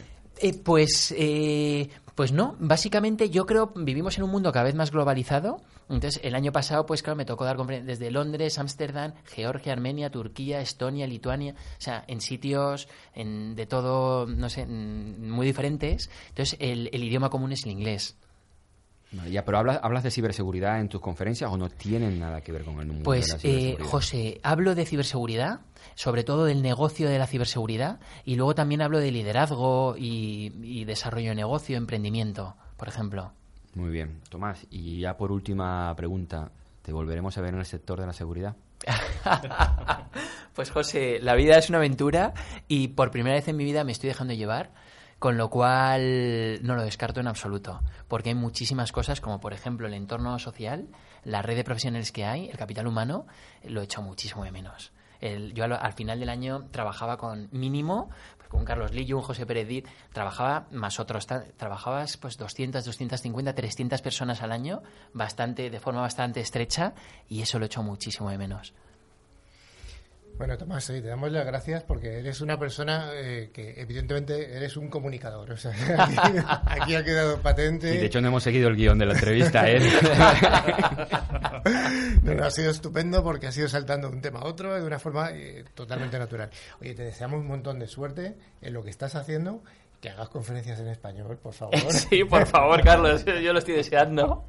Eh, 0.41 0.53
pues, 0.65 1.15
eh, 1.17 1.89
pues 2.15 2.33
no. 2.33 2.57
Básicamente, 2.59 3.31
yo 3.31 3.47
creo 3.47 3.73
vivimos 3.77 4.19
en 4.19 4.25
un 4.25 4.31
mundo 4.31 4.51
cada 4.53 4.65
vez 4.65 4.75
más 4.75 4.91
globalizado. 4.91 5.61
Entonces, 5.89 6.21
el 6.25 6.35
año 6.35 6.51
pasado, 6.51 6.87
pues 6.87 7.03
claro, 7.03 7.17
me 7.17 7.25
tocó 7.27 7.45
dar 7.45 7.57
confer- 7.59 7.85
desde 7.85 8.11
Londres, 8.11 8.59
Ámsterdam, 8.59 9.13
Georgia, 9.27 9.73
Armenia, 9.75 10.11
Turquía, 10.11 10.61
Estonia, 10.61 11.07
Lituania, 11.07 11.55
o 11.55 11.81
sea, 11.81 12.05
en 12.09 12.21
sitios 12.23 12.89
en- 13.15 13.55
de 13.55 13.67
todo, 13.67 14.27
no 14.27 14.49
sé, 14.49 14.65
muy 14.67 15.45
diferentes. 15.47 16.09
Entonces, 16.31 16.57
el, 16.61 16.89
el 16.93 17.05
idioma 17.05 17.29
común 17.31 17.53
es 17.53 17.65
el 17.65 17.73
inglés. 17.73 18.17
Vale, 19.13 19.31
Ya, 19.31 19.45
pero 19.45 19.59
hablas, 19.59 19.79
hablas 19.83 20.03
de 20.03 20.11
ciberseguridad 20.11 20.81
en 20.81 20.89
tus 20.89 21.01
conferencias 21.01 21.51
o 21.53 21.57
no 21.57 21.69
tienen 21.69 22.19
nada 22.19 22.41
que 22.41 22.51
ver 22.53 22.65
con 22.65 22.81
el 22.81 22.87
mundo 22.87 22.95
de 22.95 22.99
la 23.01 23.05
Pues, 23.05 23.33
eh, 23.35 23.39
ciberseguridad. 23.39 23.91
José, 23.91 24.41
hablo 24.43 24.75
de 24.75 24.87
ciberseguridad, 24.87 25.61
sobre 25.95 26.25
todo 26.25 26.45
del 26.47 26.63
negocio 26.63 27.09
de 27.09 27.19
la 27.19 27.27
ciberseguridad, 27.27 28.01
y 28.25 28.35
luego 28.37 28.55
también 28.55 28.83
hablo 28.83 28.99
de 28.99 29.11
liderazgo 29.13 29.97
y, 29.97 30.53
y 30.63 30.85
desarrollo 30.85 31.29
de 31.31 31.35
negocio, 31.37 31.77
emprendimiento, 31.77 32.57
por 32.77 32.89
ejemplo. 32.89 33.33
Muy 33.75 33.91
bien, 33.91 34.21
Tomás. 34.29 34.67
Y 34.71 35.01
ya 35.01 35.17
por 35.17 35.31
última 35.33 35.95
pregunta, 35.97 36.51
¿te 36.83 36.93
volveremos 36.93 37.37
a 37.39 37.41
ver 37.41 37.55
en 37.55 37.61
el 37.61 37.67
sector 37.67 38.01
de 38.01 38.07
la 38.07 38.13
seguridad? 38.13 38.57
Pues 40.55 40.71
José, 40.71 41.19
la 41.21 41.35
vida 41.35 41.59
es 41.59 41.69
una 41.69 41.79
aventura 41.79 42.33
y 42.69 42.89
por 42.89 43.11
primera 43.11 43.35
vez 43.35 43.49
en 43.49 43.57
mi 43.57 43.65
vida 43.65 43.83
me 43.83 43.91
estoy 43.91 44.09
dejando 44.09 44.35
llevar, 44.35 44.71
con 45.25 45.39
lo 45.39 45.49
cual 45.49 46.63
no 46.65 46.75
lo 46.75 46.83
descarto 46.83 47.21
en 47.21 47.29
absoluto, 47.29 47.81
porque 48.09 48.29
hay 48.29 48.35
muchísimas 48.35 48.93
cosas 48.93 49.23
como 49.23 49.41
por 49.41 49.55
ejemplo 49.55 49.87
el 49.87 49.95
entorno 49.95 50.39
social, 50.39 50.89
la 51.23 51.41
red 51.41 51.57
de 51.57 51.65
profesionales 51.65 52.13
que 52.13 52.27
hay, 52.27 52.51
el 52.51 52.59
capital 52.59 52.87
humano, 52.87 53.27
lo 53.63 53.81
he 53.81 53.85
hecho 53.85 54.03
muchísimo 54.03 54.45
de 54.45 54.53
menos. 54.53 54.93
Yo 55.55 55.65
al, 55.65 55.73
al 55.73 55.95
final 55.95 56.21
del 56.21 56.29
año 56.29 56.67
trabajaba 56.71 57.17
con 57.17 57.49
mínimo, 57.53 58.11
pues, 58.37 58.51
con 58.51 58.67
Carlos 58.67 58.93
Lillo, 58.93 59.17
un 59.17 59.23
José 59.23 59.47
Pérez 59.47 59.85
trabajaba 60.13 60.67
más 60.73 61.01
otros, 61.01 61.27
trabajabas 61.57 62.19
pues 62.19 62.37
200, 62.37 62.85
250, 62.85 63.55
300 63.55 64.03
personas 64.03 64.43
al 64.43 64.53
año, 64.53 64.83
bastante, 65.15 65.71
de 65.71 65.81
forma 65.81 66.03
bastante 66.03 66.41
estrecha, 66.41 66.93
y 67.31 67.41
eso 67.41 67.59
lo 67.59 67.65
he 67.65 67.69
hecho 67.69 67.83
muchísimo 67.83 68.29
de 68.29 68.37
menos. 68.37 68.75
Bueno, 70.37 70.59
Tomás, 70.59 70.85
sí, 70.85 71.01
te 71.01 71.09
damos 71.09 71.31
las 71.31 71.47
gracias 71.47 71.85
porque 71.85 72.19
eres 72.19 72.41
una 72.41 72.59
persona 72.59 73.11
eh, 73.15 73.51
que 73.53 73.81
evidentemente 73.81 74.57
eres 74.57 74.77
un 74.77 74.89
comunicador. 74.89 75.53
O 75.53 75.57
sea, 75.57 75.73
aquí, 75.99 76.39
aquí 76.67 76.95
ha 76.97 77.05
quedado 77.05 77.41
patente. 77.41 77.93
Sí, 77.93 77.99
de 77.99 78.07
hecho 78.07 78.21
no 78.21 78.29
hemos 78.29 78.43
seguido 78.43 78.69
el 78.69 78.77
guion 78.77 78.99
de 78.99 79.07
la 79.07 79.15
entrevista, 79.15 79.71
¿eh? 79.71 79.79
No, 82.23 82.35
no, 82.35 82.45
ha 82.45 82.51
sido 82.51 82.71
estupendo 82.71 83.23
porque 83.23 83.47
ha 83.47 83.53
sido 83.53 83.69
saltando 83.69 84.09
de 84.09 84.17
un 84.17 84.21
tema 84.21 84.41
a 84.41 84.45
otro 84.45 84.75
de 84.75 84.83
una 84.83 84.99
forma 84.99 85.31
eh, 85.33 85.65
totalmente 85.75 86.19
natural. 86.19 86.51
Oye, 86.81 86.95
te 86.95 87.05
deseamos 87.05 87.41
un 87.41 87.47
montón 87.47 87.79
de 87.79 87.87
suerte 87.87 88.35
en 88.61 88.75
lo 88.75 88.83
que 88.83 88.91
estás 88.91 89.15
haciendo. 89.15 89.63
Que 90.05 90.11
hagas 90.11 90.29
conferencias 90.29 90.79
en 90.81 90.89
español, 90.89 91.39
por 91.39 91.55
favor. 91.55 91.75
Sí, 91.91 92.25
por 92.25 92.45
favor, 92.45 92.83
Carlos, 92.83 93.25
yo 93.25 93.55
lo 93.55 93.59
estoy 93.59 93.77
deseando. 93.77 94.45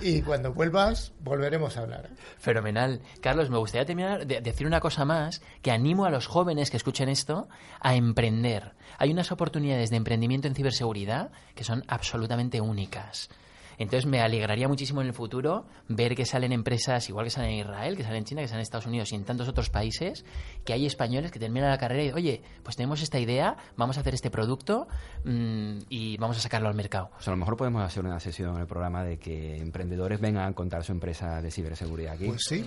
Y 0.00 0.22
cuando 0.22 0.52
vuelvas, 0.52 1.12
volveremos 1.18 1.76
a 1.76 1.80
hablar. 1.80 2.10
Fenomenal. 2.38 3.00
Carlos, 3.20 3.50
me 3.50 3.58
gustaría 3.58 3.84
terminar 3.84 4.24
de 4.24 4.40
decir 4.40 4.68
una 4.68 4.78
cosa 4.78 5.04
más, 5.04 5.42
que 5.62 5.72
animo 5.72 6.04
a 6.04 6.10
los 6.10 6.28
jóvenes 6.28 6.70
que 6.70 6.76
escuchen 6.76 7.08
esto 7.08 7.48
a 7.80 7.96
emprender. 7.96 8.76
Hay 8.96 9.10
unas 9.10 9.32
oportunidades 9.32 9.90
de 9.90 9.96
emprendimiento 9.96 10.46
en 10.46 10.54
ciberseguridad 10.54 11.32
que 11.56 11.64
son 11.64 11.82
absolutamente 11.88 12.60
únicas. 12.60 13.30
Entonces 13.78 14.06
me 14.06 14.20
alegraría 14.20 14.68
muchísimo 14.68 15.00
en 15.00 15.08
el 15.08 15.14
futuro 15.14 15.66
ver 15.88 16.14
que 16.14 16.24
salen 16.24 16.52
empresas, 16.52 17.08
igual 17.08 17.26
que 17.26 17.30
salen 17.30 17.50
en 17.50 17.58
Israel, 17.60 17.96
que 17.96 18.02
salen 18.02 18.18
en 18.18 18.24
China, 18.24 18.42
que 18.42 18.48
salen 18.48 18.60
en 18.60 18.62
Estados 18.62 18.86
Unidos 18.86 19.12
y 19.12 19.16
en 19.16 19.24
tantos 19.24 19.48
otros 19.48 19.70
países, 19.70 20.24
que 20.64 20.72
hay 20.72 20.86
españoles 20.86 21.30
que 21.30 21.38
terminan 21.38 21.70
la 21.70 21.78
carrera 21.78 22.02
y 22.02 22.12
oye, 22.12 22.42
pues 22.62 22.76
tenemos 22.76 23.02
esta 23.02 23.18
idea, 23.18 23.56
vamos 23.76 23.96
a 23.96 24.00
hacer 24.00 24.14
este 24.14 24.30
producto 24.30 24.86
mm, 25.24 25.78
y 25.88 26.16
vamos 26.18 26.36
a 26.36 26.40
sacarlo 26.40 26.68
al 26.68 26.74
mercado. 26.74 27.10
Pues 27.14 27.28
a 27.28 27.30
lo 27.30 27.36
mejor 27.36 27.56
podemos 27.56 27.82
hacer 27.82 28.04
una 28.04 28.20
sesión 28.20 28.54
en 28.54 28.60
el 28.62 28.66
programa 28.66 29.04
de 29.04 29.18
que 29.18 29.56
emprendedores 29.58 30.20
vengan 30.20 30.48
a 30.48 30.52
contar 30.54 30.84
su 30.84 30.92
empresa 30.92 31.40
de 31.42 31.50
ciberseguridad 31.50 32.14
aquí. 32.14 32.28
Pues 32.28 32.42
sí. 32.46 32.64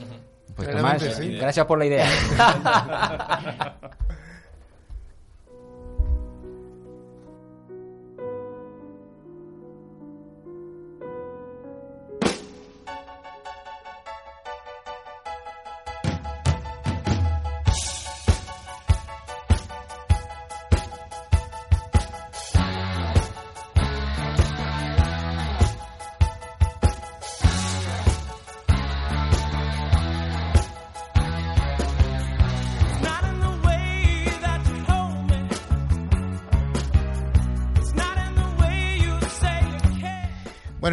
Pues 0.55 0.71
Tomás, 0.71 1.01
sí. 1.01 1.35
gracias 1.35 1.65
por 1.65 1.77
la 1.77 1.85
idea. 1.85 2.07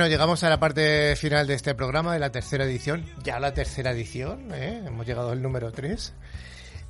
Llegamos 0.09 0.45
a 0.45 0.51
la 0.51 0.61
parte 0.61 1.17
final 1.17 1.47
de 1.47 1.55
este 1.55 1.75
programa, 1.75 2.13
de 2.13 2.19
la 2.19 2.31
tercera 2.31 2.65
edición. 2.65 3.07
Ya 3.23 3.41
la 3.41 3.55
tercera 3.55 3.93
edición, 3.93 4.53
¿eh? 4.53 4.83
hemos 4.87 5.07
llegado 5.07 5.31
al 5.31 5.41
número 5.41 5.73
3. 5.73 6.13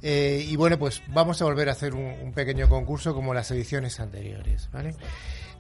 Eh, 0.02 0.44
y 0.48 0.56
bueno, 0.56 0.78
pues 0.78 1.00
vamos 1.08 1.40
a 1.40 1.44
volver 1.44 1.68
a 1.68 1.72
hacer 1.72 1.94
un, 1.94 2.32
pequeño 2.32 2.68
concurso 2.68 3.14
como 3.14 3.32
las 3.32 3.50
ediciones 3.52 4.00
anteriores. 4.00 4.68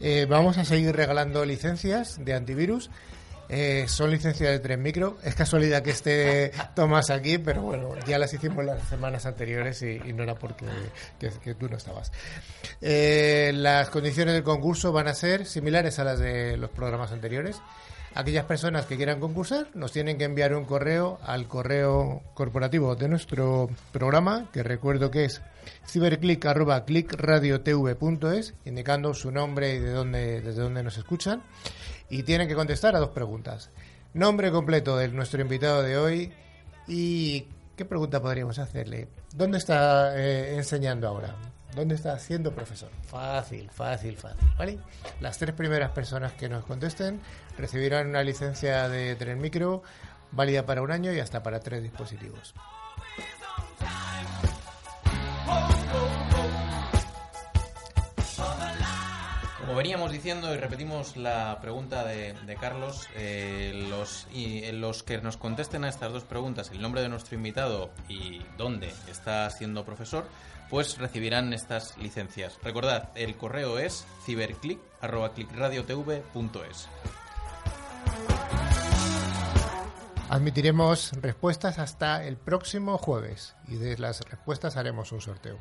Eh, 0.00 0.26
vamos 0.28 0.58
a 0.58 0.64
seguir 0.64 0.96
regalando 0.96 1.44
licencias 1.44 2.24
de 2.24 2.34
antivirus. 2.34 2.90
Eh, 3.48 3.84
son 3.88 4.10
licencias 4.10 4.50
de 4.50 4.58
3 4.58 4.78
micro. 4.78 5.18
Es 5.22 5.34
casualidad 5.34 5.82
que 5.82 5.90
esté 5.90 6.52
Tomás 6.74 7.10
aquí, 7.10 7.38
pero 7.38 7.62
bueno, 7.62 7.94
ya 8.06 8.18
las 8.18 8.32
hicimos 8.32 8.64
las 8.64 8.82
semanas 8.88 9.26
anteriores 9.26 9.82
y, 9.82 9.98
no 10.12 10.22
era 10.22 10.34
porque 10.34 10.66
que, 11.18 11.30
que 11.42 11.54
tú 11.54 11.68
no 11.68 11.76
estabas. 11.76 12.12
Eh, 12.80 13.52
las 13.54 13.90
condiciones 13.90 14.34
del 14.34 14.44
concurso 14.44 14.92
van 14.92 15.08
a 15.08 15.14
ser 15.14 15.46
similares 15.46 15.98
a 15.98 16.04
las 16.04 16.18
de 16.18 16.56
los 16.56 16.70
programas 16.70 17.12
anteriores. 17.12 17.60
Aquellas 18.16 18.44
personas 18.44 18.86
que 18.86 18.96
quieran 18.96 19.18
concursar 19.18 19.66
nos 19.74 19.90
tienen 19.90 20.18
que 20.18 20.24
enviar 20.24 20.54
un 20.54 20.64
correo 20.64 21.18
al 21.24 21.48
correo 21.48 22.22
corporativo 22.34 22.94
de 22.94 23.08
nuestro 23.08 23.68
programa, 23.90 24.48
que 24.52 24.62
recuerdo 24.62 25.10
que 25.10 25.24
es 25.24 25.42
ciberclick.clickradiotv.es, 25.88 28.54
indicando 28.66 29.14
su 29.14 29.32
nombre 29.32 29.74
y 29.74 29.80
de 29.80 29.90
dónde, 29.90 30.40
desde 30.42 30.62
dónde 30.62 30.84
nos 30.84 30.96
escuchan. 30.96 31.42
Y 32.14 32.22
tienen 32.22 32.46
que 32.46 32.54
contestar 32.54 32.94
a 32.94 33.00
dos 33.00 33.08
preguntas. 33.08 33.70
Nombre 34.12 34.52
completo 34.52 34.96
de 34.96 35.08
nuestro 35.08 35.40
invitado 35.42 35.82
de 35.82 35.98
hoy 35.98 36.32
y 36.86 37.48
qué 37.74 37.84
pregunta 37.84 38.22
podríamos 38.22 38.60
hacerle. 38.60 39.08
¿Dónde 39.34 39.58
está 39.58 40.16
eh, 40.16 40.54
enseñando 40.54 41.08
ahora? 41.08 41.34
¿Dónde 41.74 41.96
está 41.96 42.16
siendo 42.20 42.52
profesor? 42.52 42.90
Fácil, 43.08 43.68
fácil, 43.68 44.16
fácil, 44.16 44.48
¿vale? 44.56 44.78
Las 45.18 45.38
tres 45.38 45.56
primeras 45.56 45.90
personas 45.90 46.32
que 46.34 46.48
nos 46.48 46.64
contesten 46.64 47.18
recibirán 47.58 48.10
una 48.10 48.22
licencia 48.22 48.88
de 48.88 49.16
Tren 49.16 49.40
Micro 49.40 49.82
válida 50.30 50.64
para 50.64 50.82
un 50.82 50.92
año 50.92 51.12
y 51.12 51.18
hasta 51.18 51.42
para 51.42 51.58
tres 51.58 51.82
dispositivos. 51.82 52.54
Como 59.64 59.78
veníamos 59.78 60.12
diciendo 60.12 60.54
y 60.54 60.58
repetimos 60.58 61.16
la 61.16 61.58
pregunta 61.62 62.04
de, 62.04 62.34
Carlos, 62.60 63.08
eh, 63.16 63.72
eh, 64.34 64.72
los 64.74 65.02
que 65.02 65.22
nos 65.22 65.38
contesten 65.38 65.84
a 65.84 65.88
estas 65.88 66.12
dos 66.12 66.24
preguntas, 66.24 66.70
el 66.70 66.82
nombre 66.82 67.00
de 67.00 67.08
nuestro 67.08 67.34
invitado 67.34 67.90
y 68.06 68.42
dónde 68.58 68.92
está 69.08 69.48
siendo 69.48 69.86
profesor, 69.86 70.26
pues 70.68 70.98
recibirán 70.98 71.54
estas 71.54 71.96
licencias. 71.96 72.58
Recordad, 72.62 73.08
el 73.14 73.36
correo 73.36 73.78
es 73.78 74.06
ciberclick.clickradiotv.es. 74.26 76.88
Admitiremos 80.28 81.12
respuestas 81.22 81.78
hasta 81.78 82.22
el 82.24 82.36
próximo 82.36 82.98
jueves 82.98 83.56
y 83.66 83.76
de 83.76 83.96
las 83.96 84.20
respuestas 84.28 84.76
haremos 84.76 85.10
un 85.12 85.22
sorteo. 85.22 85.58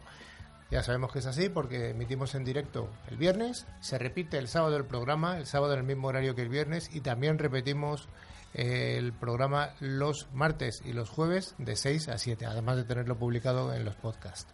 Ya 0.73 0.81
sabemos 0.81 1.11
que 1.11 1.19
es 1.19 1.27
así 1.27 1.49
porque 1.49 1.91
emitimos 1.91 2.33
en 2.33 2.43
directo 2.43 2.89
el 3.07 3.15
viernes, 3.15 3.67
se 3.79 3.99
repite 3.99 4.39
el 4.39 4.47
sábado 4.47 4.75
el 4.75 4.85
programa, 4.85 5.37
el 5.37 5.45
sábado 5.45 5.73
en 5.73 5.81
el 5.81 5.85
mismo 5.85 6.07
horario 6.07 6.33
que 6.33 6.41
el 6.41 6.49
viernes 6.49 6.89
y 6.91 7.01
también 7.01 7.37
repetimos 7.37 8.07
eh, 8.55 8.95
el 8.97 9.13
programa 9.13 9.75
los 9.79 10.27
martes 10.33 10.81
y 10.83 10.93
los 10.93 11.11
jueves 11.11 11.53
de 11.59 11.75
6 11.75 12.09
a 12.09 12.17
7, 12.17 12.47
además 12.47 12.77
de 12.77 12.85
tenerlo 12.85 13.19
publicado 13.19 13.71
en 13.71 13.85
los 13.85 13.93
podcasts. 13.93 14.51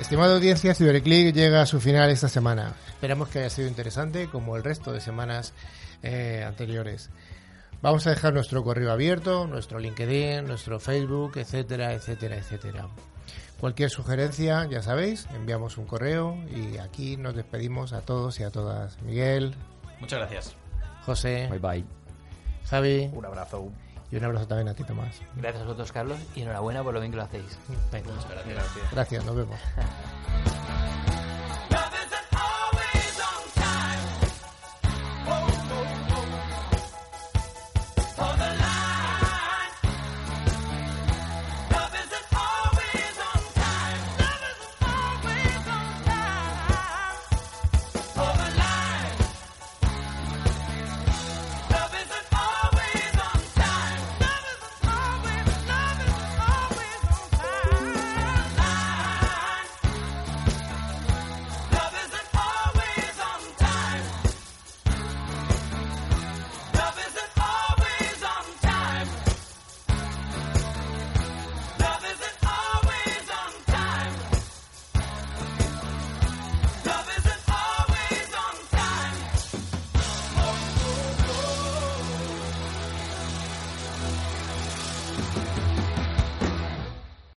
Estimada 0.00 0.34
audiencia, 0.34 0.74
Ciberclick 0.74 1.32
llega 1.32 1.62
a 1.62 1.66
su 1.66 1.80
final 1.80 2.10
esta 2.10 2.28
semana. 2.28 2.74
Esperamos 2.88 3.28
que 3.28 3.38
haya 3.38 3.50
sido 3.50 3.68
interesante 3.68 4.26
como 4.26 4.56
el 4.56 4.64
resto 4.64 4.90
de 4.90 5.00
semanas 5.00 5.54
eh, 6.02 6.42
anteriores. 6.44 7.08
Vamos 7.82 8.06
a 8.06 8.10
dejar 8.10 8.32
nuestro 8.32 8.62
correo 8.62 8.92
abierto, 8.92 9.48
nuestro 9.48 9.80
LinkedIn, 9.80 10.46
nuestro 10.46 10.78
Facebook, 10.78 11.36
etcétera, 11.36 11.92
etcétera, 11.92 12.36
etcétera. 12.36 12.86
Cualquier 13.58 13.90
sugerencia, 13.90 14.66
ya 14.66 14.82
sabéis, 14.82 15.26
enviamos 15.34 15.78
un 15.78 15.86
correo 15.86 16.36
y 16.48 16.78
aquí 16.78 17.16
nos 17.16 17.34
despedimos 17.34 17.92
a 17.92 18.02
todos 18.02 18.38
y 18.38 18.44
a 18.44 18.50
todas. 18.50 19.02
Miguel. 19.02 19.56
Muchas 19.98 20.20
gracias. 20.20 20.54
José. 21.04 21.48
Bye 21.50 21.58
bye. 21.58 21.84
Javi. 22.70 23.10
Un 23.12 23.26
abrazo. 23.26 23.72
Y 24.12 24.16
un 24.16 24.24
abrazo 24.26 24.46
también 24.46 24.68
a 24.68 24.74
ti, 24.74 24.84
Tomás. 24.84 25.20
Gracias 25.34 25.62
a 25.62 25.64
vosotros, 25.64 25.90
Carlos, 25.90 26.20
y 26.36 26.42
enhorabuena 26.42 26.84
por 26.84 26.94
lo 26.94 27.00
bien 27.00 27.10
que 27.10 27.16
lo 27.16 27.24
hacéis. 27.24 27.58
Venga. 27.90 28.12
gracias. 28.46 28.92
Gracias, 28.92 29.24
nos 29.24 29.34
vemos. 29.34 29.58